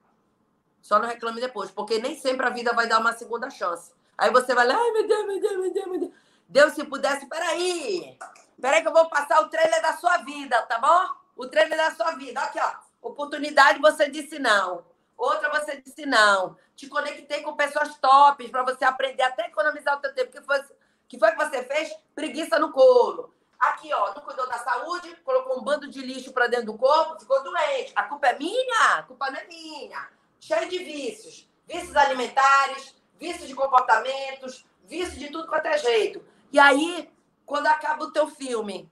[0.82, 3.92] Só não reclame depois, porque nem sempre a vida vai dar uma segunda chance.
[4.16, 6.12] Aí você vai lá, ai meu Deus, meu Deus, meu Deus, meu Deus.
[6.48, 8.16] Deus, se pudesse, peraí.
[8.60, 11.16] Peraí que eu vou passar o trailer da sua vida, tá bom?
[11.36, 12.40] O trailer da sua vida.
[12.40, 12.85] Aqui, ó.
[13.06, 14.84] Oportunidade, você disse não.
[15.16, 16.56] Outra, você disse não.
[16.74, 20.32] Te conectei com pessoas tops para você aprender até economizar o seu tempo.
[20.32, 20.60] Que foi
[21.08, 21.94] que foi que você fez?
[22.14, 23.32] Preguiça no couro.
[23.58, 27.18] Aqui, ó, não cuidou da saúde, colocou um bando de lixo para dentro do corpo,
[27.18, 27.92] ficou doente.
[27.94, 28.98] A culpa é minha?
[28.98, 30.08] A culpa não é minha.
[30.40, 31.48] Cheio de vícios.
[31.66, 36.24] Vícios alimentares, vícios de comportamentos, vícios de tudo quanto é jeito.
[36.52, 37.10] E aí,
[37.44, 38.90] quando acaba o teu filme,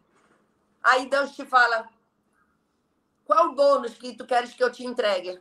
[0.82, 1.88] aí Deus te fala:
[3.24, 5.40] qual o bônus que tu queres que eu te entregue?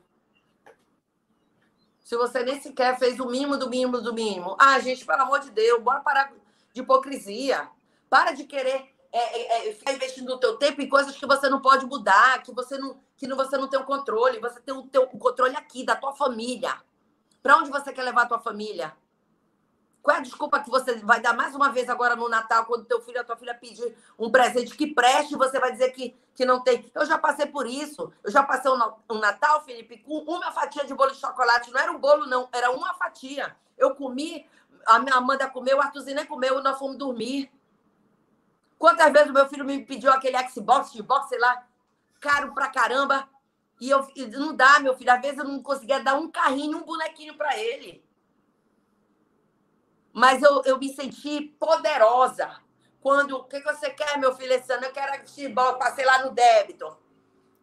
[2.01, 4.55] Se você nem sequer fez o mínimo do mínimo do mínimo.
[4.59, 6.33] Ah, gente, pelo amor de Deus, bora parar
[6.73, 7.69] de hipocrisia.
[8.09, 11.49] Para de querer é, é, é, ficar investindo o teu tempo em coisas que você
[11.49, 14.39] não pode mudar, que você não, que não, você não tem o controle.
[14.39, 16.81] Você tem o, teu, o controle aqui, da tua família.
[17.41, 18.95] Para onde você quer levar a tua família?
[20.03, 22.83] Qual é a desculpa que você vai dar mais uma vez agora no Natal, quando
[22.83, 26.43] teu filho ou tua filha pedir um presente que preste, você vai dizer que, que
[26.43, 26.91] não tem?
[26.93, 28.11] Eu já passei por isso.
[28.21, 31.71] Eu já passei um, Natal, Felipe, com uma fatia de bolo de chocolate.
[31.71, 33.55] Não era um bolo, não, era uma fatia.
[33.77, 34.45] Eu comi
[34.85, 37.49] a minha Amanda comeu, o Arthurzinho nem comeu, nós fomos dormir.
[38.77, 41.65] Quantas vezes o meu filho me pediu aquele Xbox, de box, sei lá,
[42.19, 43.29] caro pra caramba.
[43.79, 45.11] E eu não dá, meu filho.
[45.11, 48.03] Às vezes eu não conseguia dar um carrinho, um bonequinho para ele.
[50.13, 52.49] Mas eu, eu me senti poderosa.
[53.01, 54.85] Quando, o que, que você quer, meu filho, esse ano?
[54.85, 56.95] Eu quero Xbox, passei lá no débito.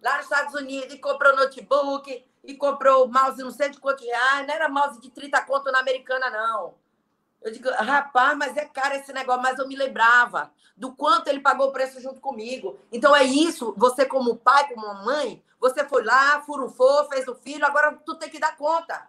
[0.03, 4.47] Lá nos Estados Unidos, e comprou notebook, e comprou mouse não sei de quantos reais.
[4.47, 6.75] Não era mouse de 30 conto na americana, não.
[7.41, 11.41] Eu digo, rapaz, mas é caro esse negócio, mas eu me lembrava do quanto ele
[11.41, 12.79] pagou o preço junto comigo.
[12.93, 17.65] Então é isso, você como pai, como mãe, você foi lá, furufou, fez o filho,
[17.65, 19.09] agora tu tem que dar conta.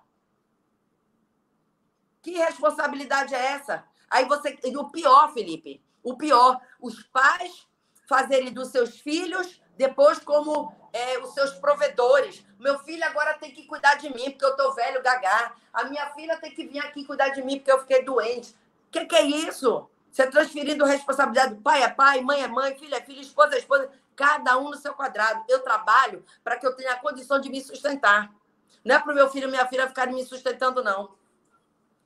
[2.22, 3.84] Que responsabilidade é essa?
[4.10, 7.68] Aí você, e o pior, Felipe, o pior, os pais
[8.08, 12.46] fazerem dos seus filhos depois como é, os seus provedores.
[12.60, 15.54] Meu filho agora tem que cuidar de mim porque eu tô velho, gagá.
[15.74, 18.52] A minha filha tem que vir aqui cuidar de mim porque eu fiquei doente.
[18.52, 19.90] O que, que é isso?
[20.12, 21.56] Você transferindo responsabilidade.
[21.56, 23.90] Pai é pai, mãe é mãe, filho é filho, esposa é esposa.
[24.16, 25.44] Cada um no seu quadrado.
[25.48, 28.32] Eu trabalho para que eu tenha a condição de me sustentar.
[28.84, 31.16] Não é para o meu filho e minha filha ficarem me sustentando, não.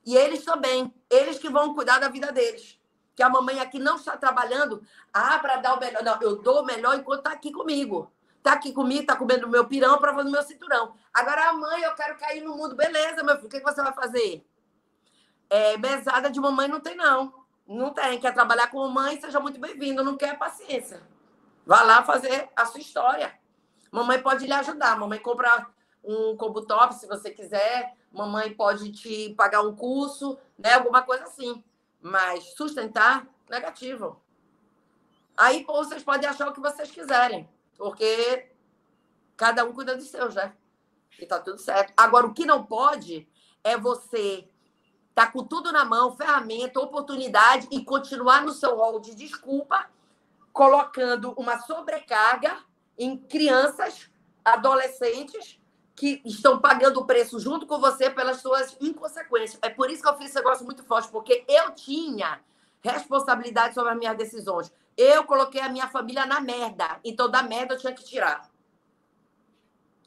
[0.05, 0.93] E eles também.
[1.09, 2.79] Eles que vão cuidar da vida deles.
[3.15, 4.83] Que a mamãe aqui não está trabalhando
[5.13, 6.03] ah, para dar o melhor.
[6.03, 8.11] Não, eu dou o melhor enquanto está aqui comigo.
[8.43, 10.93] tá aqui comigo, tá comendo meu pirão, provando meu cinturão.
[11.11, 12.75] Agora, a mãe, eu quero cair no mundo.
[12.75, 14.45] Beleza, meu filho, o que, você vai fazer?
[15.49, 17.45] É, mesada de mamãe não tem, não.
[17.67, 18.19] Não tem.
[18.19, 20.03] Quer trabalhar com mamãe, seja muito bem-vindo.
[20.03, 21.01] Não quer paciência.
[21.65, 23.33] Vá lá fazer a sua história.
[23.91, 24.99] Mamãe pode lhe ajudar.
[24.99, 25.67] Mamãe compra
[26.03, 27.95] um combo top se você quiser.
[28.15, 30.73] Mamãe pode te pagar um curso, né?
[30.73, 31.61] Alguma coisa assim.
[32.01, 34.21] Mas sustentar, negativo.
[35.35, 38.49] Aí pô, vocês podem achar o que vocês quiserem, porque
[39.35, 40.53] cada um cuida dos seus, né?
[41.19, 41.91] E tá tudo certo.
[41.97, 43.27] Agora, o que não pode
[43.61, 44.47] é você
[45.13, 49.89] tá com tudo na mão, ferramenta, oportunidade e continuar no seu rol de desculpa,
[50.53, 52.63] colocando uma sobrecarga
[52.97, 54.09] em crianças,
[54.43, 55.59] adolescentes
[55.95, 59.59] que estão pagando o preço junto com você pelas suas inconsequências.
[59.61, 62.41] É por isso que eu fiz esse negócio muito forte, porque eu tinha
[62.81, 64.71] responsabilidade sobre as minhas decisões.
[64.97, 66.99] Eu coloquei a minha família na merda.
[67.03, 68.49] Então, da merda eu tinha que tirar.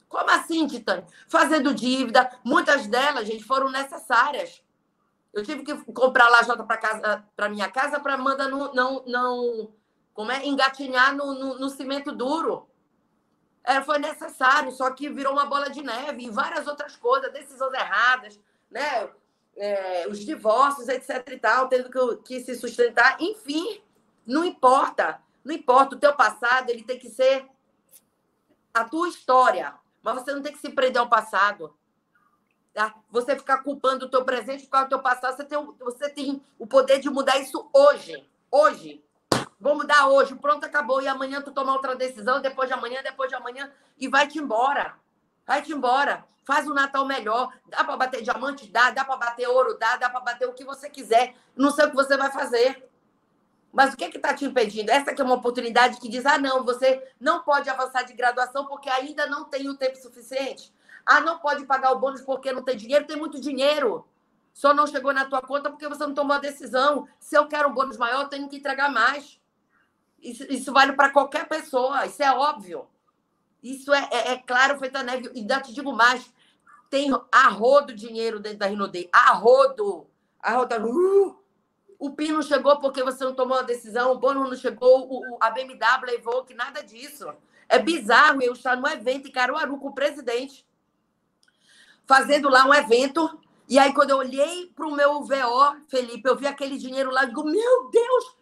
[0.09, 1.07] Como assim, Titânia?
[1.27, 2.31] Fazendo dívida.
[2.45, 4.63] Muitas delas, gente, foram necessárias.
[5.33, 9.73] Eu tive que comprar lajota para casa, para minha casa, para Amanda não, não, não,
[10.15, 12.67] como é, engatinhar no, no, no cimento duro.
[13.65, 17.75] É, foi necessário, só que virou uma bola de neve e várias outras coisas, decisões
[17.75, 18.41] erradas,
[18.71, 19.11] né?
[19.57, 23.21] É, os divórcios, etc e tal, tendo que, que se sustentar.
[23.21, 23.83] Enfim,
[24.27, 25.21] não importa.
[25.45, 25.97] Não importa.
[25.97, 27.47] O teu passado ele tem que ser
[28.73, 29.75] a tua história.
[30.03, 31.75] Mas você não tem que se prender ao passado.
[32.73, 32.95] Tá?
[33.11, 35.37] Você ficar culpando o teu presente por causa do teu passado.
[35.37, 38.25] Você tem, você tem o poder de mudar isso hoje.
[38.51, 39.03] Hoje.
[39.61, 40.35] Vou mudar hoje.
[40.35, 41.03] Pronto, acabou.
[41.03, 42.41] E amanhã tu toma outra decisão.
[42.41, 43.71] Depois de amanhã, depois de amanhã.
[43.99, 44.95] E vai-te embora.
[45.47, 46.25] Vai-te embora.
[46.45, 47.53] Faz o Natal melhor.
[47.67, 48.71] Dá para bater diamante?
[48.71, 48.91] Dá.
[48.91, 49.77] Dá para bater ouro?
[49.79, 49.97] Dá.
[49.97, 51.35] Dá para bater o que você quiser.
[51.57, 52.89] Não sei o que você vai fazer.
[53.73, 54.91] Mas o que é está te impedindo?
[54.91, 58.67] Essa que é uma oportunidade que diz: ah, não, você não pode avançar de graduação
[58.67, 60.73] porque ainda não tem o tempo suficiente.
[61.05, 63.07] Ah, não pode pagar o bônus porque não tem dinheiro.
[63.07, 64.07] Tem muito dinheiro.
[64.55, 67.07] Só não chegou na tua conta porque você não tomou a decisão.
[67.21, 69.39] Se eu quero um bônus maior, eu tenho que entregar mais.
[70.23, 72.07] Isso, isso vale para qualquer pessoa.
[72.07, 72.87] Isso é óbvio.
[73.63, 75.31] Isso é, é, é claro, feita neve.
[75.35, 76.33] E ainda te digo mais:
[76.91, 79.09] tem arrodo dinheiro dentro da Rinodei.
[79.13, 80.07] Arrodo.
[80.41, 80.75] Arrodo.
[80.87, 81.37] Uh,
[81.99, 85.39] o PIN não chegou porque você não tomou a decisão, o bônus não chegou, o,
[85.41, 87.27] a BMW, levou que nada disso.
[87.69, 90.65] É bizarro eu estar num evento em Caruaru com o presidente
[92.09, 93.39] fazendo lá um evento.
[93.69, 97.25] E aí, quando eu olhei para o meu VO, Felipe, eu vi aquele dinheiro lá
[97.25, 98.38] e digo, meu Deus,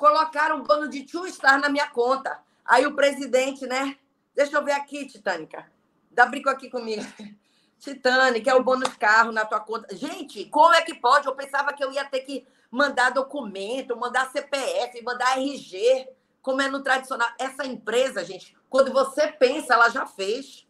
[0.00, 2.40] colocaram um bônus de two star na minha conta.
[2.64, 3.98] Aí o presidente, né?
[4.34, 5.70] Deixa eu ver aqui, Titânica.
[6.10, 7.04] Dá brinco aqui comigo.
[7.78, 9.94] Titânica, é o bônus carro na tua conta.
[9.94, 11.26] Gente, como é que pode?
[11.26, 16.08] Eu pensava que eu ia ter que mandar documento, mandar CPF, mandar RG,
[16.40, 17.28] como é no tradicional.
[17.38, 20.66] Essa empresa, gente, quando você pensa, ela já fez.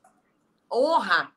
[0.72, 1.30] Honra.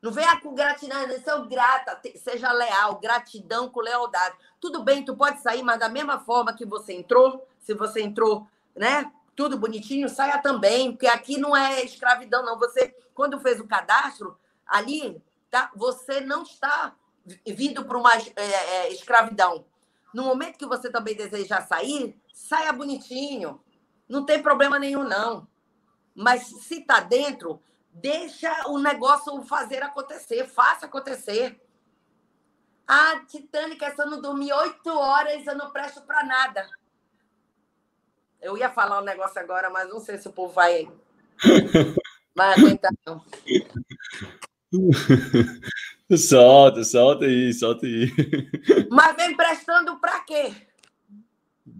[0.00, 4.36] Não venha com gratidão, sou grata, seja leal, gratidão com lealdade.
[4.60, 8.46] Tudo bem, tu pode sair, mas da mesma forma que você entrou, se você entrou,
[8.76, 9.10] né?
[9.34, 12.58] Tudo bonitinho, saia também, porque aqui não é escravidão, não.
[12.58, 15.20] Você, quando fez o cadastro, ali,
[15.50, 15.70] tá?
[15.74, 16.94] Você não está
[17.46, 19.64] vindo para uma é, é, escravidão.
[20.14, 23.60] No momento que você também desejar sair, saia bonitinho.
[24.08, 25.46] Não tem problema nenhum, não.
[26.14, 27.62] Mas se está dentro,
[28.00, 31.60] Deixa o negócio fazer acontecer, faça acontecer.
[32.86, 36.66] Ah, Titânica, se eu não dormir oito horas, eu não presto para nada.
[38.40, 40.90] Eu ia falar um negócio agora, mas não sei se o povo vai,
[42.34, 43.24] vai aguentar, não.
[46.16, 48.10] Solta, solta aí, solta aí.
[48.90, 50.54] Mas vem prestando para quê?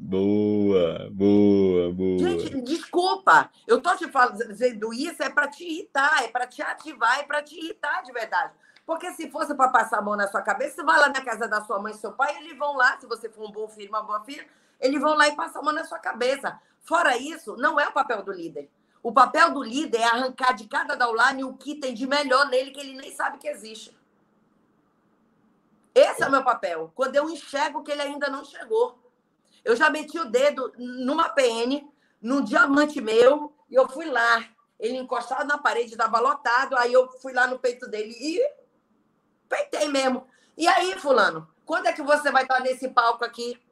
[0.09, 2.19] Boa, boa, boa.
[2.19, 3.51] Gente, desculpa.
[3.67, 7.43] Eu tô te fazendo isso é para te irritar, é para te ativar, é para
[7.43, 8.55] te irritar de verdade.
[8.87, 11.47] Porque se fosse para passar a mão na sua cabeça, você vai lá na casa
[11.47, 13.91] da sua mãe e seu pai, eles vão lá, se você for um bom filho,
[13.91, 14.49] uma boa filha,
[14.81, 16.59] eles vão lá e passam a mão na sua cabeça.
[16.81, 18.71] Fora isso, não é o papel do líder.
[19.03, 22.71] O papel do líder é arrancar de cada downline o que tem de melhor nele
[22.71, 23.95] que ele nem sabe que existe.
[25.95, 26.91] Esse é o meu papel.
[26.95, 29.07] Quando eu enxergo que ele ainda não chegou.
[29.69, 31.87] Eu já meti o dedo numa PN,
[32.23, 34.43] num diamante meu, e eu fui lá.
[34.81, 38.43] Ele encostado na parede, estava lotado, aí eu fui lá no peito dele e
[39.47, 40.27] peitei mesmo.
[40.57, 43.63] E aí, fulano, quando é que você vai estar nesse palco aqui?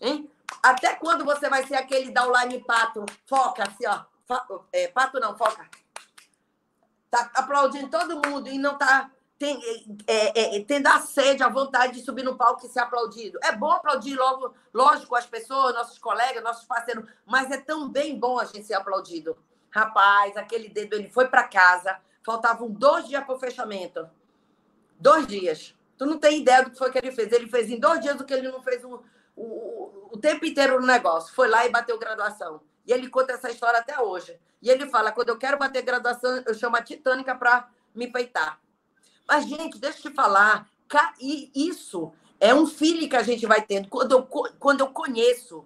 [0.00, 0.30] Hein?
[0.62, 3.04] Até quando você vai ser aquele da online pato?
[3.26, 4.04] Foca, assim, ó.
[4.72, 5.68] É, pato não, foca.
[7.10, 9.10] Tá aplaudindo todo mundo e não tá
[9.40, 9.58] tem,
[10.06, 13.38] é, é, é, tendo a sede, a vontade de subir no palco e ser aplaudido.
[13.42, 18.38] É bom aplaudir logo, lógico, as pessoas, nossos colegas, nossos parceiros, mas é também bom
[18.38, 19.34] a gente ser aplaudido.
[19.70, 24.06] Rapaz, aquele dedo, ele foi para casa, faltavam dois dias para o fechamento.
[24.98, 25.74] Dois dias.
[25.96, 27.32] Tu não tem ideia do que foi que ele fez.
[27.32, 29.02] Ele fez em dois dias o que ele não fez o,
[29.34, 31.34] o, o tempo inteiro no negócio.
[31.34, 32.60] Foi lá e bateu graduação.
[32.86, 34.38] E ele conta essa história até hoje.
[34.60, 38.60] E ele fala: quando eu quero bater graduação, eu chamo a Titânica para me peitar.
[39.26, 40.68] Mas, gente, deixa eu te falar.
[41.54, 43.88] Isso é um feeling que a gente vai tendo.
[43.88, 44.22] Quando eu,
[44.58, 45.64] quando eu conheço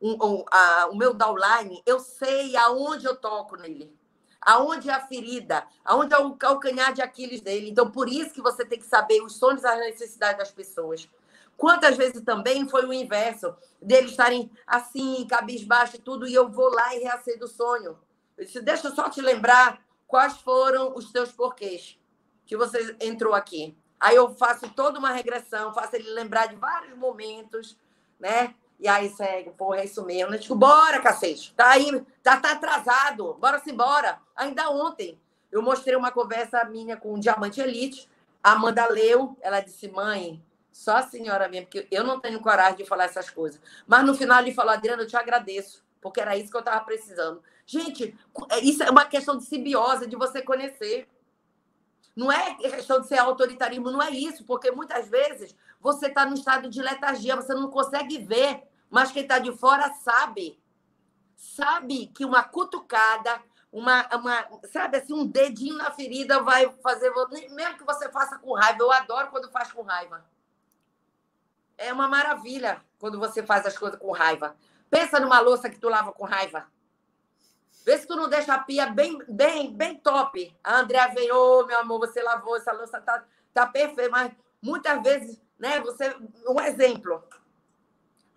[0.00, 3.94] um, a, o meu downline, eu sei aonde eu toco nele.
[4.40, 7.70] Aonde é a ferida, aonde é o calcanhar de Aquiles dele.
[7.70, 11.08] Então, por isso que você tem que saber os sonhos e as necessidades das pessoas.
[11.56, 16.68] Quantas vezes também foi o inverso, deles estarem assim, cabisbaixo e tudo, e eu vou
[16.68, 17.96] lá e reacedo o sonho.
[18.36, 21.98] Eu disse, deixa eu só te lembrar quais foram os teus porquês
[22.46, 23.76] que você entrou aqui.
[23.98, 27.76] Aí eu faço toda uma regressão, faço ele lembrar de vários momentos,
[28.18, 28.54] né?
[28.78, 30.34] E aí segue, porra, é isso mesmo.
[30.34, 31.54] Eu digo, bora, cacete.
[31.54, 33.34] Tá aí, já tá atrasado.
[33.34, 34.20] Bora-se embora.
[34.36, 35.18] Ainda ontem,
[35.50, 38.08] eu mostrei uma conversa minha com o Diamante Elite.
[38.42, 42.76] A Amanda leu, ela disse, mãe, só a senhora mesmo, porque eu não tenho coragem
[42.78, 43.60] de falar essas coisas.
[43.86, 46.84] Mas no final ele falou, Adriana, eu te agradeço, porque era isso que eu estava
[46.84, 47.40] precisando.
[47.64, 48.14] Gente,
[48.50, 51.08] é, isso é uma questão de simbiose, de você conhecer.
[52.14, 56.34] Não é questão de ser autoritarismo, não é isso, porque muitas vezes você está no
[56.34, 60.60] estado de letargia, você não consegue ver, mas quem está de fora sabe.
[61.36, 63.42] Sabe que uma cutucada,
[63.72, 67.12] uma, uma, sabe assim, um dedinho na ferida vai fazer.
[67.50, 70.24] Mesmo que você faça com raiva, eu adoro quando faz com raiva.
[71.76, 74.56] É uma maravilha quando você faz as coisas com raiva.
[74.88, 76.66] Pensa numa louça que tu lava com raiva.
[77.84, 80.56] Vê se tu não deixa a pia bem, bem, bem top.
[80.64, 84.10] A Andrea veio, oh, meu amor, você lavou, essa louça tá, tá perfeita.
[84.10, 84.32] Mas
[84.62, 86.16] muitas vezes, né, você.
[86.48, 87.22] Um exemplo.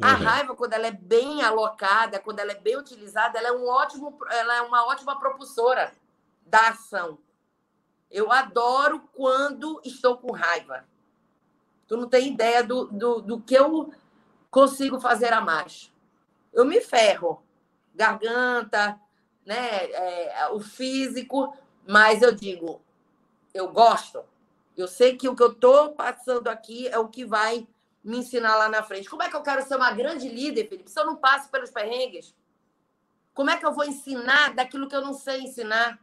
[0.01, 0.23] A uhum.
[0.23, 4.19] raiva, quando ela é bem alocada, quando ela é bem utilizada, ela é, um ótimo,
[4.29, 5.91] ela é uma ótima propulsora
[6.45, 7.17] da ação.
[8.11, 10.85] Eu adoro quando estou com raiva.
[11.87, 13.91] Tu não tem ideia do, do, do que eu
[14.51, 15.91] consigo fazer a mais.
[16.53, 17.41] Eu me ferro.
[17.95, 18.99] Garganta,
[19.47, 21.55] né, é, o físico,
[21.87, 22.81] mas eu digo,
[23.53, 24.21] eu gosto.
[24.75, 27.65] Eu sei que o que eu estou passando aqui é o que vai
[28.03, 29.09] me ensinar lá na frente.
[29.09, 31.71] Como é que eu quero ser uma grande líder, Felipe, se eu não passo pelos
[31.71, 32.35] perrengues?
[33.33, 35.97] Como é que eu vou ensinar daquilo que eu não sei ensinar?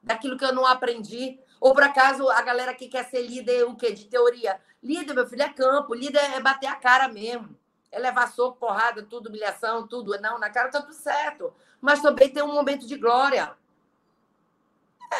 [0.00, 1.40] Daquilo que eu não aprendi?
[1.60, 3.90] Ou, por acaso, a galera que quer ser líder, o quê?
[3.90, 4.60] De teoria.
[4.80, 5.92] Líder, meu filho, é campo.
[5.92, 7.58] Líder é bater a cara mesmo.
[7.90, 10.16] É levar soco, porrada, tudo, humilhação, tudo.
[10.20, 11.52] Não, na cara tá tudo certo
[11.86, 13.56] mas também tem um momento de glória.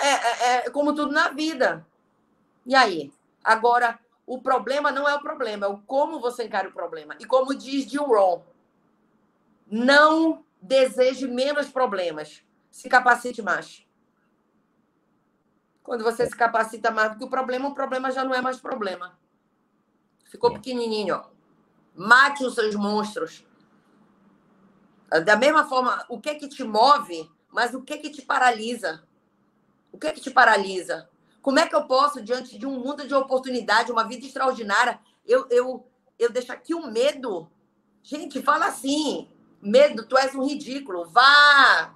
[0.02, 1.86] É, é, é como tudo na vida.
[2.66, 3.12] E aí?
[3.44, 7.14] Agora, o problema não é o problema, é o como você encara o problema.
[7.20, 8.43] E como diz Jill Rohn,
[9.70, 13.86] não deseje menos problemas, se capacite mais.
[15.84, 18.59] Quando você se capacita mais do que o problema, o problema já não é mais
[18.59, 19.16] problema.
[20.24, 21.14] Ficou pequenininho.
[21.14, 21.26] Ó.
[21.94, 23.45] Mate os seus monstros.
[25.24, 29.05] Da mesma forma, o que que te move, mas o que que te paralisa?
[29.93, 31.09] O que que te paralisa?
[31.41, 35.47] Como é que eu posso, diante de um mundo de oportunidade, uma vida extraordinária, eu,
[35.49, 35.87] eu,
[36.19, 37.49] eu deixo aqui o medo?
[38.03, 39.28] Gente, fala assim:
[39.62, 41.95] medo, tu és um ridículo, vá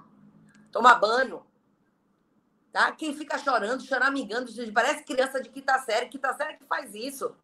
[0.71, 1.45] tomar banho.
[2.71, 2.91] Tá?
[2.93, 7.35] Quem fica chorando, choramingando, parece criança de quinta série, quinta série que faz isso.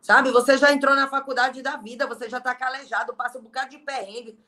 [0.00, 0.30] Sabe?
[0.30, 3.78] Você já entrou na faculdade da vida, você já está calejado, passa um bocado de
[3.78, 4.38] perrengue.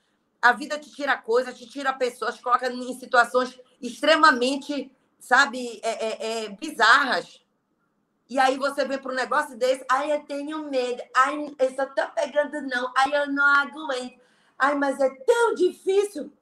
[0.40, 5.90] A vida te tira coisas, te tira pessoas, te coloca em situações extremamente, sabe, é,
[5.90, 7.44] é, é, bizarras.
[8.28, 11.84] E aí você vem para um negócio desse, ai, eu tenho medo, ai, eu só
[11.86, 14.18] tô pegando não, ai, eu não aguento,
[14.58, 16.32] ai, mas é tão difícil.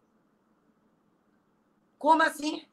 [1.99, 2.65] Como assim?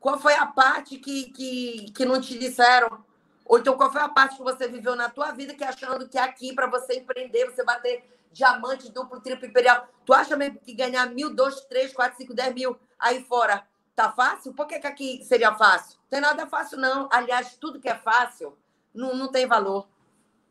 [0.00, 3.03] Qual foi a parte que, que, que não te disseram?
[3.44, 6.18] Ou então, qual foi a parte que você viveu na tua vida que achando que
[6.18, 11.06] aqui, para você empreender, você bater diamante, duplo, triplo imperial, tu acha mesmo que ganhar
[11.06, 13.64] mil, dois, três, quatro, cinco, dez mil aí fora
[13.94, 14.52] tá fácil?
[14.52, 15.98] Por que, que aqui seria fácil?
[16.02, 17.08] Não tem nada fácil, não.
[17.12, 18.56] Aliás, tudo que é fácil
[18.92, 19.88] não, não tem valor.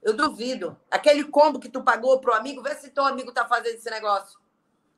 [0.02, 0.78] Eu duvido.
[0.90, 4.40] Aquele combo que tu pagou pro amigo, vê se teu amigo tá fazendo esse negócio.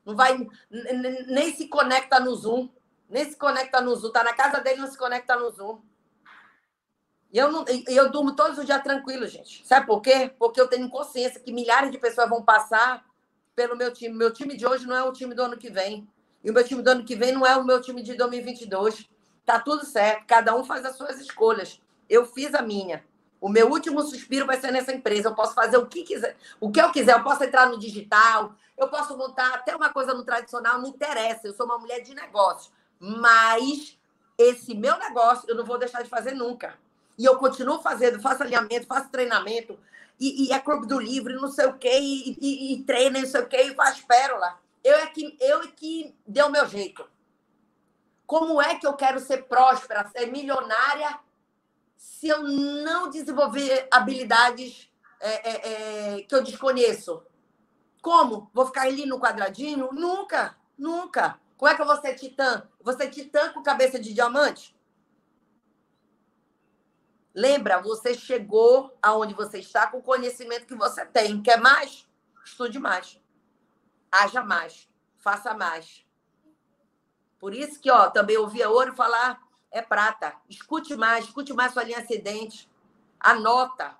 [0.04, 2.68] Não vai, nem se conecta no Zoom.
[3.08, 4.12] Nem se conecta no Zoom.
[4.12, 5.80] Tá na casa dele, não se conecta no Zoom.
[7.32, 9.66] E eu, não, eu durmo todos os dias tranquilo, gente.
[9.66, 10.32] Sabe por quê?
[10.38, 13.04] Porque eu tenho consciência que milhares de pessoas vão passar
[13.54, 14.14] pelo meu time.
[14.14, 16.08] Meu time de hoje não é o time do ano que vem.
[16.42, 19.08] E o meu time do ano que vem não é o meu time de 2022.
[19.44, 20.24] Tá tudo certo.
[20.26, 21.80] Cada um faz as suas escolhas.
[22.08, 23.04] Eu fiz a minha.
[23.40, 25.28] O meu último suspiro vai ser nessa empresa.
[25.28, 27.14] Eu posso fazer o que quiser, o que eu quiser.
[27.14, 31.46] Eu posso entrar no digital, eu posso montar até uma coisa no tradicional, não interessa.
[31.46, 32.72] Eu sou uma mulher de negócios.
[32.98, 33.98] Mas
[34.38, 36.78] esse meu negócio eu não vou deixar de fazer nunca.
[37.18, 39.78] E eu continuo fazendo, faço alinhamento, faço treinamento,
[40.18, 43.26] e, e é clube do livro, não sei o quê, e, e, e treina, não
[43.26, 44.58] sei o quê, e faz pérola.
[44.82, 47.08] Eu é que, eu é que deu o meu jeito.
[48.26, 51.18] Como é que eu quero ser próspera, ser milionária,
[51.96, 54.90] se eu não desenvolver habilidades
[55.20, 57.22] é, é, é, que eu desconheço?
[58.02, 58.50] Como?
[58.52, 59.90] Vou ficar ali no quadradinho?
[59.92, 61.40] Nunca, nunca.
[61.56, 62.68] Como é que eu vou ser titã?
[62.82, 64.75] Você titã com cabeça de diamante?
[67.36, 71.42] Lembra, você chegou aonde você está com o conhecimento que você tem.
[71.42, 72.08] Quer mais?
[72.42, 73.20] Estude mais.
[74.10, 74.88] Haja mais.
[75.18, 76.02] Faça mais.
[77.38, 79.38] Por isso que, ó, também ouvia ouro falar
[79.70, 80.32] é prata.
[80.48, 82.70] Escute mais, escute mais sua linha acidente.
[83.20, 83.94] Anota.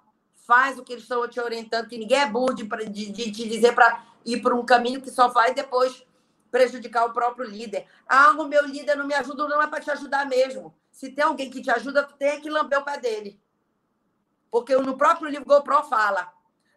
[0.47, 3.75] Faz o que eles estão te orientando, que ninguém é burro de, de, te dizer
[3.75, 6.07] para ir por um caminho que só faz depois
[6.51, 7.87] prejudicar o próprio líder.
[8.09, 10.75] Ah, o meu líder não me ajuda, não é para te ajudar mesmo.
[10.97, 13.39] Se tem alguém que te ajuda, tu tem que lamber o pé dele.
[14.51, 16.33] Porque no próprio livro GoPro fala,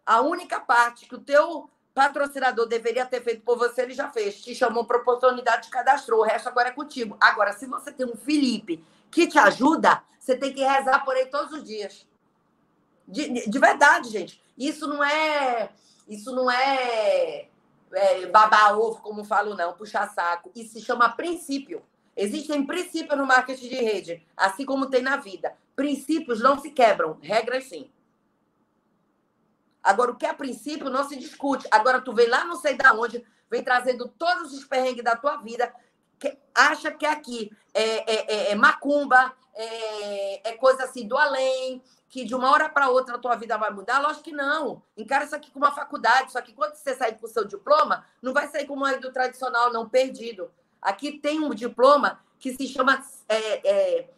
[0.06, 4.44] a única parte que o teu patrocinador deveria ter feito por você, ele já fez.
[4.44, 6.20] Te chamou para oportunidade, te cadastrou.
[6.20, 7.16] O resto agora é contigo.
[7.18, 11.28] Agora, se você tem um Felipe que te ajuda, você tem que rezar por ele
[11.28, 12.06] todos os dias.
[13.08, 14.44] De, de verdade, gente.
[14.58, 15.70] Isso não é.
[16.10, 17.48] Isso não é,
[17.94, 20.52] é babar ovo, como falo, não, puxar saco.
[20.54, 21.82] Isso se chama princípio.
[22.22, 25.56] Existem princípios no marketing de rede, assim como tem na vida.
[25.74, 27.90] Princípios não se quebram, regras sim.
[29.82, 31.66] Agora, o que é princípio não se discute.
[31.72, 35.38] Agora, tu vem lá não sei da onde, vem trazendo todos os perrengues da tua
[35.38, 35.74] vida,
[36.20, 41.82] que acha que aqui é, é, é, é macumba, é, é, coisa assim do além,
[42.10, 44.00] que de uma hora para outra a tua vida vai mudar?
[44.00, 44.84] Lógico que não.
[44.98, 46.34] Encara isso aqui com uma faculdade.
[46.34, 49.14] Só que quando você sair com o seu diploma, não vai sair como é do
[49.14, 50.52] tradicional, não, perdido.
[50.82, 54.10] Aqui tem um diploma que se chama é, é,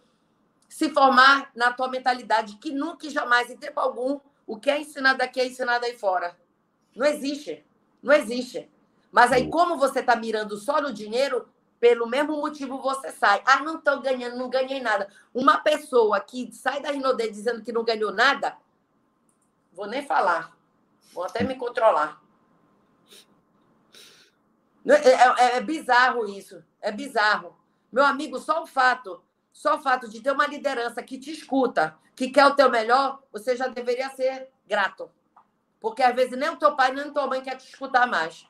[0.70, 4.80] se formar na tua mentalidade, que nunca e jamais, em tempo algum, o que é
[4.80, 6.38] ensinado aqui é ensinado aí fora.
[6.96, 7.66] Não existe.
[8.02, 8.70] Não existe.
[9.12, 11.48] Mas aí, como você está mirando só no dinheiro,
[11.80, 13.42] pelo mesmo motivo você sai.
[13.46, 15.10] Ah, não estou ganhando, não ganhei nada.
[15.34, 18.56] Uma pessoa que sai da Rinodê dizendo que não ganhou nada,
[19.74, 20.56] vou nem falar.
[21.12, 22.22] Vou até me controlar.
[24.86, 26.64] É, é, é, bizarro isso.
[26.82, 27.56] É bizarro.
[27.92, 29.22] Meu amigo, só o fato,
[29.52, 33.22] só o fato de ter uma liderança que te escuta, que quer o teu melhor,
[33.32, 35.10] você já deveria ser grato.
[35.80, 38.48] Porque às vezes nem o teu pai nem a tua mãe quer te escutar mais.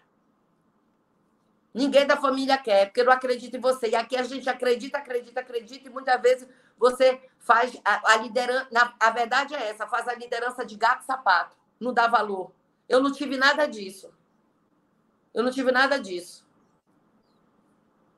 [1.73, 3.89] Ninguém da família quer, porque não acredita em você.
[3.89, 6.47] E aqui a gente acredita, acredita, acredita, e muitas vezes
[6.77, 8.67] você faz a, a liderança.
[8.71, 11.55] Na, a verdade é essa, faz a liderança de gato sapato.
[11.79, 12.51] Não dá valor.
[12.89, 14.13] Eu não tive nada disso.
[15.33, 16.45] Eu não tive nada disso.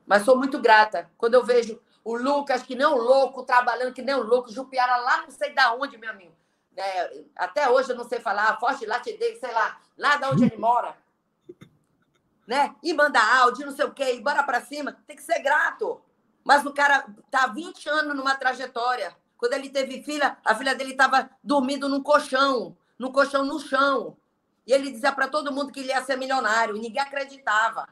[0.05, 1.09] Mas sou muito grata.
[1.17, 4.97] Quando eu vejo o Lucas, que nem um louco, trabalhando que nem um louco, Jupiara
[4.97, 6.33] lá não sei da onde, meu amigo.
[6.75, 10.57] É, até hoje eu não sei falar, Forte Latidei, sei lá, lá da onde ele
[10.57, 10.97] mora.
[12.45, 12.75] Né?
[12.83, 14.97] E manda áudio, não sei o quê, e bora pra cima.
[15.07, 16.01] Tem que ser grato.
[16.43, 19.15] Mas o cara tá 20 anos numa trajetória.
[19.37, 24.17] Quando ele teve filha, a filha dele estava dormindo num colchão, num colchão no chão.
[24.65, 27.87] E ele dizia para todo mundo que ele ia ser milionário, ninguém acreditava.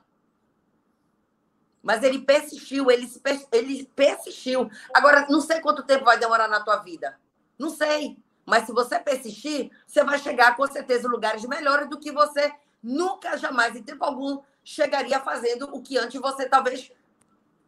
[1.83, 3.09] Mas ele persistiu, ele,
[3.51, 4.69] ele persistiu.
[4.93, 7.19] Agora, não sei quanto tempo vai demorar na tua vida.
[7.57, 8.17] Não sei.
[8.45, 12.53] Mas se você persistir, você vai chegar com certeza em lugares melhores do que você
[12.81, 16.91] nunca, jamais, em tempo algum, chegaria fazendo o que antes você talvez.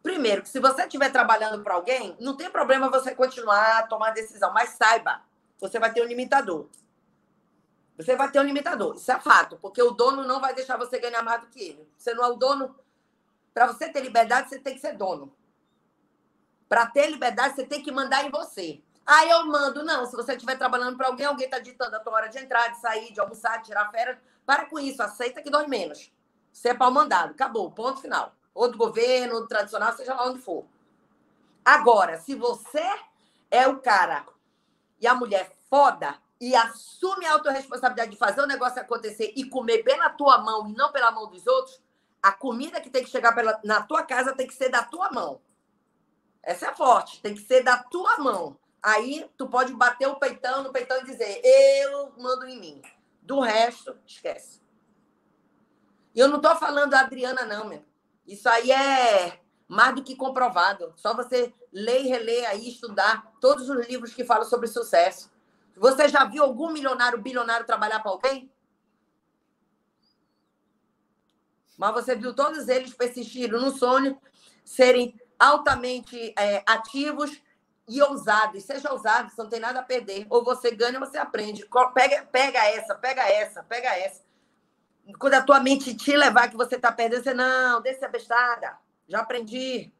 [0.02, 4.52] Primeiro, se você estiver trabalhando para alguém, não tem problema você continuar a tomar decisão,
[4.52, 5.22] mas saiba,
[5.58, 6.68] você vai ter um limitador.
[7.96, 10.98] Você vai ter um limitador, isso é fato, porque o dono não vai deixar você
[10.98, 11.88] ganhar mais do que ele.
[11.96, 12.74] Você não é o dono.
[13.52, 15.32] Para você ter liberdade, você tem que ser dono.
[16.68, 18.82] Para ter liberdade, você tem que mandar em você.
[19.06, 19.84] Ah, eu mando.
[19.84, 22.68] Não, se você estiver trabalhando para alguém, alguém está ditando a tua hora de entrar,
[22.68, 24.18] de sair, de almoçar, de tirar férias.
[24.44, 26.10] Para com isso, aceita que dói menos.
[26.52, 27.30] Você é pau mandado.
[27.30, 28.34] Acabou, ponto final.
[28.52, 30.64] Ou do governo, ou do tradicional, seja lá onde for.
[31.64, 32.84] Agora, se você
[33.50, 34.26] é o cara
[35.00, 39.82] e a mulher foda, e assume a autorresponsabilidade de fazer o negócio acontecer e comer
[39.82, 41.80] pela tua mão e não pela mão dos outros,
[42.22, 45.10] a comida que tem que chegar pela, na tua casa tem que ser da tua
[45.10, 45.40] mão.
[46.42, 48.58] Essa é forte, tem que ser da tua mão.
[48.82, 52.82] Aí tu pode bater o peitão no peitão e dizer: Eu mando em mim.
[53.22, 54.60] Do resto, esquece.
[56.14, 57.82] E eu não estou falando da Adriana, não, meu.
[58.26, 60.92] Isso aí é mais do que comprovado.
[60.96, 65.30] Só você ler e reler aí, estudar todos os livros que falam sobre sucesso.
[65.76, 68.50] Você já viu algum milionário, bilionário trabalhar para alguém?
[71.76, 74.20] Mas você viu todos eles persistirem no sonho,
[74.64, 77.42] serem altamente é, ativos
[77.88, 78.62] e ousados.
[78.62, 80.26] Seja ousado, você não tem nada a perder.
[80.30, 81.68] Ou você ganha ou você aprende.
[81.92, 84.22] Pega, pega essa, pega essa, pega essa.
[85.18, 88.78] Quando a tua mente te levar que você está perdendo, você, não, deixa a bestada.
[89.08, 89.92] Já aprendi.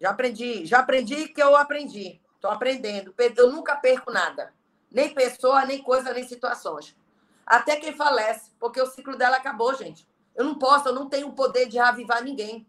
[0.00, 0.66] Já aprendi.
[0.66, 2.20] Já aprendi que eu aprendi.
[2.34, 3.12] Estou aprendendo.
[3.36, 4.54] Eu nunca perco nada.
[4.90, 6.96] Nem pessoa, nem coisa, nem situações.
[7.46, 10.06] Até quem falece, porque o ciclo dela acabou, gente.
[10.34, 12.66] Eu não posso, eu não tenho o poder de reavivar ninguém.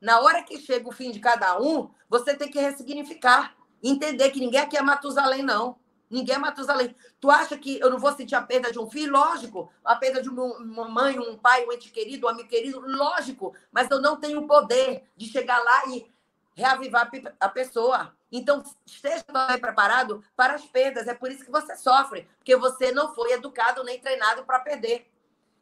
[0.00, 3.54] Na hora que chega o fim de cada um, você tem que ressignificar.
[3.82, 5.76] Entender que ninguém aqui é Matusalém, não.
[6.10, 6.94] Ninguém é Matusalém.
[7.20, 9.12] Tu acha que eu não vou sentir a perda de um filho?
[9.12, 9.72] Lógico.
[9.84, 12.80] A perda de uma mãe, um pai, um ente querido, um amigo querido?
[12.80, 13.54] Lógico.
[13.70, 16.11] Mas eu não tenho o poder de chegar lá e
[16.54, 17.10] reavivar
[17.40, 18.14] a pessoa.
[18.30, 21.06] Então, esteja também preparado para as perdas.
[21.06, 25.10] É por isso que você sofre, porque você não foi educado nem treinado para perder.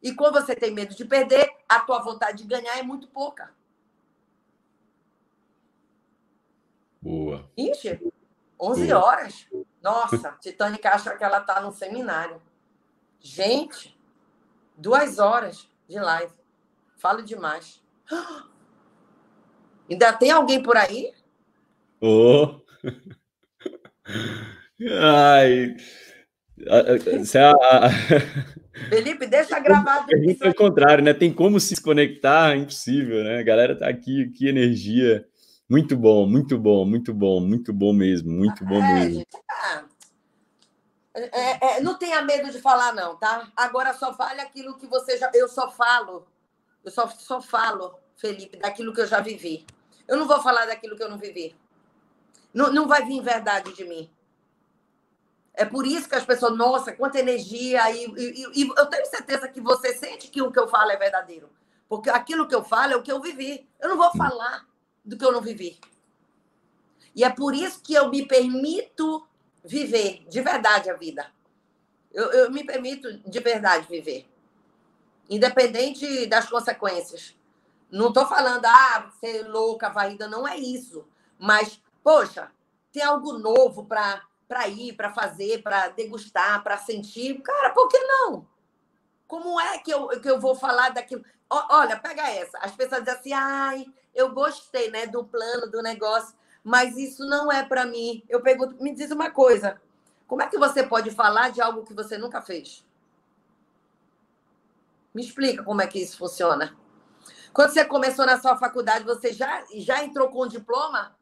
[0.02, 3.52] E quando você tem medo de perder, a tua vontade de ganhar é muito pouca.
[7.02, 7.50] Boa.
[7.56, 8.12] Ixi,
[8.58, 9.04] 11 Boa.
[9.04, 9.46] horas.
[9.82, 12.40] Nossa, Titânica acha que ela está no seminário.
[13.18, 13.98] Gente,
[14.76, 16.32] duas horas de live.
[16.96, 17.82] Falo demais.
[19.90, 21.12] Ainda tem alguém por aí?
[22.00, 22.60] Oh.
[25.00, 25.76] Ai.
[27.24, 27.52] Se a...
[28.88, 30.06] Felipe, deixa gravado.
[30.16, 31.12] Isso é o contrário, né?
[31.12, 32.56] Tem como se desconectar?
[32.56, 33.40] Impossível, né?
[33.40, 35.26] A galera tá aqui, que energia.
[35.68, 39.24] Muito bom, muito bom, muito bom, muito bom mesmo, muito bom é, mesmo.
[39.46, 39.84] Tá.
[41.14, 43.48] É, é, não tenha medo de falar, não, tá?
[43.56, 45.30] Agora só fale aquilo que você já.
[45.34, 46.26] Eu só falo.
[46.84, 49.66] Eu só, só falo, Felipe, daquilo que eu já vivi.
[50.10, 51.54] Eu não vou falar daquilo que eu não vivi.
[52.52, 54.10] Não, não vai vir verdade de mim.
[55.54, 57.88] É por isso que as pessoas, nossa, quanta energia.
[57.92, 60.96] E, e, e, eu tenho certeza que você sente que o que eu falo é
[60.96, 61.48] verdadeiro.
[61.88, 63.68] Porque aquilo que eu falo é o que eu vivi.
[63.78, 64.66] Eu não vou falar
[65.04, 65.78] do que eu não vivi.
[67.14, 69.24] E é por isso que eu me permito
[69.64, 71.30] viver de verdade a vida.
[72.12, 74.28] Eu, eu me permito de verdade viver.
[75.28, 77.38] Independente das consequências.
[77.90, 81.06] Não estou falando, ah, ser louca, varrida, não é isso.
[81.38, 82.50] Mas, poxa,
[82.92, 87.40] tem algo novo para para ir, para fazer, para degustar, para sentir.
[87.40, 88.44] Cara, por que não?
[89.28, 91.24] Como é que eu, que eu vou falar daquilo?
[91.48, 92.58] Olha, pega essa.
[92.58, 96.34] As pessoas dizem assim, ai, eu gostei né, do plano, do negócio,
[96.64, 98.24] mas isso não é para mim.
[98.28, 99.80] Eu pergunto, me diz uma coisa.
[100.26, 102.84] Como é que você pode falar de algo que você nunca fez?
[105.14, 106.76] Me explica como é que isso funciona.
[107.52, 111.14] Quando você começou na sua faculdade, você já, já entrou com o diploma?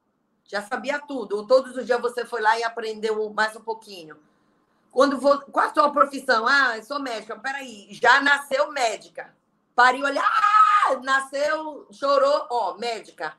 [0.48, 1.36] já sabia tudo.
[1.36, 4.16] Ou todos os dias você foi lá e aprendeu mais um pouquinho.
[4.90, 6.46] Quando vou, qual a sua profissão?
[6.48, 7.38] Ah, eu sou médica.
[7.38, 9.36] Peraí, já nasceu médica.
[9.76, 13.36] Pariu olhar, ah, nasceu, chorou, ó, médica.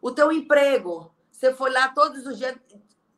[0.00, 2.56] O teu emprego, você foi lá todos os dias,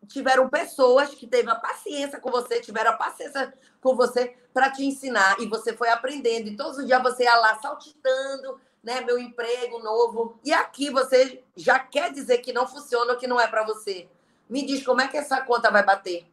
[0.07, 4.85] tiveram pessoas que teve a paciência com você, tiveram a paciência com você para te
[4.85, 9.19] ensinar e você foi aprendendo e todos os dias você ia lá saltitando, né, meu
[9.19, 10.39] emprego novo.
[10.45, 14.09] E aqui você já quer dizer que não funciona ou que não é para você.
[14.49, 16.27] Me diz como é que essa conta vai bater.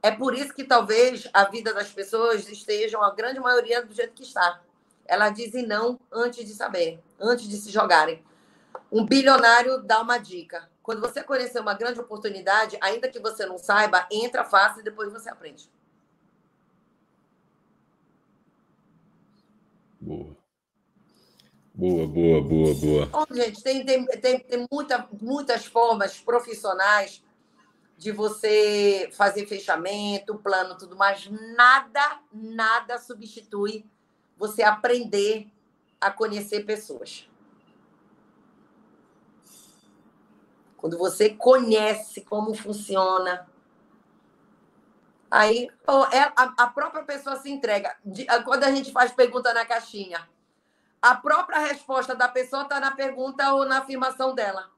[0.00, 4.14] É por isso que talvez a vida das pessoas estejam, a grande maioria, do jeito
[4.14, 4.60] que está.
[5.04, 8.22] Elas dizem não antes de saber, antes de se jogarem.
[8.92, 10.70] Um bilionário dá uma dica.
[10.88, 15.12] Quando você conhecer uma grande oportunidade, ainda que você não saiba, entra fácil e depois
[15.12, 15.70] você aprende.
[20.00, 20.34] Boa.
[21.74, 23.04] Boa, boa, boa, boa.
[23.04, 27.22] Bom, gente, tem, tem, tem, tem muita, muitas formas profissionais
[27.98, 33.84] de você fazer fechamento, plano, tudo, mas nada, nada substitui
[34.38, 35.48] você aprender
[36.00, 37.27] a conhecer pessoas.
[40.78, 43.46] Quando você conhece como funciona,
[45.28, 45.68] aí
[46.12, 47.94] é, a, própria pessoa se entrega.
[48.44, 50.26] Quando a gente faz pergunta na caixinha,
[51.02, 54.70] a própria resposta da pessoa está na pergunta ou na afirmação dela.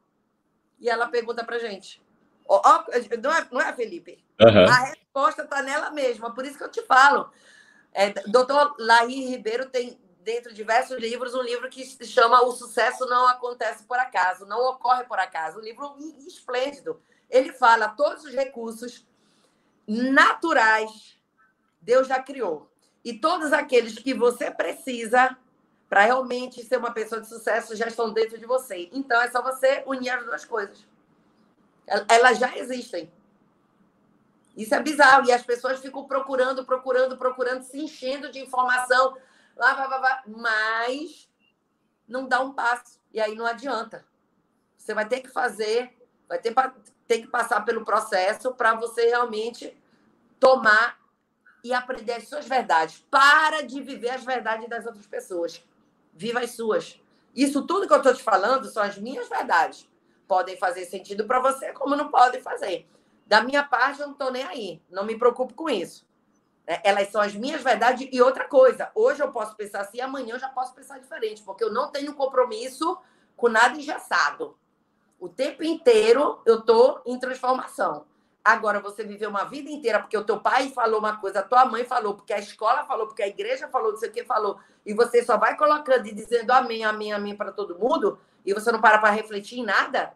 [0.80, 2.02] E ela pergunta para gente.
[2.48, 4.24] Oh, oh, não, é, não é, Felipe?
[4.40, 4.64] Uhum.
[4.64, 6.34] A resposta está nela mesma.
[6.34, 7.30] Por isso que eu te falo.
[7.92, 12.52] É, doutor Laí Ribeiro tem, dentro de diversos livros, um livro que se chama O
[12.52, 15.58] Sucesso Não Acontece Por Acaso, Não Ocorre Por Acaso.
[15.58, 17.00] Um livro esplêndido.
[17.28, 19.06] Ele fala todos os recursos
[19.86, 21.20] naturais
[21.80, 22.70] Deus já criou.
[23.04, 25.36] E todos aqueles que você precisa
[25.88, 28.88] para realmente ser uma pessoa de sucesso já estão dentro de você.
[28.92, 30.86] Então é só você unir as duas coisas.
[32.08, 33.10] Elas já existem.
[34.56, 35.26] Isso é bizarro.
[35.26, 39.16] E as pessoas ficam procurando, procurando, procurando, se enchendo de informação,
[39.60, 41.28] lá, lá, lá, lá, mas
[42.08, 42.98] não dá um passo.
[43.12, 44.06] E aí não adianta.
[44.76, 45.94] Você vai ter que fazer,
[46.26, 46.54] vai ter,
[47.06, 49.76] ter que passar pelo processo para você realmente
[50.38, 50.98] tomar
[51.62, 53.04] e aprender as suas verdades.
[53.10, 55.62] Para de viver as verdades das outras pessoas.
[56.14, 56.98] Viva as suas.
[57.36, 59.86] Isso tudo que eu estou te falando são as minhas verdades.
[60.26, 62.88] Podem fazer sentido para você, como não podem fazer.
[63.26, 64.82] Da minha parte, eu não estou nem aí.
[64.88, 66.08] Não me preocupo com isso.
[66.70, 68.08] É, elas são as minhas verdades.
[68.12, 71.64] E outra coisa, hoje eu posso pensar assim, amanhã eu já posso pensar diferente, porque
[71.64, 72.96] eu não tenho compromisso
[73.36, 74.56] com nada engessado.
[75.18, 78.06] O tempo inteiro eu estou em transformação.
[78.44, 81.64] Agora, você viveu uma vida inteira porque o teu pai falou uma coisa, a tua
[81.64, 84.60] mãe falou, porque a escola falou, porque a igreja falou, não sei o que falou,
[84.86, 88.16] e você só vai colocando e dizendo amém, amém, amém para todo mundo,
[88.46, 90.14] e você não para para refletir em nada,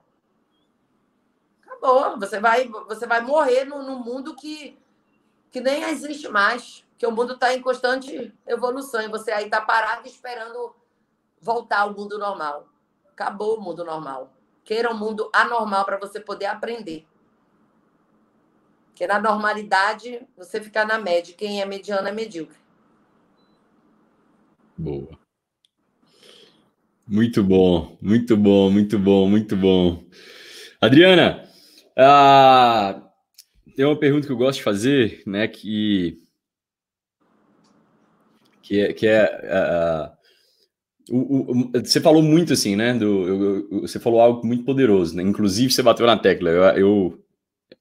[1.62, 2.16] acabou.
[2.20, 4.78] Você vai, você vai morrer no, no mundo que,
[5.54, 9.60] que nem existe mais, que o mundo está em constante evolução, e você aí está
[9.60, 10.74] parado esperando
[11.40, 12.68] voltar ao mundo normal.
[13.12, 14.32] Acabou o mundo normal.
[14.64, 17.06] Queira um mundo anormal para você poder aprender.
[18.86, 21.36] Porque na normalidade, você fica na média.
[21.38, 22.58] Quem é mediano é medíocre.
[24.76, 25.16] Boa.
[27.06, 30.02] Muito bom, muito bom, muito bom, muito bom.
[30.80, 31.48] Adriana,
[31.96, 33.03] ah,
[33.74, 35.46] tem uma pergunta que eu gosto de fazer, né?
[35.48, 36.18] Que,
[38.62, 40.10] que é, que é
[41.10, 42.94] uh, o, o, você falou muito assim, né?
[42.94, 45.22] Do, eu, eu, você falou algo muito poderoso, né?
[45.22, 46.50] Inclusive, você bateu na tecla.
[46.50, 47.24] Eu, eu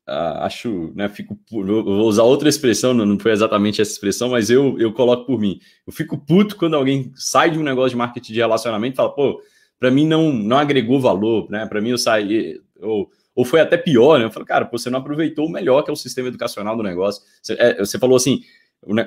[0.07, 4.77] uh, acho, né, fico, vou usar outra expressão, não foi exatamente essa expressão, mas eu,
[4.79, 5.59] eu coloco por mim.
[5.87, 9.13] Eu fico puto quando alguém sai de um negócio de marketing de relacionamento e fala,
[9.13, 9.41] pô,
[9.79, 11.65] para mim não, não agregou valor, né?
[11.65, 14.25] Para mim eu saí, ou, ou foi até pior, né?
[14.25, 17.23] Eu falo, cara, você não aproveitou o melhor que é o sistema educacional do negócio.
[17.41, 18.43] Você, é, você falou assim,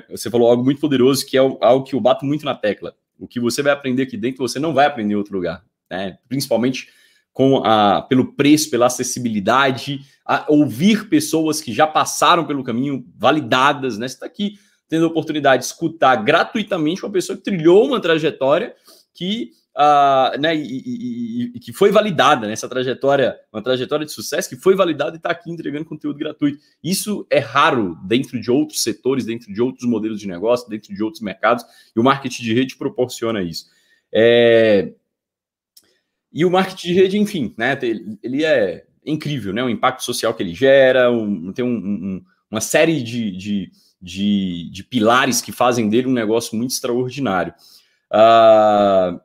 [0.09, 2.95] você falou algo muito poderoso que é algo que eu bato muito na tecla.
[3.19, 6.17] O que você vai aprender aqui dentro, você não vai aprender em outro lugar, né?
[6.27, 6.89] Principalmente
[7.31, 10.01] com a, pelo preço, pela acessibilidade,
[10.47, 14.07] ouvir pessoas que já passaram pelo caminho, validadas, né?
[14.07, 14.57] Você está aqui
[14.89, 18.73] tendo a oportunidade de escutar gratuitamente uma pessoa que trilhou uma trajetória
[19.13, 24.49] que, uh, né, e, e, e, que foi validada nessa trajetória, uma trajetória de sucesso
[24.49, 26.57] que foi validada e está aqui entregando conteúdo gratuito.
[26.83, 31.03] Isso é raro dentro de outros setores, dentro de outros modelos de negócio, dentro de
[31.03, 31.63] outros mercados,
[31.95, 33.67] e o marketing de rede proporciona isso.
[34.11, 34.93] É,
[36.33, 37.77] e o marketing de rede, enfim, né?
[38.23, 39.63] Ele é incrível, né?
[39.63, 43.71] O impacto social que ele gera, um, tem um, um, uma série de, de,
[44.01, 47.53] de, de, pilares que fazem dele um negócio muito extraordinário.
[48.11, 49.19] Uh,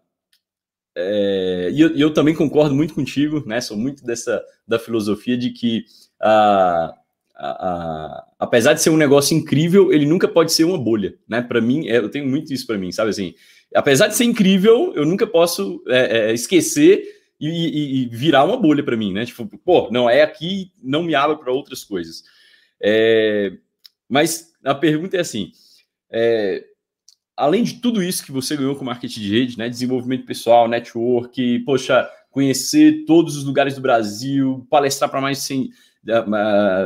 [0.96, 3.60] é, e eu, eu, também concordo muito contigo, né?
[3.60, 5.84] Sou muito dessa da filosofia de que
[6.22, 11.40] uh, uh, apesar de ser um negócio incrível, ele nunca pode ser uma bolha, né?
[11.40, 13.34] Para mim, é, eu tenho muito isso para mim, sabe assim?
[13.74, 17.02] apesar de ser incrível, eu nunca posso é, é, esquecer
[17.40, 19.24] e, e, e, virar uma bolha para mim, né?
[19.24, 22.22] Tipo, pô, não é aqui, não me abra para outras coisas.
[22.80, 23.52] É,
[24.08, 25.50] mas a pergunta é assim:
[26.10, 26.64] é,
[27.36, 29.68] além de tudo isso que você ganhou com marketing de rede, né?
[29.68, 35.70] Desenvolvimento pessoal, network, poxa, conhecer todos os lugares do Brasil, palestrar para mais de 100,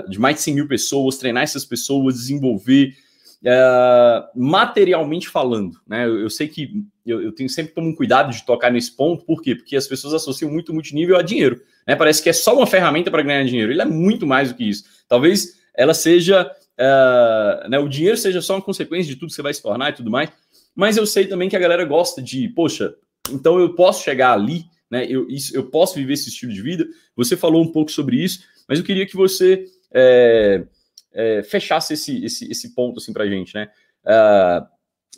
[0.08, 2.94] de mais de 100 mil pessoas, treinar essas pessoas, desenvolver
[3.42, 6.06] Uh, materialmente falando, né?
[6.06, 9.24] Eu, eu sei que eu, eu, tenho sempre tomo um cuidado de tocar nesse ponto,
[9.24, 9.54] por quê?
[9.54, 11.94] Porque as pessoas associam muito multinível a dinheiro, né?
[11.94, 13.70] Parece que é só uma ferramenta para ganhar dinheiro.
[13.70, 14.84] Ele é muito mais do que isso.
[15.06, 17.78] Talvez ela seja, uh, né?
[17.78, 20.10] O dinheiro seja só uma consequência de tudo que você vai se tornar e tudo
[20.10, 20.30] mais.
[20.74, 22.94] Mas eu sei também que a galera gosta de, poxa,
[23.30, 25.06] então eu posso chegar ali, né?
[25.08, 26.86] Eu, isso, eu posso viver esse estilo de vida.
[27.16, 30.64] Você falou um pouco sobre isso, mas eu queria que você é,
[31.12, 33.68] é, fechasse esse, esse, esse ponto assim para gente, né?
[34.04, 34.66] Uh,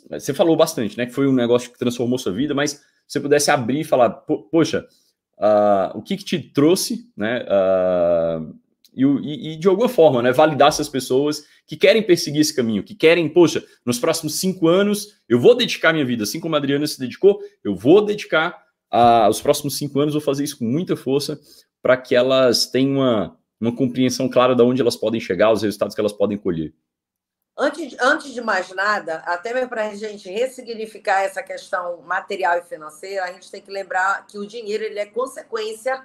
[0.09, 1.05] você falou bastante, né?
[1.05, 4.87] Que foi um negócio que transformou sua vida, mas você pudesse abrir e falar, poxa,
[5.37, 7.43] uh, o que, que te trouxe, né?
[7.43, 8.55] Uh,
[8.93, 10.31] e, e, de alguma forma, né?
[10.31, 15.19] Validar essas pessoas que querem perseguir esse caminho, que querem, poxa, nos próximos cinco anos
[15.27, 18.63] eu vou dedicar minha vida, assim como a Adriana se dedicou, eu vou dedicar
[19.29, 21.39] os próximos cinco anos, vou fazer isso com muita força
[21.81, 25.93] para que elas tenham uma, uma compreensão clara de onde elas podem chegar, os resultados
[25.93, 26.73] que elas podem colher.
[27.57, 33.25] Antes, antes de mais nada, até para a gente ressignificar essa questão material e financeira,
[33.25, 36.01] a gente tem que lembrar que o dinheiro ele é consequência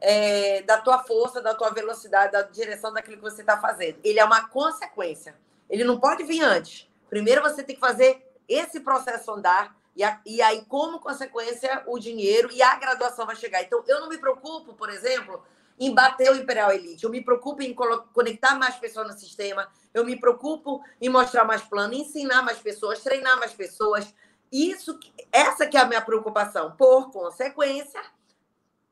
[0.00, 3.98] é, da tua força, da tua velocidade, da direção daquilo que você está fazendo.
[4.04, 5.36] Ele é uma consequência.
[5.68, 6.88] Ele não pode vir antes.
[7.10, 11.98] Primeiro você tem que fazer esse processo andar e, a, e aí, como consequência, o
[11.98, 13.62] dinheiro e a graduação vai chegar.
[13.62, 15.42] Então, eu não me preocupo, por exemplo,
[15.76, 17.02] em bater o Imperial Elite.
[17.02, 17.74] Eu me preocupo em
[18.12, 19.68] conectar mais pessoas no sistema.
[19.92, 24.14] Eu me preocupo em mostrar mais plano, ensinar mais pessoas, treinar mais pessoas.
[24.52, 24.98] Isso,
[25.32, 26.76] essa que é a minha preocupação.
[26.76, 28.00] Por consequência,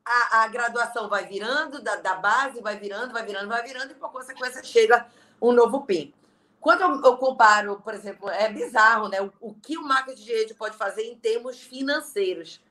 [0.07, 3.95] a, a graduação vai virando, da, da, base vai virando, vai virando, vai virando, e
[3.95, 5.05] por consequência chega
[5.41, 6.13] um novo PIN.
[6.59, 9.21] Quando eu, eu comparo, por exemplo, é bizarro, né?
[9.21, 12.61] O, o, que o marketing de rede pode fazer em termos financeiros.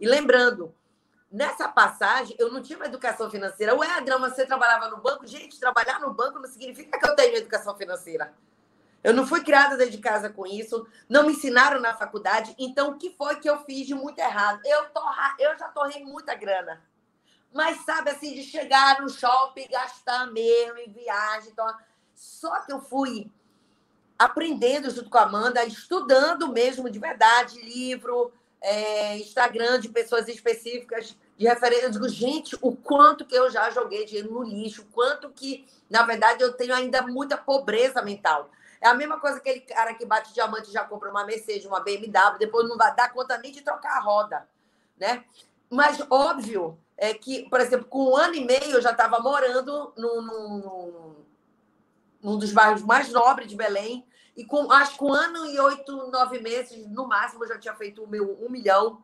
[0.00, 0.74] E lembrando,
[1.30, 3.74] nessa passagem, eu não tinha uma educação financeira.
[3.74, 5.26] Ué, Adriana, você trabalhava no banco?
[5.26, 8.32] Gente, trabalhar no banco não significa que eu tenho educação financeira.
[9.02, 12.54] Eu não fui criada dentro de casa com isso, não me ensinaram na faculdade.
[12.58, 14.60] Então, o que foi que eu fiz de muito errado?
[14.64, 16.82] Eu, torra, eu já torrei muita grana.
[17.52, 21.50] Mas, sabe, assim, de chegar no shopping, gastar mesmo em viagem.
[21.50, 21.66] Então...
[22.16, 23.30] Só que eu fui
[24.18, 28.32] aprendendo junto com a Amanda, estudando mesmo de verdade, livro,
[28.62, 31.84] é, Instagram de pessoas específicas de referência.
[31.84, 35.68] Eu digo, gente, o quanto que eu já joguei dinheiro no lixo, o quanto que,
[35.90, 38.50] na verdade, eu tenho ainda muita pobreza mental.
[38.80, 41.80] É a mesma coisa que aquele cara que bate diamante já compra uma Mercedes, uma
[41.80, 44.48] BMW, depois não vai dar conta nem de trocar a roda,
[44.98, 45.24] né?
[45.70, 49.92] Mas óbvio é que, por exemplo, com um ano e meio eu já estava morando
[49.96, 51.16] num, num,
[52.22, 56.10] num, dos bairros mais nobres de Belém e com acho que um ano e oito,
[56.10, 59.02] nove meses no máximo eu já tinha feito o meu um milhão,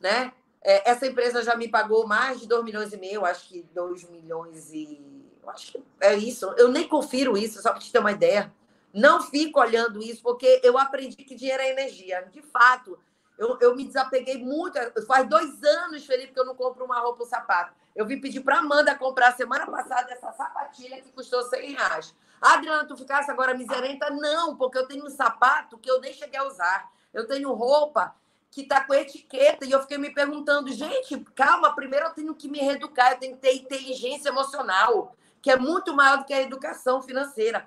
[0.00, 0.32] né?
[0.64, 4.08] É, essa empresa já me pagou mais de 2 milhões e meio, acho que 2
[4.08, 5.22] milhões e.
[5.48, 6.46] Acho que é isso.
[6.56, 8.52] Eu nem confiro isso, só para te ter uma ideia.
[8.92, 12.28] Não fico olhando isso, porque eu aprendi que dinheiro é energia.
[12.30, 12.98] De fato,
[13.38, 14.78] eu, eu me desapeguei muito.
[15.06, 17.74] Faz dois anos, Felipe, que eu não compro uma roupa ou um sapato.
[17.94, 22.14] Eu vim pedir para Amanda comprar semana passada essa sapatilha que custou 100 reais.
[22.40, 24.10] Adriana, tu ficasse agora miserenta?
[24.10, 26.90] Não, porque eu tenho um sapato que eu nem cheguei a usar.
[27.12, 28.14] Eu tenho roupa
[28.50, 32.48] que está com etiqueta e eu fiquei me perguntando, gente, calma, primeiro eu tenho que
[32.48, 36.42] me reeducar, eu tenho que ter inteligência emocional, que é muito maior do que a
[36.42, 37.66] educação financeira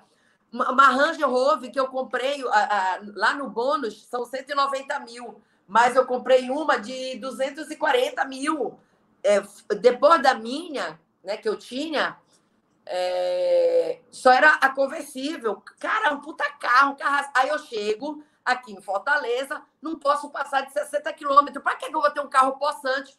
[0.64, 5.96] uma Ranger Rover que eu comprei a, a, lá no bônus são 190 mil, mas
[5.96, 8.78] eu comprei uma de 240 mil.
[9.22, 9.42] É,
[9.80, 12.16] depois da minha, né, que eu tinha,
[12.86, 15.62] é, só era a conversível.
[15.80, 17.30] Cara, um puta carro, um carro.
[17.34, 21.62] Aí eu chego aqui em Fortaleza, não posso passar de 60 quilômetros.
[21.62, 23.18] Para que eu vou ter um carro possante?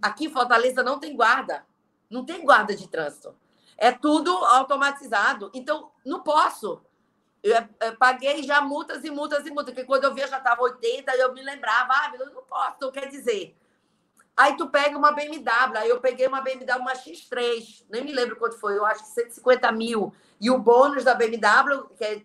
[0.00, 1.66] Aqui em Fortaleza não tem guarda.
[2.08, 3.36] Não tem guarda de trânsito.
[3.76, 5.50] É tudo automatizado.
[5.54, 6.82] Então, não posso.
[7.42, 10.38] Eu, eu, é, paguei já multas e multas e multas, porque quando eu via já
[10.38, 13.54] estava 80, eu me lembrava, ah, eu não posso, então quer dizer.
[14.36, 18.36] Aí tu pega uma BMW, aí eu peguei uma BMW, uma X3, nem me lembro
[18.36, 20.12] quanto foi, eu acho que 150 mil.
[20.40, 22.22] E o bônus da BMW, que é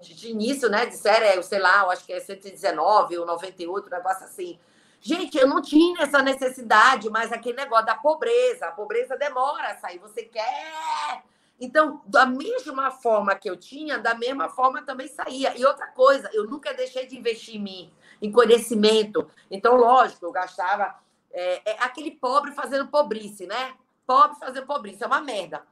[0.00, 3.90] de início, né, de série, sei lá, eu acho que é 119 ou 98, um
[3.90, 4.58] negócio assim.
[5.04, 9.76] Gente, eu não tinha essa necessidade, mas aquele negócio da pobreza, a pobreza demora a
[9.76, 9.98] sair.
[9.98, 11.24] Você quer.
[11.60, 15.58] Então, da mesma forma que eu tinha, da mesma forma também saía.
[15.58, 17.92] E outra coisa, eu nunca deixei de investir em mim,
[18.22, 19.28] em conhecimento.
[19.50, 20.94] Então, lógico, eu gastava.
[21.32, 23.74] É, é aquele pobre fazendo pobrice, né?
[24.06, 25.64] Pobre fazendo pobrice, é uma merda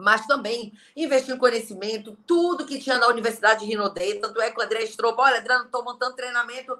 [0.00, 4.60] mas também investir em conhecimento, tudo que tinha na Universidade de Rinodê, tanto é que
[4.60, 6.78] o André olha, Adriano, estou montando treinamento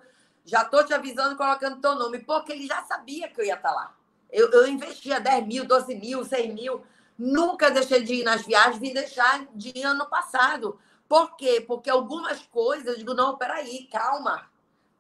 [0.49, 3.69] já estou te avisando colocando teu nome, porque ele já sabia que eu ia estar
[3.69, 3.95] tá lá.
[4.31, 6.83] Eu, eu investia 10 mil, 12 mil, 100 mil.
[7.19, 10.79] Nunca deixei de ir nas viagens, vim deixar de ano passado.
[11.07, 11.63] Por quê?
[11.67, 14.49] Porque algumas coisas, eu digo, não, peraí, calma,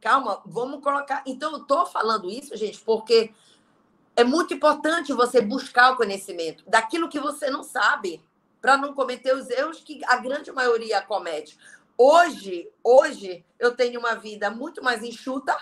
[0.01, 1.23] calma, vamos colocar.
[1.27, 3.33] Então, eu estou falando isso, gente, porque
[4.17, 8.23] é muito importante você buscar o conhecimento daquilo que você não sabe,
[8.61, 11.57] para não cometer os erros que a grande maioria comete.
[12.01, 15.53] Hoje, hoje eu tenho uma vida muito mais enxuta.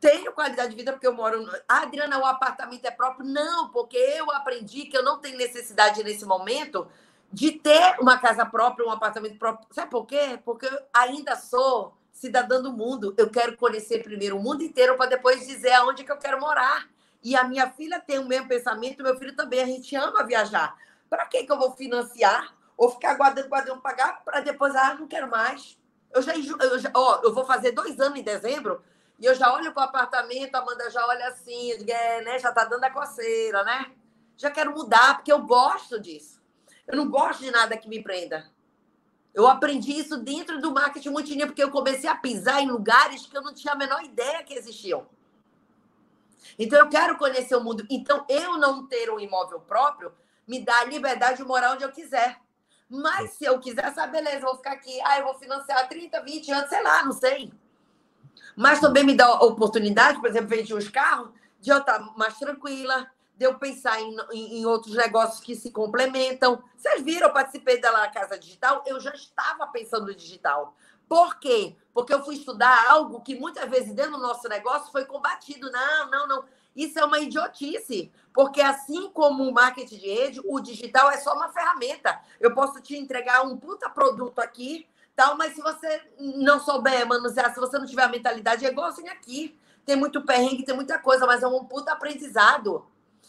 [0.00, 1.46] Tenho qualidade de vida porque eu moro.
[1.46, 1.52] No...
[1.68, 3.24] Ah, Adriana, o apartamento é próprio?
[3.24, 6.88] Não, porque eu aprendi que eu não tenho necessidade nesse momento
[7.32, 9.68] de ter uma casa própria, um apartamento próprio.
[9.70, 10.40] Sabe por quê?
[10.44, 13.14] Porque eu ainda sou cidadã do mundo.
[13.16, 16.88] Eu quero conhecer primeiro o mundo inteiro para depois dizer aonde que eu quero morar.
[17.22, 19.62] E a minha filha tem o mesmo pensamento, meu filho também.
[19.62, 20.76] A gente ama viajar.
[21.08, 25.06] Para que, que eu vou financiar ou ficar guardando, guardando, pagar, para depois, ah, não
[25.06, 25.78] quero mais.
[26.10, 28.82] Eu já, eu já ó, eu vou fazer dois anos em dezembro,
[29.18, 32.38] e eu já olho para o apartamento, a Amanda já olha assim, digo, é, né,
[32.38, 33.92] já está dando a coceira, né?
[34.34, 36.40] Já quero mudar, porque eu gosto disso.
[36.86, 38.50] Eu não gosto de nada que me prenda.
[39.34, 43.36] Eu aprendi isso dentro do marketing multinível, porque eu comecei a pisar em lugares que
[43.36, 45.06] eu não tinha a menor ideia que existiam.
[46.58, 47.86] Então, eu quero conhecer o mundo.
[47.90, 50.14] Então, eu não ter um imóvel próprio
[50.48, 52.40] me dá a liberdade de morar onde eu quiser.
[52.90, 55.00] Mas se eu quiser saber, beleza, vou ficar aqui.
[55.02, 57.52] Ah, eu vou financiar 30, 20 anos, sei lá, não sei.
[58.56, 61.30] Mas também me dá a oportunidade, por exemplo, vender os carros,
[61.60, 65.70] de eu estar mais tranquila, de eu pensar em, em, em, outros negócios que se
[65.70, 66.62] complementam.
[66.76, 70.74] Vocês viram, eu participei da Casa Digital, eu já estava pensando no digital.
[71.08, 71.76] Por quê?
[71.94, 75.70] Porque eu fui estudar algo que muitas vezes dentro do nosso negócio foi combatido.
[75.70, 76.44] Não, não, não.
[76.80, 81.34] Isso é uma idiotice, porque assim como o marketing de rede, o digital é só
[81.34, 82.18] uma ferramenta.
[82.40, 87.52] Eu posso te entregar um puta produto aqui, tal, mas se você não souber manusear,
[87.52, 89.60] se você não tiver a mentalidade, é igual assim aqui.
[89.84, 92.86] Tem muito perrengue, tem muita coisa, mas é um puta aprendizado.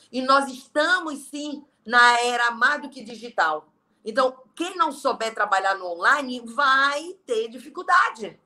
[0.10, 3.68] E nós estamos, sim, na era mais do que digital.
[4.06, 8.40] Então, quem não souber trabalhar no online vai ter dificuldade.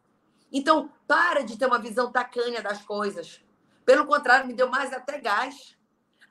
[0.52, 3.44] Então, para de ter uma visão tacanha das coisas.
[3.85, 5.75] Pelo contrário, me deu mais até gás.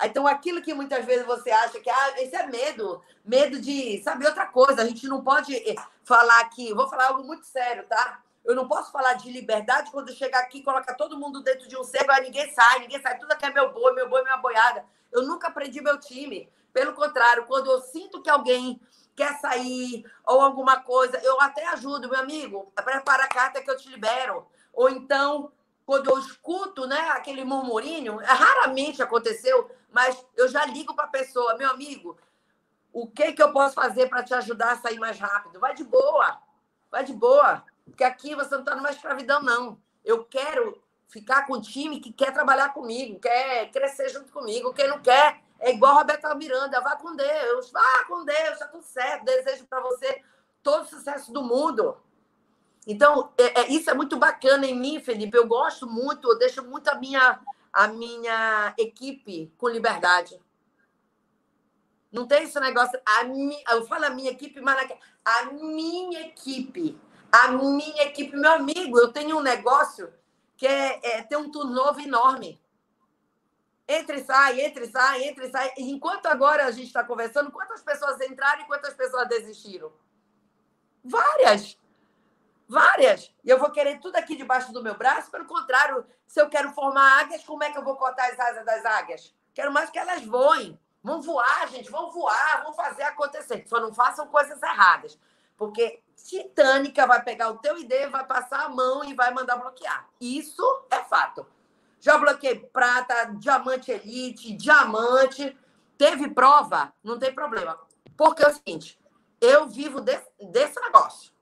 [0.03, 4.27] Então, aquilo que muitas vezes você acha que ah, isso é medo, medo de saber
[4.27, 4.83] outra coisa.
[4.83, 8.21] A gente não pode eh, falar aqui, vou falar algo muito sério, tá?
[8.45, 11.85] Eu não posso falar de liberdade quando chegar aqui colocar todo mundo dentro de um
[11.85, 14.85] cerco, aí ninguém sai, ninguém sai, tudo aqui é meu boi, meu boi, minha boiada.
[15.11, 16.51] Eu nunca aprendi meu time.
[16.73, 18.81] Pelo contrário, quando eu sinto que alguém
[19.15, 23.77] quer sair ou alguma coisa, eu até ajudo, meu amigo, prepara a carta que eu
[23.77, 24.47] te libero.
[24.73, 25.53] Ou então,
[25.87, 31.57] quando eu escuto né, aquele murmurinho, raramente aconteceu, mas eu já ligo para a pessoa,
[31.57, 32.17] meu amigo,
[32.93, 35.61] o que, que eu posso fazer para te ajudar a sair mais rápido?
[35.61, 36.41] Vai de boa,
[36.91, 39.81] vai de boa, porque aqui você não está numa escravidão, não.
[40.05, 44.73] Eu quero ficar com um time que quer trabalhar comigo, quer crescer junto comigo.
[44.73, 48.67] Quem não quer é igual a Roberta Miranda, vá com Deus, vá com Deus, está
[48.69, 49.25] tudo certo.
[49.25, 50.23] Desejo para você
[50.63, 51.97] todo o sucesso do mundo.
[52.87, 55.37] Então, é, é, isso é muito bacana em mim, Felipe.
[55.37, 57.41] Eu gosto muito, eu deixo muito a minha,
[57.73, 60.39] a minha equipe com liberdade.
[62.13, 63.01] Não tem esse negócio.
[63.05, 64.89] A mi, eu falo a minha equipe, mas
[65.25, 66.99] a minha equipe.
[67.33, 70.13] A minha equipe, meu amigo, eu tenho um negócio
[70.57, 72.63] que é, é ter um turnover enorme.
[73.89, 75.73] Entre e sai, entre e sai, entre e sai.
[75.79, 79.93] Enquanto agora a gente está conversando, quantas pessoas entraram e quantas pessoas desistiram?
[81.03, 81.77] Várias.
[82.69, 83.31] Várias.
[83.45, 85.31] E eu vou querer tudo aqui debaixo do meu braço.
[85.31, 88.65] Pelo contrário, se eu quero formar águias, como é que eu vou cortar as asas
[88.65, 89.35] das águias?
[89.53, 90.79] Quero mais que elas voem.
[91.03, 93.65] Vão voar, gente, vão voar, vão fazer acontecer.
[93.69, 95.19] Só não façam coisas erradas.
[95.57, 100.09] Porque Titânica vai pegar o teu ID, vai passar a mão e vai mandar bloquear.
[100.19, 101.47] Isso é fato.
[102.01, 105.57] Já bloqueei prata, diamante elite, diamante.
[105.99, 106.93] Teve prova?
[107.03, 107.79] Não tem problema.
[108.17, 108.99] Porque é o seguinte,
[109.41, 111.34] eu vivo desse, desse negócio.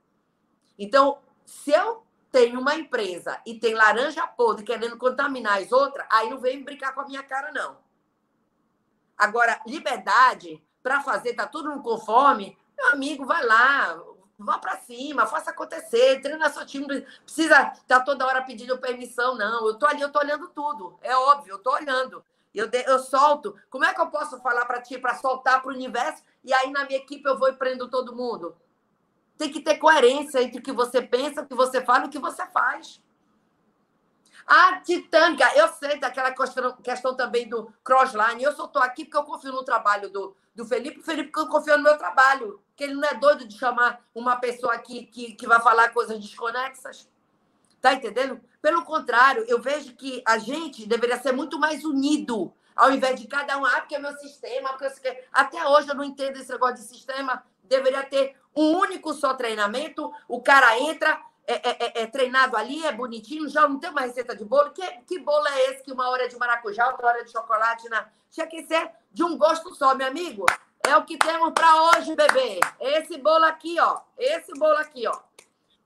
[0.79, 6.31] Então, se eu tenho uma empresa e tem laranja podre querendo contaminar as outras, aí
[6.31, 7.77] não vem brincar com a minha cara, não.
[9.17, 14.03] Agora, liberdade para fazer, tá tudo no conforme, meu amigo, vai lá,
[14.39, 17.03] vá para cima, faça acontecer, treina seu time.
[17.25, 19.67] Precisa estar tá toda hora pedindo permissão, não.
[19.67, 20.99] Eu tô ali, eu tô olhando tudo.
[21.03, 22.25] É óbvio, eu tô olhando.
[22.55, 23.57] Eu, de, eu solto.
[23.71, 26.71] Como é que eu posso falar para ti para soltar para o universo e aí
[26.71, 28.57] na minha equipe eu vou e prendo todo mundo?
[29.39, 32.11] Tem que ter coerência entre o que você pensa, o que você fala e o
[32.11, 33.01] que você faz.
[34.47, 36.33] A Titânica, eu sei daquela
[36.83, 38.43] questão, também do crossline.
[38.43, 41.77] Eu só estou aqui porque eu confio no trabalho do, do Felipe, o Felipe confia
[41.77, 42.61] no meu trabalho.
[42.77, 46.19] Que ele não é doido de chamar uma pessoa aqui que, que vai falar coisas
[46.19, 47.09] desconexas.
[47.81, 48.41] Tá entendendo?
[48.61, 53.27] Pelo contrário, eu vejo que a gente deveria ser muito mais unido, ao invés de
[53.27, 55.17] cada um, ah, porque é meu sistema, porque eu...
[55.33, 57.45] até hoje eu não entendo esse negócio de sistema.
[57.73, 62.85] Deveria ter um único só treinamento, o cara entra, é, é, é, é, treinado ali,
[62.85, 64.73] é bonitinho, já não tem uma receita de bolo.
[64.73, 67.33] Que, que bolo é esse que uma hora é de maracujá, outra hora é de
[67.33, 67.89] chocolate?
[67.89, 68.09] Na...
[68.31, 70.45] Tinha que ser de um gosto só, meu amigo.
[70.87, 72.61] É o que temos para hoje, bebê.
[72.79, 74.01] Esse bolo aqui, ó.
[74.19, 75.19] Esse bolo aqui, ó.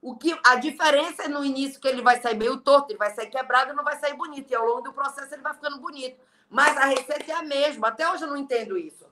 [0.03, 3.15] O que, a diferença é no início que ele vai sair meio torto, ele vai
[3.15, 4.51] sair quebrado, não vai sair bonito.
[4.51, 6.21] E ao longo do processo ele vai ficando bonito.
[6.51, 7.89] Mas a receita é a mesma.
[7.89, 9.05] Até hoje eu não entendo isso.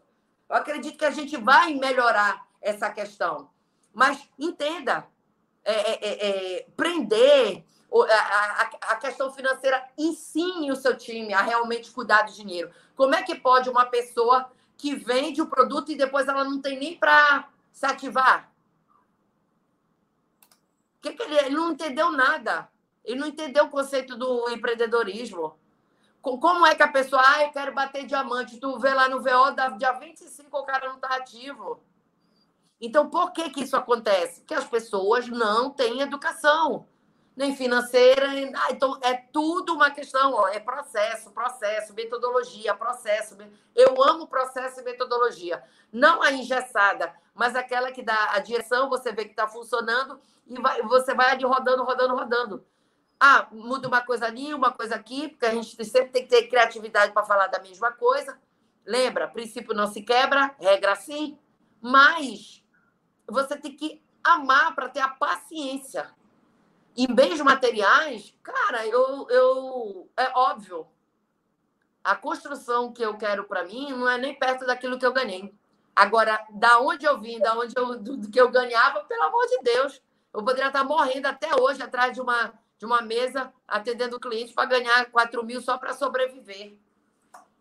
[0.49, 3.51] Eu acredito que a gente vai melhorar essa questão.
[3.93, 5.07] Mas entenda,
[5.65, 11.43] é, é, é, é prender a, a, a, questão financeira, ensine o seu time a
[11.43, 12.73] realmente cuidar do dinheiro.
[12.97, 16.77] Como é que pode uma pessoa que vende o produto e depois ela não tem
[16.77, 18.51] nem para se ativar?
[21.01, 22.69] Que que ele, ele não entendeu nada.
[23.05, 25.57] Ele não entendeu o conceito do empreendedorismo.
[26.21, 29.51] Como é que a pessoa, ah, eu quero bater diamante, tu vê lá no VO,
[29.55, 31.83] da, dia 25 o cara não está ativo.
[32.85, 34.41] Então, por que, que isso acontece?
[34.41, 36.87] Porque as pessoas não têm educação,
[37.35, 38.29] nem financeira.
[38.29, 38.55] Nem...
[38.55, 43.39] Ah, então, é tudo uma questão, ó, é processo, processo, metodologia, processo.
[43.75, 45.65] Eu amo processo e metodologia.
[45.91, 50.61] Não a engessada, mas aquela que dá a direção, você vê que está funcionando e
[50.61, 52.67] vai, você vai ali rodando, rodando, rodando.
[53.19, 56.49] Ah, muda uma coisa ali, uma coisa aqui, porque a gente sempre tem que ter
[56.49, 58.39] criatividade para falar da mesma coisa.
[58.85, 61.39] Lembra, princípio não se quebra, regra sim,
[61.81, 62.64] mas
[63.27, 66.11] você tem que amar para ter a paciência.
[66.97, 70.87] Em bens materiais, cara, eu, eu é óbvio.
[72.03, 75.53] a construção que eu quero para mim não é nem perto daquilo que eu ganhei.
[75.97, 79.59] Agora, da onde eu vim, da onde eu, do, que eu ganhava, pelo amor de
[79.63, 80.03] Deus,
[80.33, 84.67] eu poderia estar morrendo até hoje atrás de uma, de uma mesa atendendo cliente para
[84.67, 86.77] ganhar 4 mil só para sobreviver.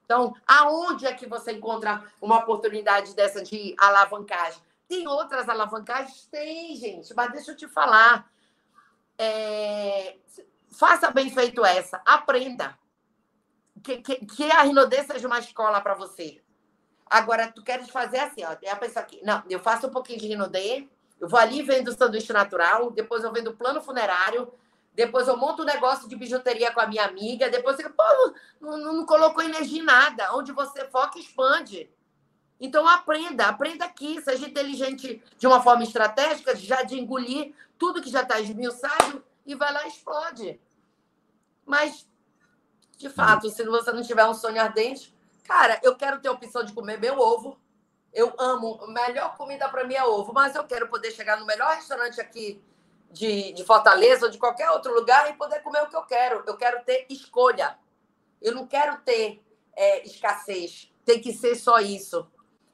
[0.06, 4.62] Então, aonde é que você encontra uma oportunidade dessa de alavancagem?
[4.88, 6.28] Tem outras alavancagens?
[6.28, 8.30] Tem, gente, mas deixa eu te falar.
[9.18, 10.18] É...
[10.72, 12.78] Faça bem feito essa, aprenda.
[13.84, 16.42] Que, que, que a Rinodê seja uma escola para você.
[17.10, 20.28] Agora, tu queres fazer assim, ó, a pessoa aqui, não, eu faço um pouquinho de
[20.28, 20.88] Rinodê,
[21.20, 24.52] eu vou ali vendo sanduíche natural, depois eu vendo plano funerário,
[24.96, 28.04] depois eu monto um negócio de bijuteria com a minha amiga, depois você, pô,
[28.62, 30.36] não, não, não colocou energia em nada.
[30.36, 31.90] Onde você foca, expande.
[32.64, 38.10] Então aprenda, aprenda aqui, seja inteligente de uma forma estratégica, já de engolir tudo que
[38.10, 40.62] já está esmiuçado e vai lá e explode.
[41.66, 42.08] Mas,
[42.98, 45.14] de fato, se você não tiver um sonho ardente,
[45.44, 47.60] cara, eu quero ter a opção de comer meu ovo.
[48.14, 51.46] Eu amo, a melhor comida para mim é ovo, mas eu quero poder chegar no
[51.46, 52.64] melhor restaurante aqui
[53.12, 56.42] de, de Fortaleza ou de qualquer outro lugar e poder comer o que eu quero.
[56.48, 57.78] Eu quero ter escolha.
[58.42, 59.44] Eu não quero ter
[59.76, 60.90] é, escassez.
[61.04, 62.26] Tem que ser só isso.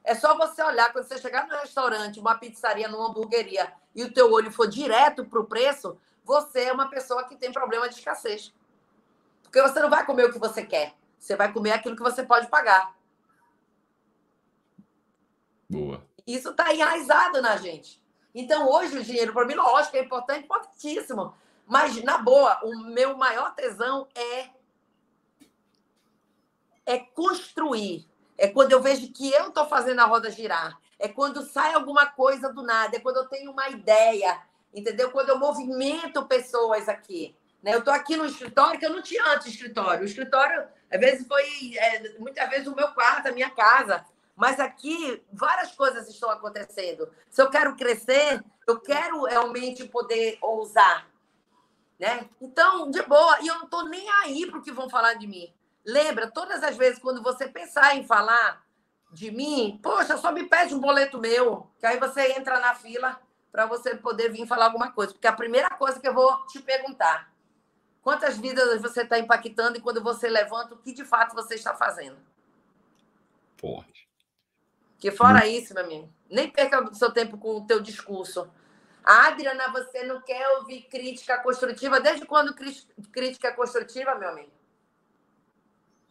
[0.10, 4.11] É só você olhar, quando você chegar no restaurante, uma pizzaria, numa hamburgueria, e o
[4.11, 7.94] teu olho for direto para o preço, você é uma pessoa que tem problema de
[7.94, 8.52] escassez.
[9.44, 10.95] Porque você não vai comer o que você quer.
[11.19, 12.98] Você vai comer aquilo que você pode pagar.
[15.69, 16.03] Boa.
[16.26, 18.02] Isso está enraizado na gente.
[18.34, 21.36] Então, hoje, o dinheiro, para mim, lógico, é importante, importantíssimo.
[21.68, 24.49] Mas, na boa, o meu maior tesão é,
[26.84, 28.10] é construir.
[28.40, 30.80] É quando eu vejo que eu estou fazendo a roda girar.
[30.98, 32.95] É quando sai alguma coisa do nada.
[32.95, 34.41] É quando eu tenho uma ideia.
[34.74, 35.11] Entendeu?
[35.11, 37.36] Quando eu movimento pessoas aqui.
[37.61, 37.74] Né?
[37.74, 40.03] Eu estou aqui no escritório, que eu não tinha antes escritório.
[40.03, 44.06] O escritório, às vezes, foi, é, muitas vezes, o meu quarto, a minha casa.
[44.38, 47.10] Mas aqui várias coisas estão acontecendo.
[47.30, 51.10] Se eu quero crescer, eu quero realmente poder ousar.
[51.99, 52.30] Né?
[52.40, 55.28] Então, de boa, e eu não estou nem aí para o que vão falar de
[55.28, 55.53] mim.
[55.85, 58.64] Lembra, todas as vezes quando você pensar em falar
[59.11, 63.19] de mim, poxa, só me pede um boleto meu, que aí você entra na fila
[63.51, 65.14] para você poder vir falar alguma coisa.
[65.14, 67.34] Porque a primeira coisa que eu vou te perguntar,
[68.01, 71.73] quantas vidas você está impactando e quando você levanta, o que de fato você está
[71.76, 72.18] fazendo?
[73.57, 74.07] Forte.
[74.99, 75.49] Que fora hum.
[75.49, 78.49] isso, meu amigo, nem perca o seu tempo com o teu discurso.
[79.03, 81.99] Ah, Adriana, você não quer ouvir crítica construtiva?
[81.99, 82.53] Desde quando
[83.11, 84.51] crítica construtiva, meu amigo?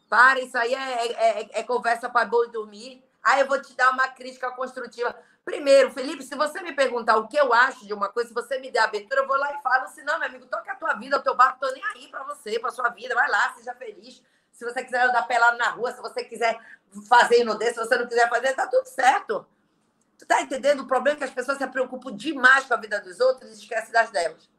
[0.09, 3.05] Para, isso aí é, é, é, é conversa para boi dormir.
[3.22, 5.14] Ah, eu vou te dar uma crítica construtiva.
[5.44, 8.59] Primeiro, Felipe, se você me perguntar o que eu acho de uma coisa, se você
[8.59, 9.89] me der abertura, eu vou lá e falo.
[9.89, 12.22] Se não, meu amigo, toca a tua vida, o teu barco, tô nem aí para
[12.24, 13.14] você, para sua vida.
[13.14, 14.22] Vai lá, seja feliz.
[14.52, 16.59] Se você quiser andar pelado na rua, se você quiser
[17.09, 19.47] fazer inudez, se você não quiser fazer, tá tudo certo.
[20.18, 20.80] Tu tá entendendo?
[20.80, 23.55] O problema é que as pessoas se preocupam demais com a vida dos outros e
[23.55, 24.51] esquecem das delas.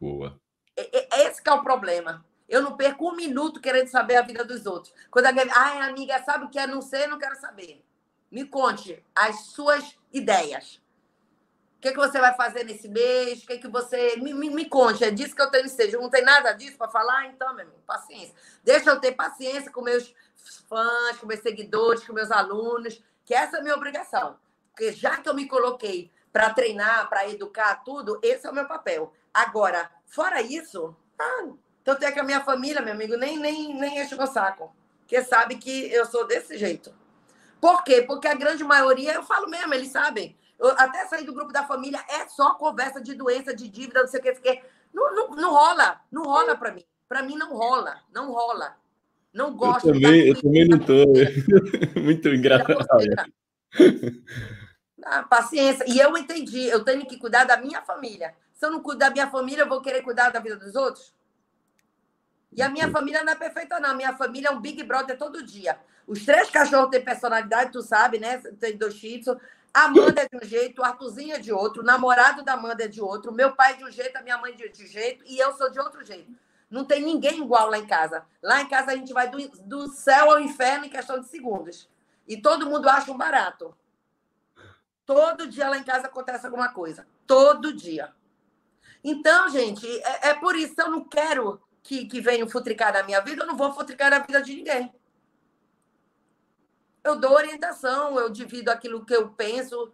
[0.00, 0.40] Boa.
[0.76, 2.24] Esse é o problema.
[2.48, 4.94] Eu não perco um minuto querendo saber a vida dos outros.
[5.10, 7.84] Quando alguém, ai, amiga, sabe o que é não sei, não quero saber.
[8.30, 10.80] Me conte as suas ideias.
[11.76, 13.42] O que, é que você vai fazer nesse mês?
[13.42, 14.16] O que, é que você.
[14.16, 15.96] Me, me, me conte, é disso que eu tenho seja.
[15.96, 17.26] Não tem nada disso para falar?
[17.26, 18.34] Então, meu amigo, paciência.
[18.64, 20.12] Deixa eu ter paciência com meus
[20.68, 24.36] fãs, com meus seguidores, com meus alunos, que essa é a minha obrigação.
[24.70, 28.66] Porque já que eu me coloquei para treinar, para educar, tudo, esse é o meu
[28.66, 29.12] papel.
[29.32, 31.48] Agora, fora isso, ah,
[31.88, 34.70] então tem que a minha família, meu amigo, nem, nem, nem enche o meu saco.
[35.00, 36.92] Porque sabe que eu sou desse jeito.
[37.58, 38.04] Por quê?
[38.06, 40.36] Porque a grande maioria, eu falo mesmo, eles sabem.
[40.58, 44.06] Eu até sair do grupo da família é só conversa de doença, de dívida, não
[44.06, 44.34] sei o que.
[44.34, 44.62] Fiquei...
[44.92, 46.84] Não, não, não rola, não rola para mim.
[47.08, 48.76] Para mim não rola, não rola.
[49.32, 49.88] Não gosto.
[49.88, 51.06] Eu também, eu também não estou.
[52.02, 52.84] Muito engraçado.
[55.02, 55.86] Ah, paciência.
[55.88, 58.34] E eu entendi, eu tenho que cuidar da minha família.
[58.52, 61.16] Se eu não cuidar da minha família, eu vou querer cuidar da vida dos outros?
[62.58, 63.90] E a minha família não é perfeita, não.
[63.90, 65.78] A minha família é um Big Brother todo dia.
[66.08, 68.38] Os três cachorros têm personalidade, tu sabe, né?
[68.58, 69.22] Tem dois shih
[69.72, 72.82] a Amanda é de um jeito, o Artuzinho é de outro, o namorado da Amanda
[72.82, 75.22] é de outro, meu pai é de um jeito, a minha mãe de, de jeito,
[75.24, 76.32] e eu sou de outro jeito.
[76.68, 78.26] Não tem ninguém igual lá em casa.
[78.42, 81.88] Lá em casa a gente vai do, do céu ao inferno em questão de segundos.
[82.26, 83.72] E todo mundo acha um barato.
[85.06, 87.06] Todo dia lá em casa acontece alguma coisa.
[87.24, 88.12] Todo dia.
[89.04, 93.02] Então, gente, é, é por isso que eu não quero que, que venham futricar na
[93.02, 94.92] minha vida, eu não vou futricar na vida de ninguém
[97.08, 99.90] eu dou orientação, eu divido aquilo que eu penso.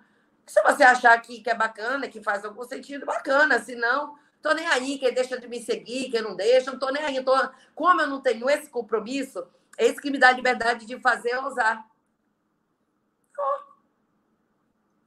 [0.46, 3.58] Se você achar que, que é bacana, que faz algum sentido, bacana.
[3.60, 4.98] Se não, tô nem aí.
[4.98, 7.22] Quem deixa de me seguir, quem não deixa, não tô nem aí.
[7.22, 7.32] tô...
[7.74, 9.46] Como eu não tenho esse compromisso,
[9.78, 11.84] É isso que me dá a liberdade de fazer ousar.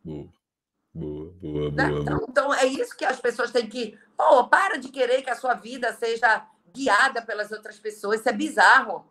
[0.03, 0.29] Boa,
[0.93, 1.89] boa, boa, né?
[1.89, 2.01] boa.
[2.01, 3.99] Então, então, é isso que as pessoas têm que.
[4.15, 8.19] Pô, para de querer que a sua vida seja guiada pelas outras pessoas.
[8.19, 9.05] Isso é bizarro.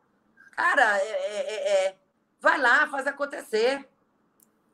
[0.53, 1.97] Cara, é, é, é, é
[2.41, 3.89] vai lá, faz acontecer.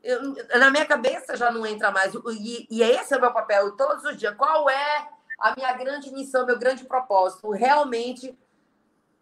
[0.02, 2.12] Eu, na minha cabeça já não entra mais.
[2.14, 4.34] E, e esse é o meu papel todos os dias.
[4.36, 7.50] Qual é a minha grande missão, meu grande propósito?
[7.50, 8.36] Realmente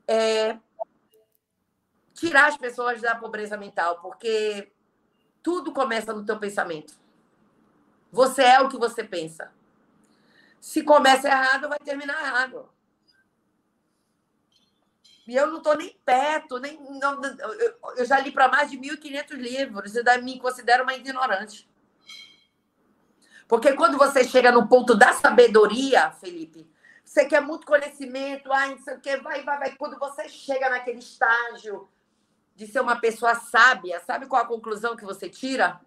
[0.09, 0.57] é
[2.15, 4.73] tirar as pessoas da pobreza mental, porque
[5.43, 6.95] tudo começa no teu pensamento.
[8.13, 9.53] Você é o que você pensa.
[10.61, 12.69] Se começa errado, vai terminar errado.
[15.31, 18.77] E eu não estou nem perto, nem, não, eu, eu já li para mais de
[18.77, 21.71] 1.500 livros e daí me considero uma ignorante.
[23.47, 26.69] Porque quando você chega no ponto da sabedoria, Felipe,
[27.05, 29.77] você quer muito conhecimento, ah, não sei o quê, vai, vai, vai.
[29.77, 31.89] Quando você chega naquele estágio
[32.57, 35.81] de ser uma pessoa sábia, sabe qual a conclusão que você tira?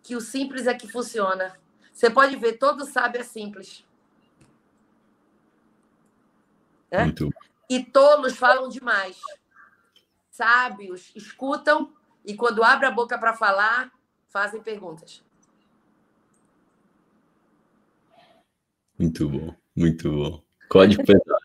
[0.00, 1.58] Que o simples é que funciona.
[1.92, 3.84] Você pode ver, todo sábio é simples.
[6.92, 7.04] É?
[7.04, 7.30] Muito.
[7.70, 9.18] E tolos falam demais.
[10.30, 11.90] Sábios escutam
[12.22, 13.90] e, quando abre a boca para falar,
[14.28, 15.24] fazem perguntas.
[18.98, 20.42] Muito bom, muito bom.
[20.68, 21.42] Código pesado.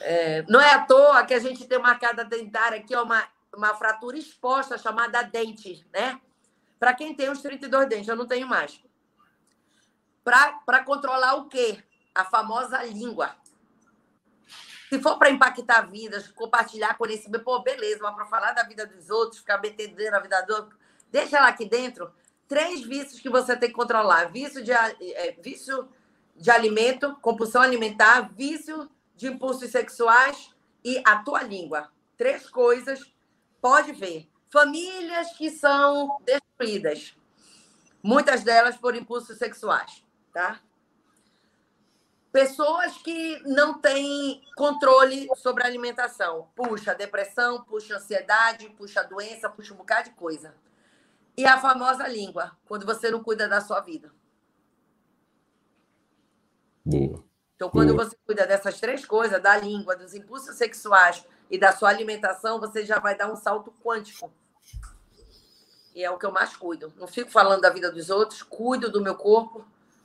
[0.00, 3.26] É, não é à toa que a gente tem uma cada dentária aqui, uma,
[3.56, 6.20] uma fratura exposta chamada dente, né?
[6.78, 8.78] Para quem tem os 32 dentes, eu não tenho mais.
[10.22, 11.82] Para controlar o quê?
[12.14, 13.34] A famosa língua.
[14.88, 19.10] Se for para impactar vidas, compartilhar conhecimento, pô, beleza, mas para falar da vida dos
[19.10, 20.78] outros, ficar metendo na vida do outro,
[21.10, 22.12] deixa lá aqui dentro
[22.48, 25.88] três vícios que você tem que controlar: vício de, é, vício
[26.36, 30.50] de alimento, compulsão alimentar, vício de impulsos sexuais
[30.84, 31.90] e a tua língua.
[32.16, 33.12] Três coisas,
[33.60, 34.28] pode ver.
[34.50, 37.16] Famílias que são destruídas,
[38.02, 40.60] muitas delas por impulsos sexuais, tá?
[42.34, 46.48] Pessoas que não têm controle sobre a alimentação.
[46.56, 50.52] Puxa depressão, puxa ansiedade, puxa doença, puxa um bocado de coisa.
[51.36, 54.12] E a famosa língua, quando você não cuida da sua vida.
[56.84, 57.22] Boa.
[57.54, 58.04] Então, quando Boa.
[58.04, 62.84] você cuida dessas três coisas, da língua, dos impulsos sexuais e da sua alimentação, você
[62.84, 64.34] já vai dar um salto quântico.
[65.94, 66.92] E é o que eu mais cuido.
[66.96, 69.64] Não fico falando da vida dos outros, cuido do meu corpo,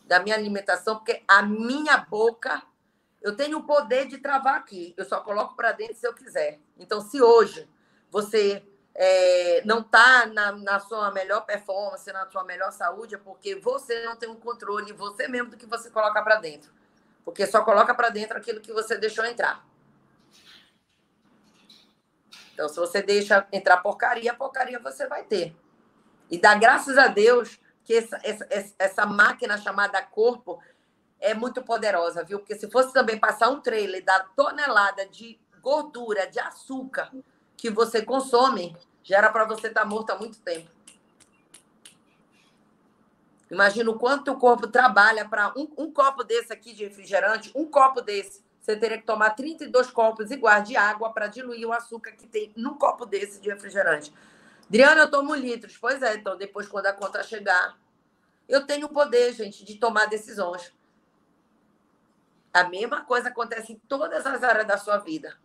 [0.10, 2.64] da minha alimentação, porque a minha boca,
[3.22, 4.91] eu tenho o poder de travar aqui.
[4.98, 6.60] Eu só coloco para dentro se eu quiser.
[6.80, 7.69] Então, se hoje
[8.10, 8.64] você
[8.95, 14.03] é, não está na, na, sua melhor performance, na sua melhor saúde, é porque você
[14.03, 16.73] não tem um controle, você mesmo, do que você coloca para dentro.
[17.23, 19.64] Porque só coloca para dentro aquilo que você deixou entrar.
[22.52, 25.56] Então, se você deixa entrar porcaria, porcaria você vai ter.
[26.31, 27.60] E dá graças a Deus
[27.90, 30.61] que essa, essa, essa máquina chamada corpo
[31.20, 32.38] é muito poderosa, viu?
[32.38, 37.11] Porque se fosse também passar um trailer da tonelada de gordura, de açúcar
[37.57, 40.70] que você consome, já era para você estar tá morto há muito tempo.
[43.49, 47.66] Imagina o quanto o corpo trabalha para um, um, copo desse aqui de refrigerante, um
[47.66, 48.44] copo desse.
[48.61, 52.53] Você teria que tomar 32 copos iguais de água para diluir o açúcar que tem
[52.56, 54.14] num copo desse de refrigerante.
[54.70, 55.76] Adriana, eu tomo litros.
[55.78, 57.76] Pois é, então depois, quando a conta chegar,
[58.48, 60.72] eu tenho o poder, gente, de tomar decisões.
[62.54, 65.38] A mesma coisa acontece em todas as áreas da sua vida.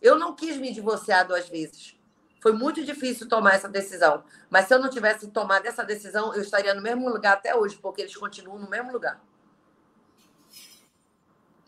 [0.00, 1.96] Eu não quis me divorciar duas vezes.
[2.40, 4.24] Foi muito difícil tomar essa decisão.
[4.50, 7.76] Mas se eu não tivesse tomado essa decisão, eu estaria no mesmo lugar até hoje,
[7.76, 9.20] porque eles continuam no mesmo lugar.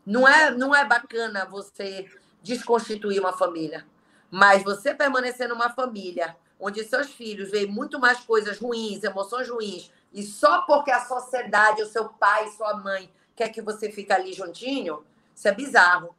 [0.04, 2.10] Não é, não é bacana você
[2.42, 3.86] desconstituir uma família.
[4.30, 9.90] Mas você permanecer numa família onde seus filhos veem muito mais coisas ruins, emoções ruins,
[10.12, 14.32] e só porque a sociedade, o seu pai, sua mãe, quer que você fique ali
[14.32, 15.04] juntinho,
[15.34, 16.14] isso é bizarro.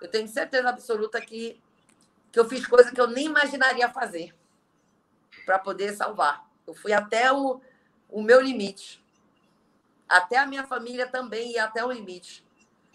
[0.00, 1.60] Eu tenho certeza absoluta que,
[2.32, 4.34] que eu fiz coisa que eu nem imaginaria fazer
[5.44, 6.44] para poder salvar.
[6.66, 7.60] Eu fui até o,
[8.10, 9.02] o meu limite.
[10.08, 12.44] Até a minha família também ia até o limite.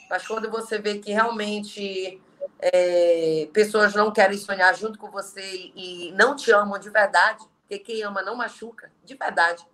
[0.09, 2.22] Mas quando você vê que realmente
[2.61, 7.79] é, pessoas não querem sonhar junto com você e não te amam de verdade, porque
[7.79, 9.67] quem ama não machuca, de verdade.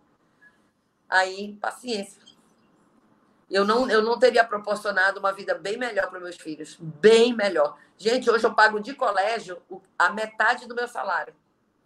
[1.10, 2.22] Aí, paciência.
[3.50, 6.78] Eu não, eu não teria proporcionado uma vida bem melhor para meus filhos.
[6.80, 7.78] Bem melhor.
[7.98, 9.62] Gente, hoje eu pago de colégio
[9.98, 11.34] a metade do meu salário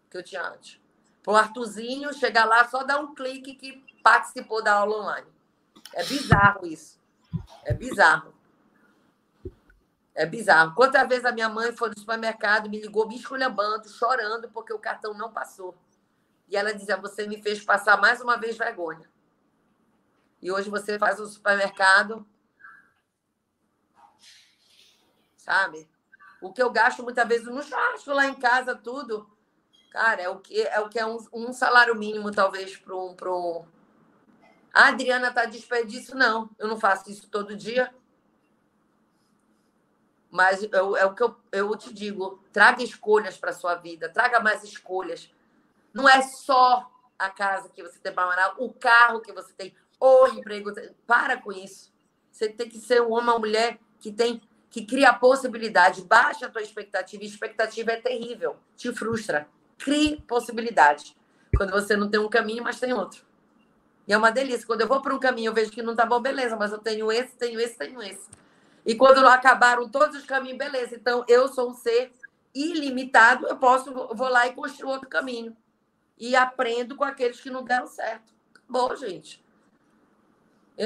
[0.10, 0.80] que eu tinha antes.
[1.24, 5.28] Para o Artuzinho chegar lá, só dar um clique que participou da aula online.
[5.94, 7.00] É bizarro isso.
[7.64, 8.34] É bizarro.
[10.14, 10.76] É bizarro.
[10.76, 14.80] Quantas vezes a minha mãe foi no supermercado, me ligou me esculhambando, chorando, porque o
[14.80, 15.78] cartão não passou.
[16.50, 19.10] E ela dizia: Você me fez passar mais uma vez vergonha.
[20.42, 22.28] E hoje você faz o supermercado.
[25.38, 25.90] Sabe?
[26.42, 29.30] O que eu gasto muitas vezes no churrasco lá em casa, tudo.
[29.92, 33.16] Cara, é o que é, o que é um, um salário mínimo, talvez, para um.
[33.16, 33.66] Pro...
[34.74, 36.16] A Adriana está desperdício?
[36.16, 37.94] Não, eu não faço isso todo dia.
[40.32, 44.40] Mas eu, é o que eu, eu te digo: traga escolhas para sua vida, traga
[44.40, 45.30] mais escolhas.
[45.94, 46.90] Não é só
[47.20, 50.72] a casa que você tem para morar, o carro que você tem, o emprego.
[51.06, 51.92] Para com isso.
[52.32, 56.02] Você tem que ser um homem ou mulher que tem que cria possibilidade.
[56.02, 57.24] Baixa a tua expectativa.
[57.24, 59.48] Expectativa é terrível, te frustra.
[59.78, 61.14] Crie possibilidades.
[61.56, 63.26] Quando você não tem um caminho, mas tem outro.
[64.08, 64.66] E é uma delícia.
[64.66, 66.78] Quando eu vou para um caminho, eu vejo que não tá bom, beleza, mas eu
[66.78, 68.30] tenho esse, tenho esse, tenho esse.
[68.86, 70.96] E quando acabaram todos os caminhos, beleza.
[70.96, 72.12] Então, eu sou um ser
[72.54, 75.56] ilimitado, eu posso, vou lá e construir outro caminho.
[76.18, 78.34] E aprendo com aqueles que não deram certo.
[78.68, 79.44] Bom, gente.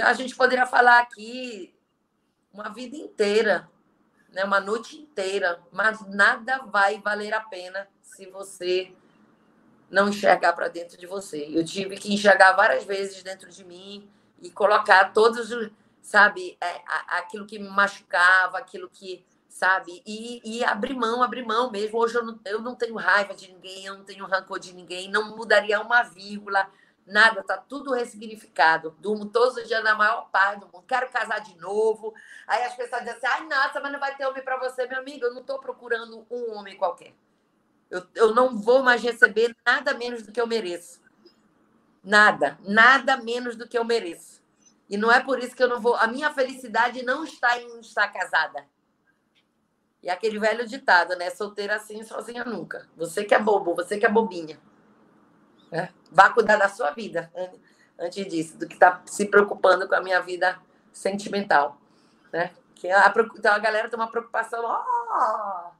[0.03, 1.73] A gente poderia falar aqui
[2.53, 3.69] uma vida inteira,
[4.31, 4.43] né?
[4.43, 8.93] uma noite inteira, mas nada vai valer a pena se você
[9.89, 11.47] não enxergar para dentro de você.
[11.49, 14.09] Eu tive que enxergar várias vezes dentro de mim
[14.41, 15.72] e colocar todos os
[16.06, 16.82] sabe, é,
[17.18, 21.98] aquilo que me machucava, aquilo que, sabe, e, e abrir mão, abrir mão mesmo.
[21.98, 25.10] Hoje eu não, eu não tenho raiva de ninguém, eu não tenho rancor de ninguém,
[25.10, 26.69] não mudaria uma vírgula,
[27.07, 28.95] nada, tá tudo ressignificado.
[28.99, 32.14] Durmo todos os dias na maior paz do mundo, quero casar de novo.
[32.45, 34.99] Aí as pessoas dizem assim, ai, nossa, mas não vai ter homem para você, meu
[34.99, 37.15] amigo, eu não estou procurando um homem qualquer.
[37.90, 41.02] Eu, eu não vou mais receber nada menos do que eu mereço.
[42.03, 44.34] Nada, nada menos do que eu mereço.
[44.89, 45.95] E não é por isso que eu não vou.
[45.95, 48.65] A minha felicidade não está em estar casada.
[50.01, 51.31] E aquele velho ditado, né?
[51.31, 52.87] Solteira assim, sozinha nunca.
[52.95, 54.59] Você que é bobo, você que é bobinha.
[55.72, 55.91] Né?
[56.11, 57.31] Vá cuidar da sua vida
[57.97, 60.59] antes disso, do que está se preocupando com a minha vida
[60.93, 61.81] sentimental.
[62.31, 62.53] Né?
[62.75, 64.64] Que a, então a galera tem uma preocupação.
[64.64, 65.72] Oh!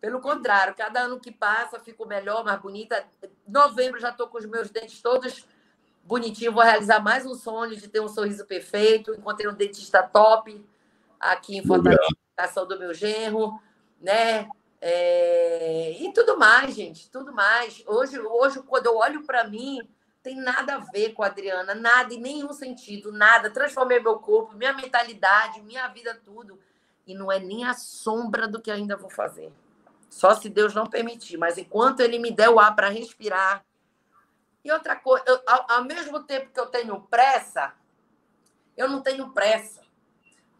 [0.00, 3.04] Pelo contrário, cada ano que passa, fico melhor, mais bonita.
[3.46, 5.44] Novembro já estou com os meus dentes todos
[6.08, 9.12] bonitinho, vou realizar mais um sonho de ter um sorriso perfeito.
[9.12, 10.64] Encontrei um dentista top
[11.20, 12.00] aqui em Fortaleza,
[12.66, 13.60] do meu genro,
[14.00, 14.48] né?
[14.80, 15.92] É...
[16.00, 17.84] E tudo mais, gente, tudo mais.
[17.86, 19.86] Hoje, hoje quando eu olho para mim,
[20.22, 23.50] tem nada a ver com a Adriana, nada, em nenhum sentido, nada.
[23.50, 26.58] Transformei meu corpo, minha mentalidade, minha vida, tudo.
[27.06, 29.52] E não é nem a sombra do que ainda vou fazer.
[30.08, 31.36] Só se Deus não permitir.
[31.36, 33.62] Mas enquanto Ele me der o ar para respirar,
[34.64, 37.72] e outra coisa, eu, ao, ao mesmo tempo que eu tenho pressa,
[38.76, 39.82] eu não tenho pressa,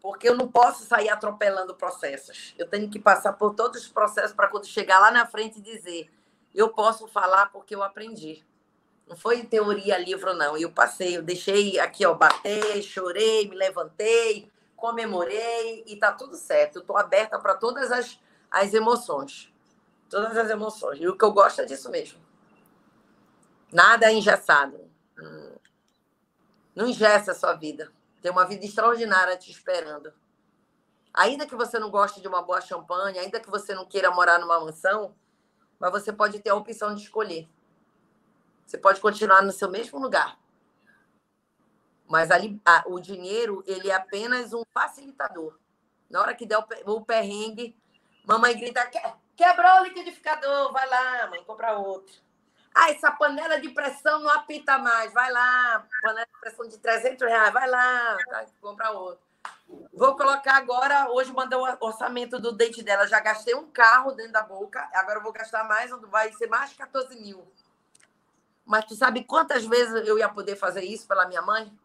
[0.01, 2.55] porque eu não posso sair atropelando processos.
[2.59, 6.11] Eu tenho que passar por todos os processos para quando chegar lá na frente dizer,
[6.55, 8.45] eu posso falar porque eu aprendi.
[9.07, 10.57] Não foi teoria, livro, não.
[10.57, 16.77] Eu passei, eu deixei aqui, ó, bater, chorei, me levantei, comemorei e tá tudo certo.
[16.77, 18.21] Eu estou aberta para todas as,
[18.51, 19.53] as emoções.
[20.11, 21.01] Todas as emoções.
[21.01, 22.28] E o que eu gosto é disso mesmo.
[23.73, 24.89] Nada é engessado.
[26.75, 27.93] Não engessa a sua vida.
[28.23, 30.13] Tem uma vida extraordinária te esperando.
[31.13, 34.39] Ainda que você não goste de uma boa champanhe, ainda que você não queira morar
[34.39, 35.15] numa mansão,
[35.79, 37.49] mas você pode ter a opção de escolher.
[38.65, 40.39] Você pode continuar no seu mesmo lugar.
[42.07, 45.59] Mas ali, a, o dinheiro, ele é apenas um facilitador.
[46.09, 47.77] Na hora que der o, o perrengue,
[48.25, 48.89] mamãe grita,
[49.37, 52.28] quebrou o liquidificador, vai lá, mãe, compra outro.
[52.81, 55.13] Ah, essa panela de pressão não apita mais.
[55.13, 57.53] Vai lá, panela de pressão de 300 reais.
[57.53, 59.19] Vai lá, tá, compra outro.
[59.93, 61.11] Vou colocar agora.
[61.11, 63.09] Hoje mandou o orçamento do dente dela.
[63.09, 64.89] Já gastei um carro dentro da boca.
[64.95, 67.45] Agora eu vou gastar mais, vai ser mais 14 mil.
[68.65, 71.77] Mas tu sabe quantas vezes eu ia poder fazer isso pela minha mãe?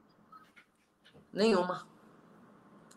[1.33, 1.88] Nenhuma.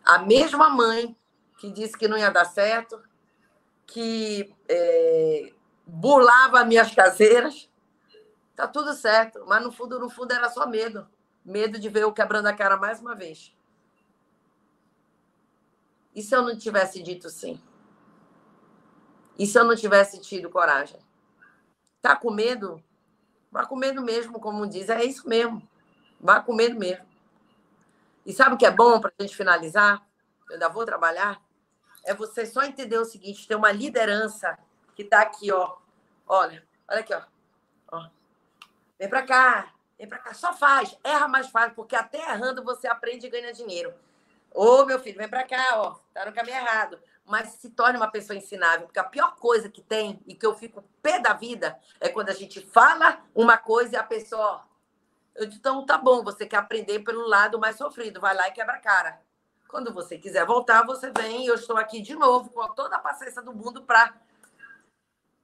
[0.05, 1.17] A mesma mãe
[1.57, 3.01] que disse que não ia dar certo,
[3.87, 5.51] que é,
[5.83, 7.67] burlava minhas caseiras,
[8.57, 11.07] Tá tudo certo, mas no fundo, no fundo era só medo.
[11.45, 13.55] Medo de ver eu quebrando a cara mais uma vez.
[16.15, 17.61] E se eu não tivesse dito sim?
[19.37, 20.99] E se eu não tivesse tido coragem?
[22.01, 22.83] Tá com medo?
[23.51, 24.89] Vá com medo mesmo, como diz.
[24.89, 25.61] É isso mesmo.
[26.19, 27.05] Vá com medo mesmo.
[28.25, 30.03] E sabe o que é bom para a gente finalizar?
[30.49, 31.39] Eu ainda vou trabalhar.
[32.03, 34.57] É você só entender o seguinte: tem uma liderança
[34.95, 35.77] que está aqui, ó.
[36.27, 37.21] Olha, olha aqui, ó.
[37.91, 38.16] ó.
[38.99, 40.97] Vem para cá, vem para cá, só faz.
[41.03, 43.93] Erra mais fácil, porque até errando você aprende e ganha dinheiro.
[44.53, 45.95] Ô, meu filho, vem para cá, ó.
[46.13, 46.99] Tá no caminho errado.
[47.25, 48.87] mas se torne uma pessoa ensinável.
[48.87, 52.29] Porque a pior coisa que tem e que eu fico pé da vida é quando
[52.29, 54.63] a gente fala uma coisa e a pessoa.
[55.35, 58.51] Eu digo, então tá bom, você quer aprender pelo lado mais sofrido, vai lá e
[58.51, 59.21] quebra a cara.
[59.67, 62.99] Quando você quiser voltar, você vem e eu estou aqui de novo com toda a
[62.99, 64.15] paciência do mundo para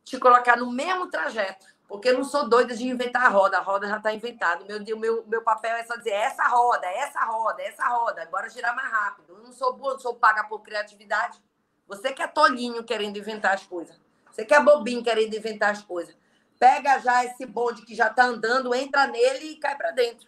[0.06, 1.73] te colocar no mesmo trajeto.
[1.88, 4.66] Porque eu não sou doida de inventar a roda, a roda já está inventada.
[4.66, 8.76] Meu, meu, meu papel é só dizer essa roda, essa roda, essa roda, bora girar
[8.76, 9.36] mais rápido.
[9.36, 11.40] Eu não sou boa, não sou paga por criatividade.
[11.88, 13.96] Você que é tolinho querendo inventar as coisas.
[14.32, 16.16] Você que é bobinho querendo inventar as coisas.
[16.58, 20.28] Pega já esse bonde que já está andando, entra nele e cai para dentro.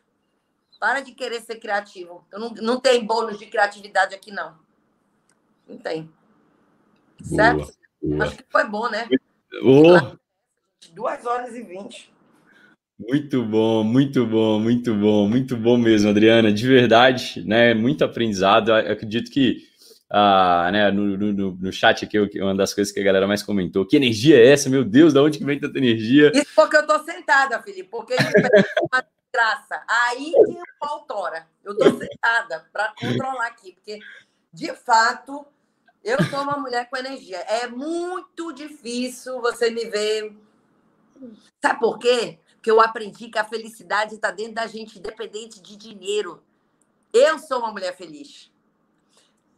[0.80, 2.26] Para de querer ser criativo.
[2.28, 4.60] Então, não, não tem bônus de criatividade aqui, não.
[5.68, 6.12] Não tem.
[7.22, 7.78] Boa, certo?
[8.02, 8.26] Boa.
[8.26, 9.08] Acho que foi bom, né?
[9.64, 10.25] Oh.
[10.94, 12.14] Duas horas e vinte.
[12.98, 16.52] Muito bom, muito bom, muito bom, muito bom mesmo, Adriana.
[16.52, 17.74] De verdade, né?
[17.74, 18.72] Muito aprendizado.
[18.72, 19.64] Eu acredito que
[20.10, 23.86] ah, né, no, no, no, chat aqui, uma das coisas que a galera mais comentou.
[23.86, 24.70] Que energia é essa?
[24.70, 26.32] Meu Deus, da onde que vem tanta energia?
[26.34, 28.16] Isso porque eu tô sentada, Felipe, porque
[28.82, 29.84] uma graça.
[29.88, 31.48] Aí que o pau tora.
[31.64, 34.00] Eu tô sentada para controlar aqui, porque
[34.54, 35.46] de fato
[36.04, 37.40] eu sou uma mulher com energia.
[37.40, 40.34] É muito difícil você me ver.
[41.62, 42.40] Sabe por quê?
[42.56, 46.44] Porque eu aprendi que a felicidade está dentro da gente, independente de dinheiro.
[47.14, 48.52] Eu sou uma mulher feliz.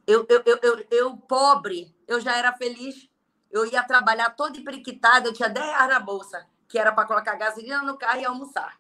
[0.06, 3.10] Eu, eu, eu, eu, eu, pobre, eu já era feliz.
[3.50, 7.36] Eu ia trabalhar toda emprequitada, eu tinha 10 reais na bolsa, que era para colocar
[7.36, 8.78] gasolina no carro e almoçar.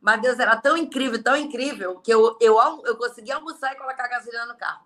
[0.00, 4.08] Mas Deus era tão incrível, tão incrível, que eu, eu, eu conseguia almoçar e colocar
[4.08, 4.84] gasolina no carro.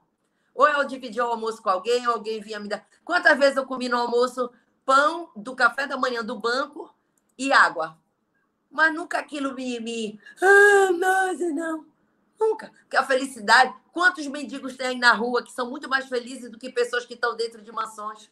[0.55, 2.86] Ou eu dividia o almoço com alguém, ou alguém vinha me dar.
[3.05, 4.50] Quantas vezes eu comi no almoço
[4.84, 6.94] pão do café da manhã do banco
[7.39, 7.98] e água?
[8.70, 9.81] Mas nunca aquilo me.
[9.81, 10.20] me...
[10.42, 11.86] Ah, mas não.
[12.39, 12.70] Nunca.
[12.82, 13.74] Porque a felicidade.
[13.92, 17.15] Quantos mendigos tem aí na rua que são muito mais felizes do que pessoas que
[17.15, 18.31] estão dentro de mansões?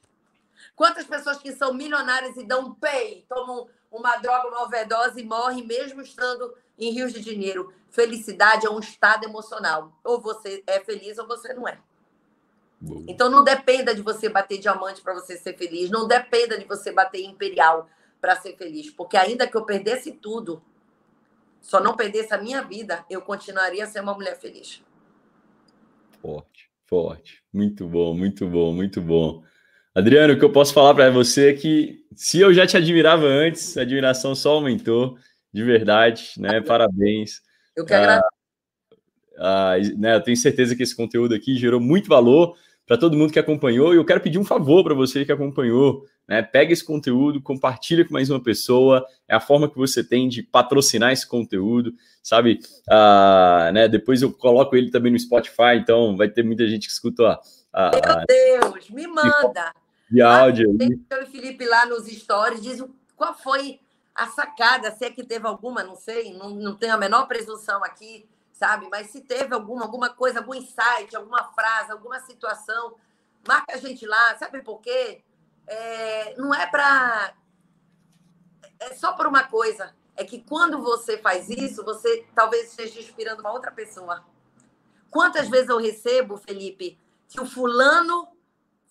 [0.76, 5.24] Quantas pessoas que são milionárias e dão um pay, tomam uma droga, uma overdose e
[5.24, 7.72] morrem mesmo estando em rios de dinheiro?
[7.90, 9.98] Felicidade é um estado emocional.
[10.04, 11.78] Ou você é feliz ou você não é.
[13.08, 16.92] Então não dependa de você bater diamante para você ser feliz, não dependa de você
[16.92, 17.88] bater imperial
[18.24, 20.62] para ser feliz, porque ainda que eu perdesse tudo,
[21.60, 24.82] só não perdesse a minha vida, eu continuaria a ser uma mulher feliz.
[26.22, 27.42] Forte, forte.
[27.52, 29.44] Muito bom, muito bom, muito bom.
[29.94, 33.26] Adriano, o que eu posso falar para você é que se eu já te admirava
[33.26, 35.18] antes, a admiração só aumentou,
[35.52, 36.62] de verdade, né?
[36.64, 37.42] Parabéns.
[37.76, 38.26] Eu que agradeço.
[39.36, 43.18] Ah, ah, né, eu tenho certeza que esse conteúdo aqui gerou muito valor para todo
[43.18, 43.92] mundo que acompanhou.
[43.92, 46.06] E eu quero pedir um favor para você que acompanhou.
[46.26, 46.42] Né?
[46.42, 49.04] Pega esse conteúdo, compartilha com mais uma pessoa.
[49.28, 52.60] É a forma que você tem de patrocinar esse conteúdo, sabe?
[52.88, 53.88] Ah, né?
[53.88, 57.38] Depois eu coloco ele também no Spotify, então vai ter muita gente que escuta.
[57.74, 59.72] Meu Deus, me manda.
[60.10, 60.76] De áudio.
[60.78, 62.84] Tem o Felipe lá nos stories, diz
[63.16, 63.80] qual foi
[64.14, 67.82] a sacada, se é que teve alguma, não sei, não, não tenho a menor presunção
[67.82, 68.88] aqui sabe?
[68.90, 72.94] Mas se teve alguma, alguma coisa, algum insight, alguma frase, alguma situação,
[73.46, 75.22] marca a gente lá, sabe por quê?
[75.66, 77.34] É, não é para.
[78.80, 79.94] É só por uma coisa.
[80.16, 84.24] É que quando você faz isso, você talvez esteja inspirando uma outra pessoa.
[85.10, 88.28] Quantas vezes eu recebo, Felipe, que o fulano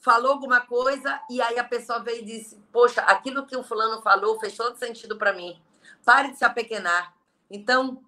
[0.01, 4.01] falou alguma coisa e aí a pessoa veio e disse: Poxa, aquilo que o fulano
[4.01, 5.61] falou fez todo sentido para mim.
[6.03, 7.13] Pare de se apequenar.
[7.49, 8.03] Então,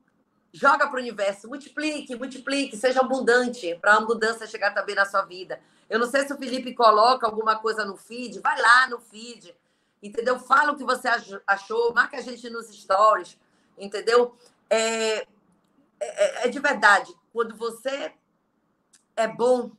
[0.56, 5.22] joga para o universo, multiplique, multiplique, seja abundante, para a abundância chegar também na sua
[5.24, 5.60] vida.
[5.90, 9.54] Eu não sei se o Felipe coloca alguma coisa no feed, vai lá no feed,
[10.02, 10.40] entendeu?
[10.40, 11.10] Fala o que você
[11.46, 13.38] achou, marca a gente nos stories,
[13.78, 14.34] entendeu?
[14.70, 15.28] É,
[16.00, 18.14] é, é de verdade, quando você
[19.18, 19.72] é bom,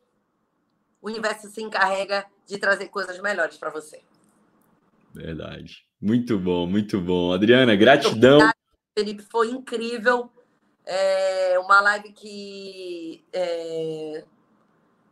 [1.01, 4.03] o universo se encarrega de trazer coisas melhores para você.
[5.15, 5.87] Verdade.
[5.99, 7.33] Muito bom, muito bom.
[7.33, 8.41] Adriana, gratidão.
[8.95, 10.31] Felipe, foi incrível.
[10.87, 14.25] É uma live que é,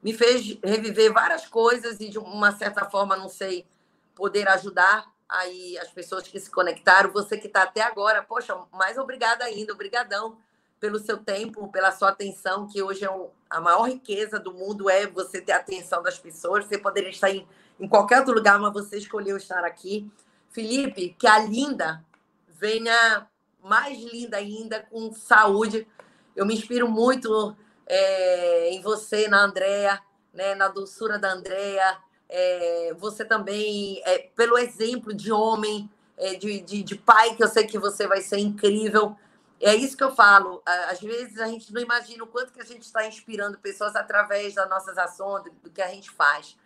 [0.03, 3.67] me fez reviver várias coisas e, de uma certa forma, não sei,
[4.15, 7.11] poder ajudar aí as pessoas que se conectaram.
[7.11, 10.39] Você que está até agora, poxa, mais obrigada ainda, obrigadão
[10.78, 14.91] pelo seu tempo, pela sua atenção, que hoje é um, a maior riqueza do mundo
[14.91, 16.67] é você ter a atenção das pessoas.
[16.67, 17.49] Você poderia estar em,
[17.81, 20.11] em qualquer outro lugar, mas você escolheu estar aqui.
[20.51, 22.05] Felipe, que a linda
[22.47, 23.27] venha
[23.65, 25.89] mais linda ainda, com saúde.
[26.36, 30.01] Eu me inspiro muito é, em você, na Andrea,
[30.33, 31.99] né, na doçura da Andrea.
[32.28, 37.49] É, você também, é, pelo exemplo de homem, é, de, de, de pai, que eu
[37.49, 39.17] sei que você vai ser incrível.
[39.60, 40.62] É isso que eu falo.
[40.91, 44.55] Às vezes a gente não imagina o quanto que a gente está inspirando pessoas através
[44.55, 46.57] das nossas ações, do que a gente faz.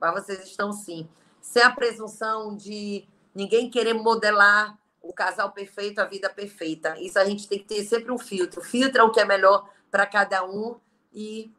[0.00, 1.06] mas vocês estão sim.
[1.38, 4.78] Sem a presunção de ninguém querer modelar
[5.08, 6.98] o casal perfeito, a vida perfeita.
[6.98, 8.60] Isso a gente tem que ter sempre um filtro.
[8.62, 10.76] Filtra o que é melhor para cada um
[11.12, 11.50] e,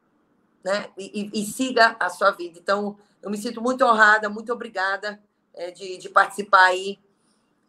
[0.64, 2.60] né, e, e, siga a sua vida.
[2.60, 5.20] Então, eu me sinto muito honrada, muito obrigada
[5.54, 7.00] é, de, de participar aí.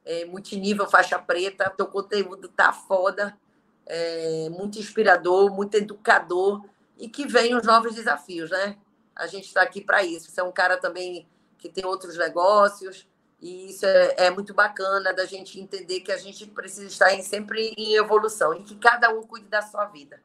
[0.04, 3.36] É, multinível, faixa preta, teu conteúdo tá foda,
[3.84, 6.64] é, muito inspirador, muito educador
[6.96, 8.78] e que vem os novos desafios, né?
[9.14, 10.30] A gente está aqui para isso.
[10.30, 13.06] Você é um cara também que tem outros negócios,
[13.40, 17.22] e isso é, é, muito bacana da gente entender que a gente precisa estar em,
[17.22, 20.20] sempre em evolução e que cada um cuide da sua vida.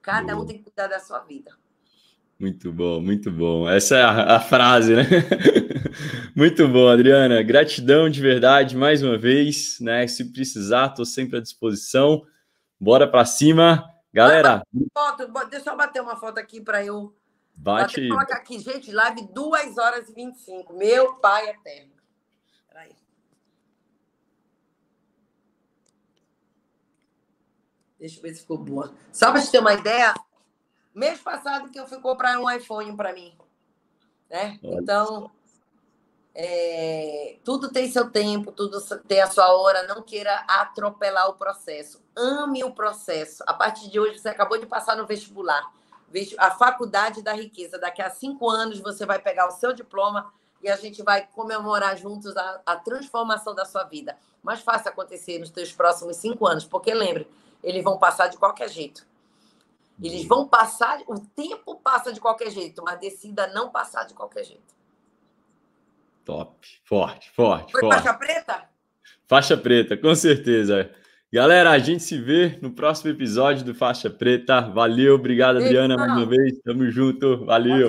[0.00, 1.52] Cada um tem que cuidar da sua vida.
[2.38, 3.68] Muito bom, muito bom.
[3.68, 5.04] Essa é a, a frase, né?
[6.34, 7.40] muito bom, Adriana.
[7.42, 10.06] Gratidão de verdade mais uma vez, né?
[10.08, 12.24] Se precisar, estou sempre à disposição.
[12.80, 14.62] Bora para cima, galera.
[14.92, 17.14] Foto, deixa eu bater uma foto aqui para eu.
[17.54, 18.08] Bate.
[18.08, 20.74] Colocar aqui, gente, live 2 horas e 25.
[20.74, 21.91] Meu pai eterno.
[28.02, 28.92] Deixa eu ver se ficou boa.
[29.12, 30.12] Só para você ter uma ideia,
[30.92, 33.32] mês passado que eu fui comprar um iPhone para mim.
[34.28, 34.58] Né?
[34.60, 35.30] Então,
[36.34, 39.86] é, tudo tem seu tempo, tudo tem a sua hora.
[39.86, 42.02] Não queira atropelar o processo.
[42.16, 43.44] Ame o processo.
[43.46, 45.62] A partir de hoje, você acabou de passar no vestibular.
[46.38, 47.78] A faculdade da riqueza.
[47.78, 51.96] Daqui a cinco anos, você vai pegar o seu diploma e a gente vai comemorar
[51.96, 54.18] juntos a, a transformação da sua vida.
[54.42, 57.28] Mas faça acontecer nos seus próximos cinco anos, porque lembre,
[57.62, 59.06] eles vão passar de qualquer jeito.
[60.02, 64.44] Eles vão passar, o tempo passa de qualquer jeito, mas decida não passar de qualquer
[64.44, 64.74] jeito.
[66.24, 67.72] Top, forte, forte.
[67.72, 68.02] Foi forte.
[68.02, 68.68] faixa preta?
[69.26, 70.90] Faixa preta, com certeza.
[71.32, 74.60] Galera, a gente se vê no próximo episódio do Faixa Preta.
[74.60, 76.58] Valeu, obrigado, Adriana, mais uma vez.
[76.62, 77.88] Tamo junto, valeu.